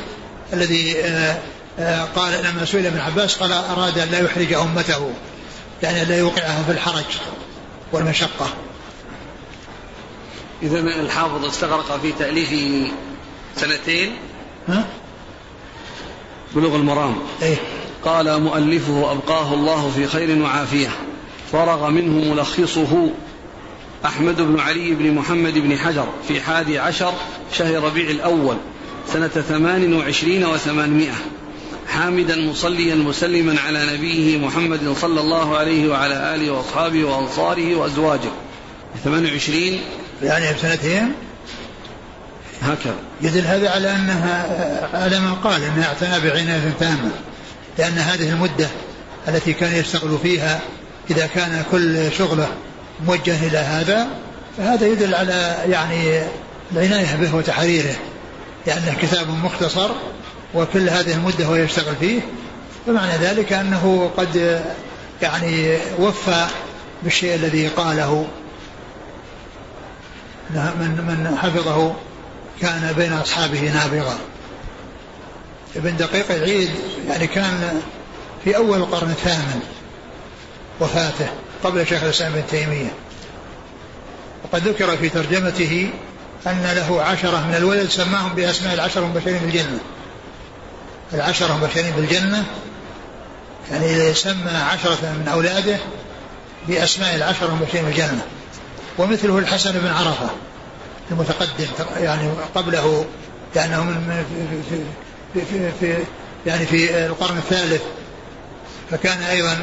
الذي 0.53 0.99
آه، 0.99 1.39
آه، 1.79 2.03
قال 2.15 2.43
لما 2.43 2.65
سئل 2.65 2.85
ابن 2.85 2.99
عباس 2.99 3.35
قال 3.35 3.51
أراد 3.51 3.99
أن 3.99 4.07
لا 4.07 4.19
يحرج 4.19 4.53
أمته 4.53 5.13
يعني 5.83 6.05
لا 6.05 6.17
يوقعها 6.17 6.63
في 6.63 6.71
الحرج 6.71 7.03
والمشقة. 7.91 8.47
إذا 10.63 10.79
الحافظ 10.79 11.45
استغرق 11.45 11.99
في 12.01 12.11
تأليفه 12.11 12.91
سنتين. 13.57 14.15
ها؟ 14.67 14.85
بلوغ 16.55 16.75
المرام. 16.75 17.15
إيه؟ 17.41 17.55
قال 18.05 18.41
مؤلفه 18.41 19.11
أبقاه 19.11 19.53
الله 19.53 19.91
في 19.95 20.07
خير 20.07 20.41
وعافية. 20.41 20.89
فرغ 21.51 21.89
منه 21.89 22.33
ملخصه 22.33 23.09
أحمد 24.05 24.41
بن 24.41 24.59
علي 24.59 24.91
بن 24.91 25.11
محمد 25.11 25.53
بن 25.53 25.77
حجر 25.77 26.07
في 26.27 26.41
حادي 26.41 26.79
عشر 26.79 27.13
شهر 27.53 27.83
ربيع 27.83 28.09
الأول 28.09 28.57
سنة 29.13 29.27
ثمان 29.27 29.93
وعشرين 29.93 30.45
وثمانمائة 30.45 31.13
حامدا 31.87 32.41
مصليا 32.41 32.95
مسلما 32.95 33.59
على 33.67 33.93
نبيه 33.93 34.37
محمد 34.37 34.95
صلى 35.01 35.21
الله 35.21 35.57
عليه 35.57 35.89
وعلى 35.89 36.35
آله 36.35 36.51
وأصحابه 36.51 37.03
وأنصاره 37.03 37.75
وأزواجه. 37.75 38.29
28 39.03 39.79
يعني 40.23 40.53
بسنتين؟ 40.53 41.11
هكذا. 42.61 42.95
يدل 43.21 43.41
هذا 43.41 43.69
على 43.69 43.91
أنها 43.95 44.89
على 44.93 45.19
ما 45.19 45.33
قال 45.33 45.63
أنها 45.63 45.87
اعتنى 45.87 46.29
بعناية 46.29 46.73
تامة 46.79 47.11
لأن 47.77 47.93
هذه 47.93 48.29
المدة 48.29 48.67
التي 49.27 49.53
كان 49.53 49.75
يشتغل 49.75 50.17
فيها 50.23 50.61
إذا 51.09 51.27
كان 51.27 51.63
كل 51.71 52.11
شغله 52.11 52.47
موجه 53.05 53.47
إلى 53.47 53.57
هذا 53.57 54.07
فهذا 54.57 54.87
يدل 54.87 55.15
على 55.15 55.57
يعني 55.69 56.21
العناية 56.71 57.15
به 57.15 57.35
وتحريره. 57.35 57.95
لأنه 58.67 58.95
كتاب 59.01 59.29
مختصر 59.43 59.89
وكل 60.53 60.89
هذه 60.89 61.13
المدة 61.13 61.45
هو 61.45 61.55
يشتغل 61.55 61.95
فيه. 61.95 62.21
فمعنى 62.87 63.17
ذلك 63.17 63.53
أنه 63.53 64.11
قد 64.17 64.61
يعني 65.21 65.77
وفى 65.99 66.45
بالشيء 67.03 67.35
الذي 67.35 67.67
قاله. 67.67 68.27
من 70.49 71.05
من 71.07 71.37
حفظه 71.37 71.95
كان 72.61 72.93
بين 72.97 73.13
أصحابه 73.13 73.59
نابغا 73.73 74.17
ابن 75.75 75.97
دقيق 75.97 76.31
العيد 76.31 76.69
يعني 77.09 77.27
كان 77.27 77.81
في 78.43 78.57
أول 78.57 78.77
القرن 78.77 79.09
الثامن. 79.09 79.59
وفاته 80.80 81.28
قبل 81.63 81.88
شيخ 81.88 82.03
الإسلام 82.03 82.34
ابن 82.34 82.47
تيمية. 82.47 82.93
وقد 84.43 84.67
ذكر 84.67 84.97
في 84.97 85.09
ترجمته 85.09 85.89
أن 86.47 86.71
له 86.76 87.01
عشرة 87.01 87.47
من 87.47 87.55
الولد 87.55 87.89
سماهم 87.89 88.34
بأسماء 88.34 88.73
العشرة 88.73 89.01
المبشرين 89.01 89.38
بالجنة. 89.38 89.80
العشرة 91.13 91.55
المبشرين 91.55 91.91
بالجنة 91.91 92.43
يعني 93.71 94.13
سمى 94.13 94.51
عشرة 94.51 95.01
من 95.01 95.28
أولاده 95.34 95.78
بأسماء 96.67 97.15
العشرة 97.15 97.47
المبشرين 97.47 97.86
بالجنة. 97.86 98.26
ومثله 98.97 99.38
الحسن 99.38 99.71
بن 99.71 99.88
عرفة 99.88 100.30
المتقدم 101.11 101.67
يعني 101.97 102.30
قبله 102.55 103.05
لأنه 103.55 103.84
من 103.84 104.26
في, 105.34 105.41
في, 105.45 105.71
في 105.80 106.03
يعني 106.45 106.65
في 106.65 107.05
القرن 107.05 107.38
الثالث. 107.38 107.82
فكان 108.91 109.21
أيضا 109.21 109.57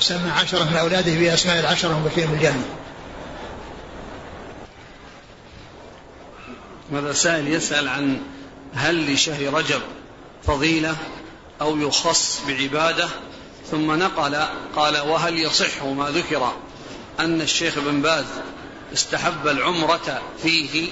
سمى 0.00 0.30
عشرة 0.30 0.64
من 0.64 0.76
أولاده 0.76 1.14
بأسماء 1.14 1.60
العشرة 1.60 1.90
المبشرين 1.90 2.30
بالجنة 2.30 2.64
ماذا 6.92 7.12
سائل 7.12 7.48
يسأل 7.48 7.88
عن 7.88 8.20
هل 8.74 9.12
لشهر 9.14 9.54
رجب 9.54 9.80
فضيلة 10.46 10.96
أو 11.60 11.76
يخص 11.76 12.40
بعبادة؟ 12.48 13.08
ثم 13.70 13.92
نقل 13.92 14.36
قال 14.76 14.98
وهل 14.98 15.38
يصح 15.38 15.82
ما 15.82 16.10
ذكر 16.10 16.52
أن 17.20 17.40
الشيخ 17.40 17.78
بن 17.78 18.02
باز 18.02 18.24
استحب 18.92 19.48
العمرة 19.48 20.22
فيه؟ 20.42 20.88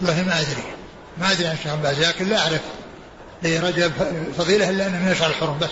والله 0.00 0.22
ما 0.22 0.40
أدري. 0.40 0.64
ما 1.18 1.32
أدري 1.32 1.46
عن 1.46 1.54
الشيخ 1.54 1.74
بن 1.74 1.82
باز 1.82 2.00
لكن 2.00 2.28
لا 2.28 2.38
أعرف. 2.38 2.60
لرجب 3.42 3.92
فضيلة 4.38 4.70
إلا 4.70 4.86
أنه 4.86 5.02
من 5.02 5.08
أشهر 5.08 5.30
الحرم 5.30 5.58
بس. 5.58 5.70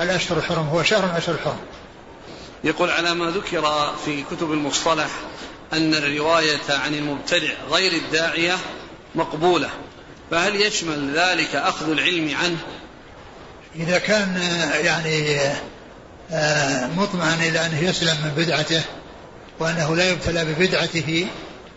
الأشهر 0.00 0.38
الحرم 0.38 0.66
هو 0.66 0.82
شهر 0.82 1.18
أشهر 1.18 1.34
الحرم. 1.34 1.60
يقول 2.64 2.90
على 2.90 3.14
ما 3.14 3.30
ذكر 3.30 3.92
في 4.04 4.22
كتب 4.30 4.52
المصطلح 4.52 5.10
أن 5.72 5.94
الرواية 5.94 6.70
عن 6.70 6.94
المبتدع 6.94 7.52
غير 7.70 7.92
الداعية 7.92 8.56
مقبولة 9.14 9.70
فهل 10.30 10.60
يشمل 10.60 11.12
ذلك 11.14 11.56
أخذ 11.56 11.90
العلم 11.90 12.36
عنه؟ 12.42 12.58
إذا 13.76 13.98
كان 13.98 14.42
يعني 14.84 15.38
آه، 16.32 16.86
مطمئن 16.86 17.38
إلى 17.40 17.66
أنه 17.66 17.80
يسلم 17.80 18.16
من 18.24 18.44
بدعته 18.44 18.82
وأنه 19.58 19.96
لا 19.96 20.10
يبتلى 20.10 20.44
ببدعته 20.44 21.26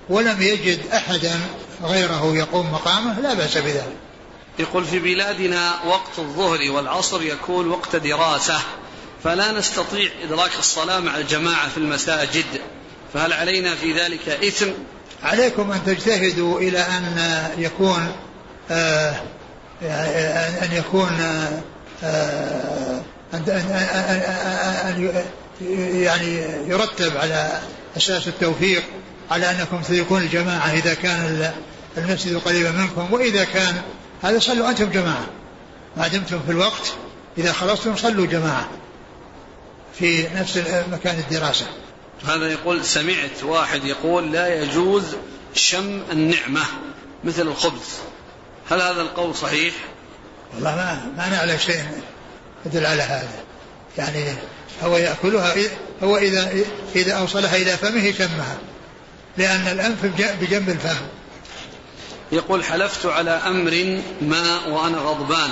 ولم 0.09 0.41
يجد 0.41 0.79
أحدا 0.93 1.39
غيره 1.83 2.35
يقوم 2.35 2.71
مقامه 2.71 3.19
لا 3.19 3.33
بأس 3.33 3.57
بذلك. 3.57 4.02
يقول 4.59 4.85
في 4.85 4.99
بلادنا 4.99 5.71
وقت 5.85 6.19
الظهر 6.19 6.71
والعصر 6.71 7.21
يكون 7.21 7.67
وقت 7.67 7.95
دراسة 7.95 8.59
فلا 9.23 9.51
نستطيع 9.51 10.09
إدراك 10.23 10.51
الصلاة 10.59 10.99
مع 10.99 11.17
الجماعة 11.17 11.69
في 11.69 11.77
المساجد. 11.77 12.45
فهل 13.13 13.33
علينا 13.33 13.75
في 13.75 13.93
ذلك 13.93 14.29
إثم؟ 14.29 14.69
عليكم 15.23 15.71
أن 15.71 15.85
تجتهدوا 15.85 16.59
إلى 16.59 16.79
أن 16.79 17.17
يكون 17.57 18.11
آه 18.71 19.15
أن 20.61 20.69
يكون 20.71 21.09
آه 22.03 23.01
أن 23.33 23.49
أن 24.85 25.23
يعني 26.01 26.41
يرتب 26.67 27.17
على 27.17 27.59
أساس 27.97 28.27
التوفيق 28.27 28.83
على 29.31 29.51
أنكم 29.51 29.81
تكون 29.81 30.21
الجماعة 30.21 30.73
إذا 30.73 30.93
كان 30.93 31.51
المسجد 31.97 32.37
قريبا 32.37 32.71
منكم 32.71 33.13
وإذا 33.13 33.43
كان 33.43 33.81
هذا 34.23 34.39
صلوا 34.39 34.69
أنتم 34.69 34.89
جماعة. 34.89 35.27
ما 35.97 36.07
دمتم 36.07 36.39
في 36.45 36.51
الوقت 36.51 36.93
إذا 37.37 37.53
خلصتم 37.53 37.95
صلوا 37.95 38.25
جماعة 38.25 38.69
في 39.99 40.27
نفس 40.35 40.57
مكان 40.91 41.19
الدراسة. 41.19 41.65
هذا 42.25 42.51
يقول 42.51 42.85
سمعت 42.85 43.43
واحد 43.43 43.85
يقول 43.85 44.31
لا 44.31 44.63
يجوز 44.63 45.03
شم 45.53 46.01
النعمة 46.11 46.61
مثل 47.23 47.41
الخبز. 47.41 47.97
هل 48.69 48.81
هذا 48.81 49.01
القول 49.01 49.35
صحيح؟ 49.35 49.73
والله 50.53 50.75
ما 50.75 51.11
ما 51.17 51.29
نعلم 51.29 51.57
شيء 51.57 51.83
يدل 52.65 52.85
على 52.85 53.03
هذا. 53.03 53.43
يعني 53.97 54.25
هو 54.83 54.97
يأكلها 54.97 55.55
هو 56.03 56.17
إذا 56.17 56.53
إذا 56.95 57.13
أوصلها 57.13 57.55
إلى 57.55 57.77
فمه 57.77 58.11
شمها 58.11 58.57
لأن 59.37 59.67
الأنف 59.67 60.05
بجنب 60.41 60.69
الفم. 60.69 61.05
يقول 62.33 62.63
حلفت 62.63 63.05
على 63.05 63.31
أمر 63.31 64.01
ما 64.21 64.65
وأنا 64.67 64.97
غضبان 64.97 65.49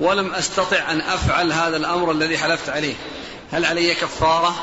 ولم 0.00 0.34
أستطع 0.34 0.92
أن 0.92 1.00
أفعل 1.00 1.52
هذا 1.52 1.76
الأمر 1.76 2.10
الذي 2.10 2.38
حلفت 2.38 2.68
عليه. 2.68 2.94
هل 3.52 3.64
علي 3.64 3.94
كفارة؟ 3.94 4.54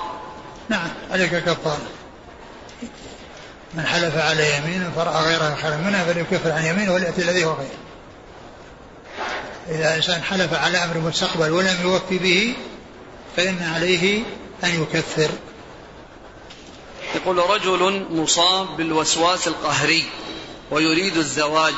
نعم 0.70 0.88
عليك 1.12 1.36
كفارة. 1.36 1.88
من 3.74 3.86
حلف 3.86 4.18
على 4.18 4.58
يمين 4.58 4.92
فرأى 4.96 5.24
غيرها 5.24 5.56
خيرا 5.62 5.76
منها 5.76 6.04
فليكفر 6.04 6.52
عن 6.52 6.66
يمينه 6.66 6.94
وليأتي 6.94 7.22
الذي 7.22 7.46
هو 7.46 7.56
خير 7.56 7.68
إذا 9.70 9.96
إنسان 9.96 10.24
حلف 10.24 10.54
على 10.54 10.78
أمر 10.78 10.98
مستقبل 10.98 11.52
ولم 11.52 11.78
يوفي 11.84 12.18
به 12.18 12.56
فإن 13.38 13.64
عليه 13.76 14.24
أن 14.64 14.84
يكفر. 14.84 15.30
يقول 17.16 17.38
رجل 17.38 18.06
مصاب 18.12 18.78
بالوسواس 18.78 19.48
القهري. 19.48 20.06
ويريد 20.72 21.18
الزواج 21.18 21.74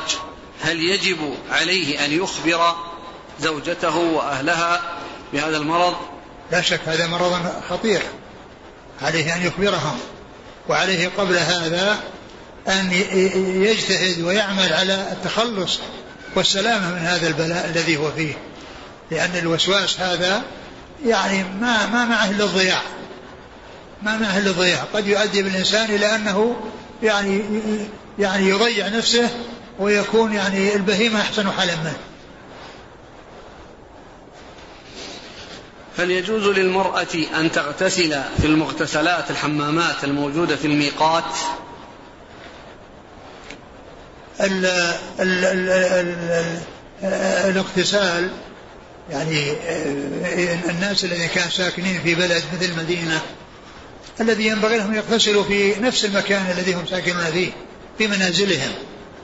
هل 0.62 0.80
يجب 0.80 1.36
عليه 1.52 2.06
أن 2.06 2.12
يخبر 2.12 2.76
زوجته 3.40 3.98
وأهلها 3.98 4.82
بهذا 5.34 5.58
المرض؟ 5.58 5.96
لا 6.52 6.62
شك 6.62 6.80
هذا 6.86 7.08
مرض 7.08 7.62
خطير. 7.70 8.02
عليه 9.02 9.36
أن 9.36 9.46
يخبرهم 9.46 10.00
وعليه 10.70 11.10
قبل 11.18 11.36
هذا 11.36 12.00
أن 12.68 12.92
يجتهد 13.64 14.22
ويعمل 14.22 14.74
على 14.74 15.08
التخلص 15.12 15.80
والسلامة 16.36 16.92
من 16.92 17.00
هذا 17.00 17.28
البلاء 17.28 17.66
الذي 17.66 17.98
هو 17.98 18.12
فيه. 18.12 18.34
لأن 19.12 19.36
الوسواس 19.36 20.00
هذا 20.00 20.44
يعني 21.06 21.44
ما 21.44 21.86
ما 21.86 22.06
معه 22.06 22.30
إلا 22.30 22.44
الضياع 22.44 22.82
ما 24.04 24.18
معه 24.18 24.38
إلا 24.38 24.50
الضياع 24.50 24.84
قد 24.94 25.08
يؤدي 25.08 25.44
بالإنسان 25.44 25.86
إلى 25.96 26.16
أنه 26.16 26.56
يعني 27.04 27.42
يعني 28.20 28.50
يضيع 28.50 28.88
نفسه 28.88 29.30
ويكون 29.80 30.34
يعني 30.34 30.76
البهيمة 30.76 31.22
أحسن 31.22 31.52
حالا 31.52 31.76
منه 31.76 31.98
هل 35.98 36.12
يجوز 36.12 36.48
للمرأة 36.48 37.08
أن 37.40 37.52
تغتسل 37.52 38.22
في 38.42 38.46
المغتسلات 38.46 39.32
الحمامات 39.32 40.04
الموجودة 40.04 40.56
في 40.56 40.68
الميقات. 40.68 41.24
ال 44.42 44.66
ال 45.20 45.46
ال 45.46 45.70
ال 45.70 46.60
الاغتسال 47.50 48.30
يعني 49.10 49.54
الناس 50.70 51.06
الذين 51.06 51.28
كانوا 51.28 51.50
ساكنين 51.50 52.02
في 52.02 52.16
بلد 52.16 52.44
مثل 52.54 52.66
المدينة 52.66 53.22
الذي 54.22 54.48
ينبغي 54.48 54.78
لهم 54.78 54.94
يغتسلوا 54.94 55.44
في 55.44 55.76
نفس 55.80 56.06
المكان 56.06 56.52
الذي 56.52 56.74
هم 56.74 56.86
ساكنون 56.86 57.24
فيه. 57.24 57.52
في 57.98 58.08
منازلهم 58.08 58.72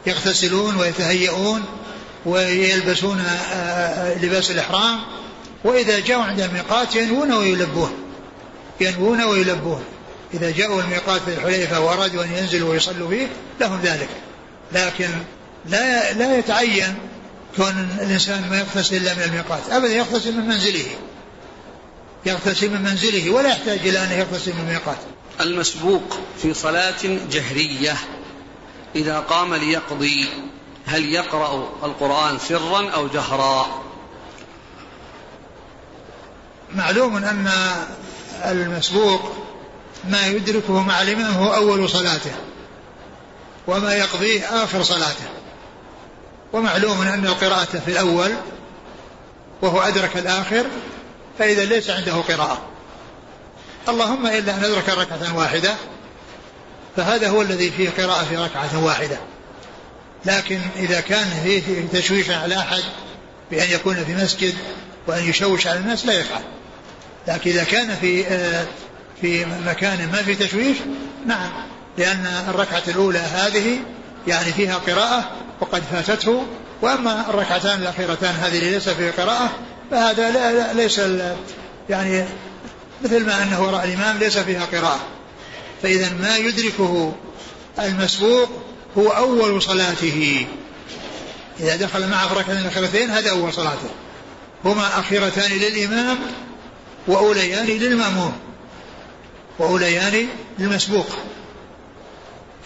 يغتسلون 0.05 0.75
ويتهيئون 0.75 1.63
ويلبسون 2.25 3.23
لباس 4.21 4.51
الإحرام 4.51 4.99
وإذا 5.63 5.99
جاءوا 5.99 6.23
عند 6.23 6.41
الميقات 6.41 6.95
ينوون 6.95 7.31
ويلبون 7.33 7.91
ينوون 8.81 9.21
ويلبون. 9.23 9.83
إذا 10.33 10.51
جاءوا 10.51 10.81
الميقات 10.81 11.21
في 11.21 11.33
الحليفة 11.33 11.79
وأرادوا 11.79 12.23
أن 12.23 12.31
ينزلوا 12.31 12.69
ويصلوا 12.69 13.09
فيه 13.09 13.27
لهم 13.61 13.79
ذلك. 13.83 14.09
لكن 14.71 15.09
لا 15.65 16.13
لا 16.13 16.37
يتعين 16.37 16.95
كون 17.57 17.89
الإنسان 18.01 18.49
ما 18.49 18.59
يغتسل 18.59 18.95
إلا 18.95 19.13
من 19.13 19.23
الميقات. 19.23 19.61
أبدا 19.69 19.93
يغتسل 19.93 20.37
من 20.37 20.47
منزله. 20.47 20.85
يغتسل 22.25 22.69
من 22.69 22.81
منزله 22.81 23.29
ولا 23.29 23.49
يحتاج 23.49 23.79
إلى 23.79 24.03
أن 24.03 24.11
يغتسل 24.11 24.53
من 24.53 24.59
الميقات. 24.59 24.97
المسبوق 25.41 26.19
في 26.41 26.53
صلاة 26.53 27.19
جهرية. 27.31 27.95
إذا 28.95 29.19
قام 29.19 29.55
ليقضي 29.55 30.29
هل 30.85 31.13
يقرأ 31.13 31.69
القرآن 31.83 32.39
سرا 32.39 32.89
أو 32.89 33.07
جهرا؟ 33.07 33.83
معلوم 36.75 37.17
أن 37.17 37.51
المسبوق 38.45 39.21
ما 40.09 40.27
يدركه 40.27 40.83
مع 40.83 41.01
الإمام 41.01 41.33
هو 41.33 41.55
أول 41.55 41.89
صلاته 41.89 42.31
وما 43.67 43.95
يقضيه 43.95 44.63
آخر 44.63 44.83
صلاته. 44.83 45.29
ومعلوم 46.53 47.01
أن 47.01 47.25
القراءة 47.25 47.79
في 47.85 47.91
الأول 47.91 48.31
وهو 49.61 49.81
أدرك 49.81 50.17
الآخر 50.17 50.65
فإذا 51.39 51.65
ليس 51.65 51.89
عنده 51.89 52.13
قراءة. 52.13 52.61
اللهم 53.89 54.27
إلا 54.27 54.55
أن 54.55 54.63
أدرك 54.63 54.89
ركعة 54.89 55.37
واحدة 55.37 55.75
فهذا 56.97 57.29
هو 57.29 57.41
الذي 57.41 57.71
فيه 57.71 57.89
قراءة 57.89 58.23
في 58.23 58.37
ركعة 58.37 58.85
واحدة. 58.85 59.17
لكن 60.25 60.59
إذا 60.75 61.01
كان 61.01 61.27
فيه 61.43 61.61
تشويش 61.93 62.29
على 62.29 62.57
أحد 62.57 62.83
بأن 63.51 63.69
يكون 63.71 64.05
في 64.05 64.15
مسجد 64.15 64.53
وأن 65.07 65.29
يشوش 65.29 65.67
على 65.67 65.79
الناس 65.79 66.05
لا 66.05 66.13
يفعل. 66.13 66.41
لكن 67.27 67.51
إذا 67.51 67.63
كان 67.63 67.95
في 67.95 68.27
آه، 68.27 68.65
في 69.21 69.45
مكان 69.45 70.11
ما 70.11 70.23
في 70.23 70.35
تشويش 70.35 70.77
نعم. 71.25 71.49
لأن 71.97 72.25
الركعة 72.49 72.83
الأولى 72.87 73.19
هذه 73.19 73.79
يعني 74.27 74.51
فيها 74.51 74.75
قراءة 74.75 75.31
وقد 75.59 75.83
فاتته 75.91 76.45
وأما 76.81 77.29
الركعتان 77.29 77.81
الأخيرتان 77.81 78.35
هذه 78.35 78.59
ليس 78.59 78.89
فيها 78.89 79.11
قراءة 79.11 79.51
فهذا 79.91 80.31
لا 80.31 80.53
لا 80.53 80.73
ليس 80.73 81.01
يعني 81.89 82.25
مثل 83.03 83.25
ما 83.25 83.43
أنه 83.43 83.61
وراء 83.61 83.83
الإمام 83.83 84.17
ليس 84.17 84.37
فيها 84.37 84.65
قراءة. 84.65 84.99
فإذا 85.83 86.13
ما 86.21 86.37
يدركه 86.37 87.13
المسبوق 87.79 88.49
هو 88.97 89.09
أول 89.09 89.61
صلاته. 89.61 90.45
إذا 91.59 91.75
دخل 91.75 92.09
معه 92.09 92.27
في 92.27 92.33
الركعتين 92.33 92.57
الأخيرتين 92.57 93.09
هذا 93.09 93.31
أول 93.31 93.53
صلاته. 93.53 93.89
هما 94.65 94.99
أخيرتان 94.99 95.51
للإمام 95.51 96.17
وأوليان 97.07 97.65
للمأموم 97.65 98.33
وأوليان 99.59 100.27
للمسبوق. 100.59 101.07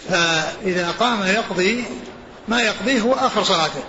فإذا 0.08 0.94
قام 1.00 1.22
يقضي 1.22 1.84
ما 2.48 2.62
يقضيه 2.62 3.00
هو 3.00 3.14
آخر 3.14 3.44
صلاته 3.44 3.82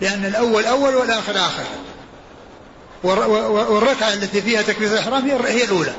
لأن 0.00 0.24
الأول 0.24 0.64
أول 0.64 0.94
والآخر 0.94 1.36
آخر. 1.36 1.64
والركعة 3.02 4.12
التي 4.12 4.42
فيها 4.42 4.62
تكبيرة 4.62 4.92
الإحرام 4.92 5.30
هي 5.30 5.64
الأولى. 5.64 5.94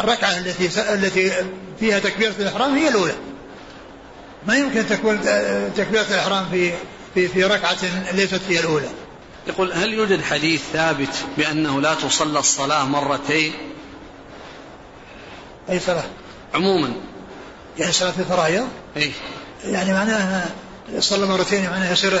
الركعة 0.00 0.38
التي 0.38 0.92
التي 0.94 1.32
فيها 1.80 1.98
تكبيرة 1.98 2.34
الإحرام 2.38 2.74
هي 2.74 2.88
الأولى. 2.88 3.14
ما 4.46 4.56
يمكن 4.56 4.86
تكون 4.86 5.20
تكبيرة 5.76 6.06
الإحرام 6.10 6.46
في 6.50 6.72
في 7.14 7.28
في 7.28 7.44
ركعة 7.44 7.76
ليست 8.12 8.40
هي 8.48 8.60
الأولى. 8.60 8.88
يقول 9.46 9.72
هل 9.72 9.94
يوجد 9.94 10.22
حديث 10.22 10.62
ثابت 10.72 11.24
بأنه 11.36 11.80
لا 11.80 11.94
تصلى 11.94 12.38
الصلاة 12.38 12.84
مرتين؟ 12.84 13.52
أي 15.70 15.80
صلاة؟ 15.80 16.04
عموما. 16.54 16.92
يعني 17.78 17.92
صلاة 17.92 18.14
الفرائض؟ 18.18 18.68
أي. 18.96 19.12
يعني 19.64 19.92
معناها 19.92 20.50
صلى 20.98 21.26
مرتين 21.26 21.70
معناها 21.70 21.92
يصير 21.92 22.14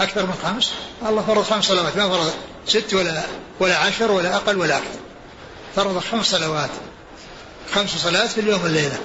أكثر 0.00 0.26
من 0.26 0.34
خمس؟ 0.42 0.72
الله 1.08 1.22
فرض 1.22 1.42
خمس 1.42 1.64
صلوات 1.64 1.96
ما 1.96 2.08
فرض 2.08 2.32
ست 2.66 2.94
ولا 2.94 3.22
ولا 3.60 3.78
عشر 3.78 4.12
ولا 4.12 4.36
أقل 4.36 4.58
ولا 4.58 4.76
أكثر. 4.76 4.98
فرض 5.76 5.98
خمس 5.98 6.26
صلوات. 6.26 6.70
خمس 7.74 7.90
صلوات 7.90 8.30
في 8.30 8.40
اليوم 8.40 8.62
والليلة. 8.62 8.98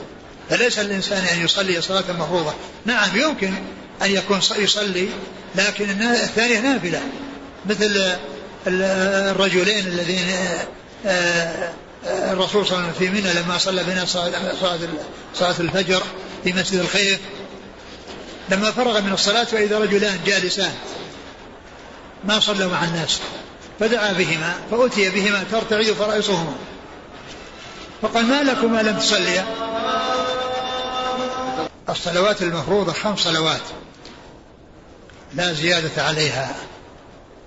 فليس 0.50 0.80
الإنسان 0.80 1.24
أن 1.24 1.42
يصلي 1.42 1.82
صلاة 1.82 2.04
مفروضة. 2.20 2.54
نعم 2.86 3.10
يمكن 3.16 3.54
أن 4.02 4.12
يكون 4.12 4.40
يصلي 4.58 5.10
لكن 5.56 6.02
الثانية 6.02 6.60
نافلة. 6.60 7.02
مثل 7.66 8.18
الرجلين 8.68 9.88
الذين 9.88 10.28
آه، 11.06 11.74
آه، 12.06 12.34
الرسول 12.34 12.68
صلى 12.68 12.78
الله 12.78 12.88
عليه 12.88 12.98
وسلم 12.98 13.14
في 13.14 13.22
منى 13.22 13.34
لما 13.34 13.58
صلى 13.58 13.84
بنا 13.84 14.06
صلاة 15.36 15.56
الفجر 15.60 16.04
في 16.44 16.54
مسجد 16.54 16.80
الخيف 16.80 17.20
لما 18.50 18.72
فرغ 18.72 19.02
من 19.02 19.14
الصلاة 19.14 19.48
وإذا 19.54 19.80
رجلان 19.80 20.20
جالسان 20.26 20.74
ما 22.24 22.40
صلوا 22.40 22.72
مع 22.72 22.84
الناس. 22.84 23.20
فدعا 23.80 24.14
بهما 24.14 24.54
فأتي 24.72 25.10
بهما 25.10 25.44
ترتعد 25.52 25.86
فرائصهما 25.86 26.56
فقال 28.02 28.26
ما 28.26 28.44
لكما 28.44 28.82
لم 28.82 28.98
تصليا 28.98 29.46
الصلوات 31.90 32.42
المفروضة 32.42 32.94
خمس 32.94 33.20
صلوات. 33.20 33.62
لا 35.34 35.54
زيادة 35.54 36.04
عليها. 36.04 36.56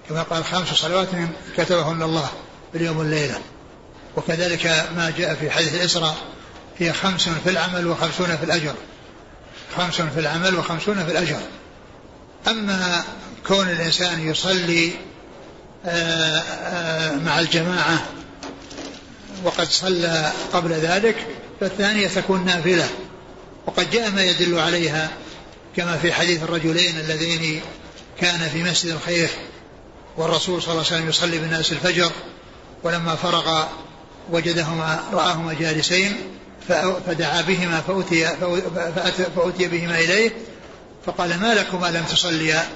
كما 0.09 0.23
قال 0.23 0.45
خمس 0.45 0.69
صلوات 0.69 1.09
كتبهن 1.57 2.03
الله 2.03 2.29
في 2.73 2.79
اليوم 2.79 2.97
والليلة. 2.97 3.41
وكذلك 4.17 4.67
ما 4.97 5.13
جاء 5.19 5.35
في 5.35 5.51
حديث 5.51 5.75
الإسراء 5.75 6.17
هي 6.79 6.93
خمس 6.93 7.29
في 7.29 7.51
العمل 7.51 7.87
وخمسون 7.87 8.37
في 8.37 8.45
الأجر. 8.45 8.75
خمس 9.77 10.01
في 10.01 10.21
العمل 10.21 10.55
وخمسون 10.55 11.05
في 11.05 11.13
الأجر. 11.13 11.41
أما 12.49 13.05
كون 13.47 13.69
الإنسان 13.69 14.29
يصلي 14.29 14.93
مع 17.25 17.39
الجماعة 17.39 18.07
وقد 19.45 19.69
صلى 19.69 20.33
قبل 20.53 20.73
ذلك 20.73 21.27
فالثانية 21.61 22.09
تكون 22.09 22.45
نافلة. 22.45 22.89
وقد 23.67 23.91
جاء 23.91 24.11
ما 24.11 24.23
يدل 24.23 24.59
عليها 24.59 25.11
كما 25.77 25.97
في 25.97 26.13
حديث 26.13 26.43
الرجلين 26.43 26.99
اللذين 26.99 27.61
كان 28.21 28.49
في 28.49 28.63
مسجد 28.63 28.93
الخير 28.93 29.29
والرسول 30.17 30.63
صلى 30.63 30.73
الله 30.73 30.85
عليه 30.87 30.97
وسلم 30.97 31.09
يصلي 31.09 31.39
بالناس 31.39 31.73
الفجر 31.73 32.11
ولما 32.83 33.15
فرغ 33.15 33.65
وجدهما 34.31 35.01
رآهما 35.13 35.53
جالسين 35.53 36.17
فدعا 37.07 37.41
بهما 37.41 37.81
فأتي, 37.81 38.27
فأتي 39.37 39.69
بهما 39.69 39.99
إليه 39.99 40.31
فقال 41.07 41.41
ما 41.41 41.55
لكما 41.55 41.87
لم 41.87 42.05
تصليا؟ 42.05 42.67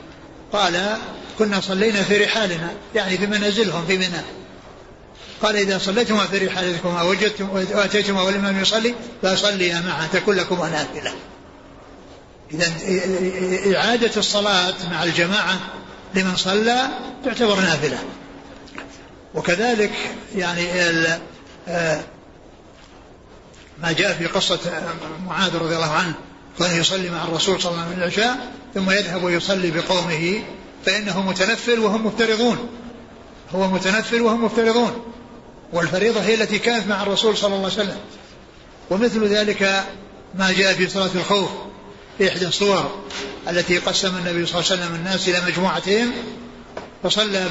قال 0.56 0.96
كنا 1.38 1.60
صلينا 1.60 2.02
في 2.02 2.16
رحالنا 2.16 2.70
يعني 2.94 3.18
في 3.18 3.26
منازلهم 3.26 3.86
في 3.86 3.98
منى. 3.98 4.22
قال 5.42 5.56
إذا 5.56 5.78
صليتما 5.78 6.26
في 6.26 6.46
رحالكما 6.46 7.02
وجدتم 7.02 7.50
وأتيتما 7.50 8.22
والإمام 8.22 8.60
يصلي 8.60 8.94
فصليا 9.22 9.80
معا 9.80 10.06
تكون 10.12 10.36
لكما 10.36 10.68
نافلة. 10.68 11.12
إذا 12.52 12.72
إعادة 13.76 14.10
الصلاة 14.16 14.74
مع 14.90 15.04
الجماعة 15.04 15.60
لمن 16.14 16.36
صلى 16.36 16.88
تعتبر 17.24 17.60
نافلة. 17.60 17.98
وكذلك 19.34 19.92
يعني 20.36 20.68
آه، 21.68 22.00
ما 23.82 23.92
جاء 23.92 24.12
في 24.12 24.26
قصة 24.26 24.58
معاذ 25.26 25.56
رضي 25.56 25.74
الله 25.74 25.92
عنه 25.92 26.14
كان 26.58 26.80
يصلي 26.80 27.10
مع 27.10 27.24
الرسول 27.24 27.60
صلى 27.62 27.72
الله 27.72 27.82
عليه 27.82 27.92
وسلم 27.92 28.02
العشاء 28.02 28.52
ثم 28.74 28.90
يذهب 28.90 29.24
ويصلي 29.24 29.70
بقومه 29.70 30.42
فإنه 30.86 31.22
متنفل 31.22 31.78
وهم 31.78 32.06
مفترضون. 32.06 32.68
هو 33.54 33.68
متنفل 33.68 34.20
وهم 34.20 34.44
مفترضون. 34.44 35.12
والفريضة 35.72 36.20
هي 36.20 36.34
التي 36.34 36.58
كانت 36.58 36.86
مع 36.86 37.02
الرسول 37.02 37.36
صلى 37.36 37.54
الله 37.54 37.70
عليه 37.70 37.82
وسلم. 37.82 37.98
ومثل 38.90 39.26
ذلك 39.26 39.84
ما 40.34 40.52
جاء 40.52 40.74
في 40.74 40.88
صلاة 40.88 41.10
الخوف 41.14 41.50
في 42.18 42.28
إحدى 42.28 42.46
الصور 42.46 43.04
التي 43.48 43.78
قسم 43.78 44.16
النبي 44.16 44.46
صلى 44.46 44.60
الله 44.60 44.72
عليه 44.72 44.82
وسلم 44.82 44.94
الناس 44.94 45.28
إلى 45.28 45.40
مجموعتين 45.46 46.12
فصلى 47.02 47.44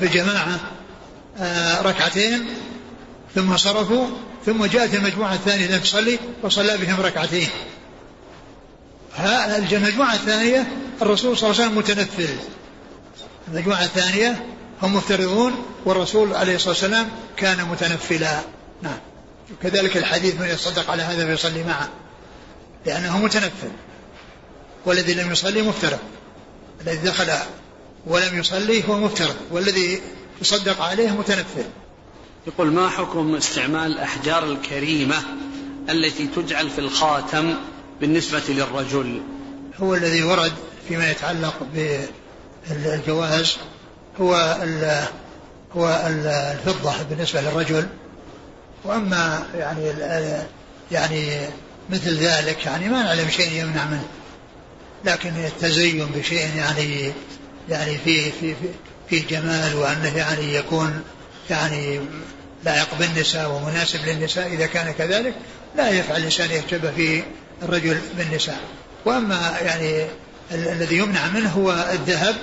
بجماعة 0.00 0.60
آه، 1.38 1.82
ركعتين 1.82 2.46
ثم 3.34 3.56
صرفوا 3.56 4.06
ثم 4.46 4.64
جاءت 4.64 4.94
المجموعة 4.94 5.34
الثانية 5.34 5.66
لم 5.66 5.80
تصلي 5.80 6.18
وصلى 6.42 6.76
بهم 6.76 7.00
ركعتين. 7.00 7.48
المجموعة 9.18 10.14
الثانية 10.14 10.66
الرسول 11.02 11.36
صلى 11.36 11.50
الله 11.50 11.60
عليه 11.60 11.70
وسلم 11.70 11.78
متنفل 11.78 12.36
المجموعة 13.48 13.82
الثانية 13.82 14.46
هم 14.82 14.96
مفترضون 14.96 15.52
والرسول 15.84 16.34
عليه 16.34 16.56
الصلاة 16.56 16.70
والسلام 16.70 17.08
كان 17.36 17.64
متنفلا. 17.64 18.40
نعم. 18.82 18.98
كذلك 19.62 19.96
الحديث 19.96 20.40
من 20.40 20.46
يصدق 20.46 20.90
على 20.90 21.02
هذا 21.02 21.26
فيصلي 21.26 21.64
معه. 21.64 21.88
لأنه 22.86 23.18
متنفل. 23.18 23.70
والذي 24.86 25.14
لم 25.14 25.32
يصلي 25.32 25.62
مفترض. 25.62 25.98
الذي 26.80 26.96
دخل 26.96 27.32
ولم 28.06 28.38
يصلي 28.38 28.88
هو 28.88 28.98
مفترض. 28.98 29.36
والذي 29.50 30.00
يصدق 30.40 30.82
عليه 30.82 31.10
متنفل. 31.10 31.64
يقول 32.46 32.72
ما 32.72 32.88
حكم 32.88 33.34
استعمال 33.34 33.92
الأحجار 33.92 34.44
الكريمة 34.44 35.22
التي 35.90 36.26
تجعل 36.26 36.70
في 36.70 36.78
الخاتم 36.78 37.54
بالنسبة 38.00 38.42
للرجل. 38.48 39.22
هو 39.80 39.94
الذي 39.94 40.22
ورد 40.22 40.52
فيما 40.88 41.10
يتعلق 41.10 41.66
بالجواز 42.68 43.56
هو 44.20 44.34
هو 45.76 46.06
الفضة 46.06 47.02
بالنسبة 47.10 47.40
للرجل. 47.40 47.86
وأما 48.84 49.46
يعني 49.58 49.92
يعني 50.92 51.48
مثل 51.90 52.16
ذلك 52.16 52.66
يعني 52.66 52.88
ما 52.88 53.02
نعلم 53.02 53.30
شيء 53.30 53.52
يمنع 53.52 53.84
منه. 53.84 54.04
لكن 55.04 55.44
التزين 55.44 56.06
بشيء 56.06 56.56
يعني 56.56 57.12
يعني 57.68 57.98
فيه 57.98 58.30
في 58.40 58.54
في, 59.10 59.18
جمال 59.18 59.74
وأنه 59.74 60.16
يعني 60.16 60.54
يكون 60.54 61.02
يعني 61.50 62.00
لائق 62.64 62.88
بالنساء 62.98 63.50
ومناسب 63.50 64.00
للنساء 64.06 64.46
إذا 64.46 64.66
كان 64.66 64.92
كذلك 64.92 65.34
لا 65.76 65.90
يفعل 65.90 66.16
الإنسان 66.16 66.50
يتشبه 66.50 66.90
في 66.90 67.22
الرجل 67.62 67.98
بالنساء. 68.16 68.60
وأما 69.04 69.58
يعني 69.60 70.06
الذي 70.52 70.96
يمنع 70.98 71.26
منه 71.26 71.50
هو 71.50 71.72
الذهب 71.92 72.36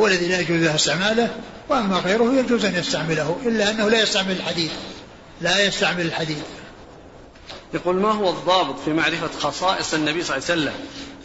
هو 0.00 0.06
الذي 0.06 0.28
لا 0.28 0.40
يجوز 0.40 0.62
استعماله 0.62 1.30
وأما 1.68 1.96
غيره 1.96 2.34
يجوز 2.34 2.64
أن 2.64 2.74
يستعمله 2.74 3.36
إلا 3.46 3.70
أنه 3.70 3.88
لا 3.88 4.02
يستعمل 4.02 4.30
الحديد. 4.30 4.70
لا 5.40 5.64
يستعمل 5.64 6.06
الحديد. 6.06 6.42
يقول 7.74 7.96
ما 7.96 8.12
هو 8.12 8.30
الضابط 8.30 8.80
في 8.84 8.92
معرفة 8.92 9.28
خصائص 9.40 9.94
النبي 9.94 10.24
صلى 10.24 10.36
الله 10.36 10.50
عليه 10.50 10.60
وسلم؟ 10.62 10.74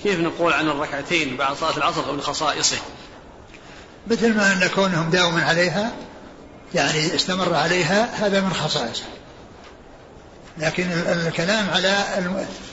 كيف 0.03 0.19
نقول 0.19 0.53
عن 0.53 0.69
الركعتين 0.69 1.37
بعد 1.37 1.55
صلاة 1.55 1.77
العصر 1.77 2.11
من 2.11 2.21
خصائصه؟ 2.21 2.77
مثل 4.07 4.33
ما 4.33 4.53
أن 4.53 4.69
كونهم 4.75 5.09
داوما 5.09 5.43
عليها 5.43 5.91
يعني 6.75 7.15
استمر 7.15 7.53
عليها 7.53 8.25
هذا 8.25 8.41
من 8.41 8.53
خصائصه. 8.53 9.03
لكن 10.57 10.83
الكلام 11.27 11.69
على 11.69 12.05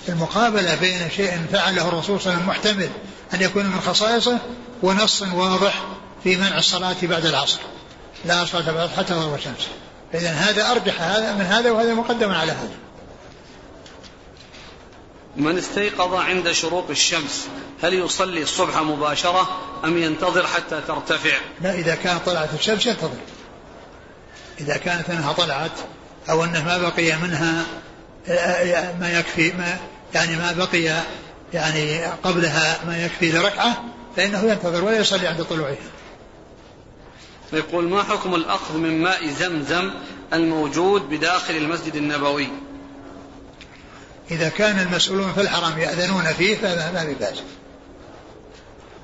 المقابلة 0.08 0.74
بين 0.74 1.10
شيء 1.16 1.46
فعله 1.52 1.88
الرسول 1.88 2.20
صلى 2.20 2.32
الله 2.32 2.42
عليه 2.42 2.60
وسلم 2.60 2.76
محتمل 2.76 2.90
أن 3.34 3.42
يكون 3.42 3.66
من 3.66 3.80
خصائصه 3.80 4.38
ونص 4.82 5.22
واضح 5.22 5.84
في 6.24 6.36
منع 6.36 6.58
الصلاة 6.58 6.96
بعد 7.02 7.26
العصر. 7.26 7.58
لا 8.24 8.44
صلاة 8.44 8.72
بعد 8.72 8.88
حتى 8.88 9.04
تغرب 9.04 9.34
الشمس. 9.34 9.68
فإذا 10.12 10.30
هذا 10.30 10.70
أرجح 10.70 11.02
هذا 11.02 11.34
من 11.34 11.40
هذا 11.40 11.70
وهذا 11.70 11.94
مقدم 11.94 12.30
على 12.30 12.52
هذا. 12.52 12.76
من 15.36 15.58
استيقظ 15.58 16.14
عند 16.14 16.52
شروق 16.52 16.86
الشمس 16.90 17.46
هل 17.82 17.94
يصلي 17.94 18.42
الصبح 18.42 18.76
مباشرة 18.76 19.48
أم 19.84 20.02
ينتظر 20.02 20.46
حتى 20.46 20.80
ترتفع؟ 20.88 21.36
لا 21.60 21.74
إذا 21.74 21.94
كانت 21.94 22.26
طلعت 22.26 22.54
الشمس 22.54 22.86
ينتظر. 22.86 23.18
إذا 24.60 24.76
كانت 24.76 25.10
أنها 25.10 25.32
طلعت 25.32 25.70
أو 26.30 26.44
أنه 26.44 26.64
ما 26.64 26.78
بقي 26.78 27.16
منها 27.16 27.64
ما 29.00 29.18
يكفي 29.18 29.52
ما 29.52 29.78
يعني 30.14 30.36
ما 30.36 30.52
بقي 30.52 31.02
يعني 31.54 32.04
قبلها 32.04 32.84
ما 32.86 33.04
يكفي 33.04 33.32
لركعة 33.32 33.84
فإنه 34.16 34.42
ينتظر 34.42 34.84
ولا 34.84 34.98
يصلي 34.98 35.26
عند 35.26 35.44
طلوعها 35.44 35.76
يقول 37.52 37.88
ما 37.88 38.02
حكم 38.02 38.34
الأخذ 38.34 38.76
من 38.76 39.02
ماء 39.02 39.26
زمزم 39.28 39.90
الموجود 40.32 41.02
بداخل 41.08 41.56
المسجد 41.56 41.96
النبوي؟ 41.96 42.48
إذا 44.30 44.48
كان 44.48 44.78
المسؤولون 44.78 45.32
في 45.32 45.40
الحرم 45.40 45.78
يأذنون 45.78 46.24
فيه 46.24 46.56
فما 46.56 46.92
ما 46.92 47.14
بأس. 47.20 47.42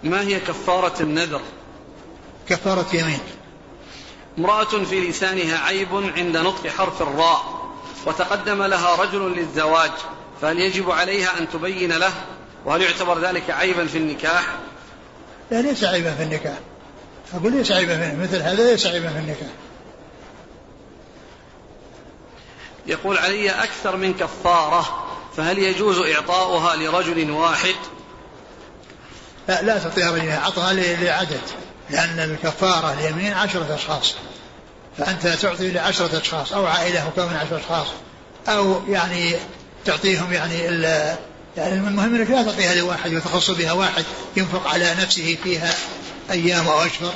ما 0.04 0.20
هي 0.20 0.40
كفارة 0.40 1.02
النذر؟ 1.02 1.40
كفارة 2.48 2.96
يمين. 2.96 3.20
امرأة 4.38 4.84
في 4.84 5.00
لسانها 5.08 5.58
عيب 5.58 6.12
عند 6.16 6.36
نطق 6.36 6.66
حرف 6.66 7.02
الراء 7.02 7.66
وتقدم 8.06 8.62
لها 8.62 9.02
رجل 9.02 9.32
للزواج 9.36 9.90
فهل 10.42 10.60
يجب 10.60 10.90
عليها 10.90 11.38
أن 11.38 11.48
تبين 11.48 11.92
له؟ 11.92 12.12
وهل 12.64 12.82
يعتبر 12.82 13.18
ذلك 13.18 13.50
عيبا 13.50 13.86
في 13.86 13.98
النكاح؟ 13.98 14.46
لا 15.50 15.62
ليس 15.62 15.84
عيبا 15.84 16.14
في 16.14 16.22
النكاح. 16.22 16.58
أقول 17.34 17.52
ليس 17.52 17.72
عيبا 17.72 17.96
في 17.96 18.16
مثل 18.16 18.42
هذا 18.42 18.70
ليس 18.70 18.86
عيبا 18.86 19.08
في 19.08 19.18
النكاح. 19.18 19.48
يقول 22.86 23.18
علي 23.18 23.50
أكثر 23.50 23.96
من 23.96 24.14
كفارة 24.14 25.06
فهل 25.36 25.58
يجوز 25.58 25.98
إعطاؤها 25.98 26.76
لرجل 26.76 27.30
واحد؟ 27.30 27.74
لا 29.48 29.62
لا 29.62 29.78
تعطيها 29.78 30.10
رجل 30.10 30.28
أعطها 30.28 30.72
لعدد. 30.72 31.40
لأن 31.90 32.18
الكفارة 32.18 32.92
اليمين 32.92 33.32
عشرة 33.32 33.74
أشخاص 33.74 34.14
فأنت 34.98 35.26
تعطي 35.26 35.70
لعشرة 35.70 36.20
أشخاص 36.20 36.52
أو 36.52 36.66
عائلة 36.66 37.06
مكونة 37.08 37.38
عشرة 37.38 37.56
أشخاص 37.58 37.86
أو 38.48 38.80
يعني 38.88 39.34
تعطيهم 39.84 40.32
يعني 40.32 40.58
يعني 41.56 41.74
المهم 41.74 42.14
إنك 42.14 42.30
لا 42.30 42.42
تعطيها 42.42 42.74
لواحد 42.74 43.14
وتخص 43.14 43.50
بها 43.50 43.72
واحد 43.72 44.04
ينفق 44.36 44.68
على 44.68 44.94
نفسه 45.00 45.36
فيها 45.44 45.74
أيام 46.30 46.68
أو 46.68 46.82
أشهر 46.82 47.14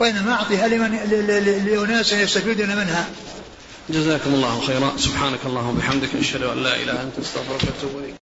وإنما 0.00 0.32
أعطيها 0.32 0.68
لمن 0.68 0.96
لأناس 1.66 2.12
يستفيدون 2.12 2.68
منها. 2.68 3.06
جزاكم 3.90 4.34
الله 4.34 4.60
خيرا 4.66 4.92
سبحانك 4.96 5.38
اللهم 5.46 5.76
وبحمدك 5.76 6.08
أشهد 6.20 6.42
أن 6.42 6.62
لا 6.62 6.76
إله 6.76 6.82
إلا 6.82 7.02
أنت 7.02 7.18
أستغفرك 7.18 7.62
وأتوب 7.62 7.98
إليك. 7.98 8.23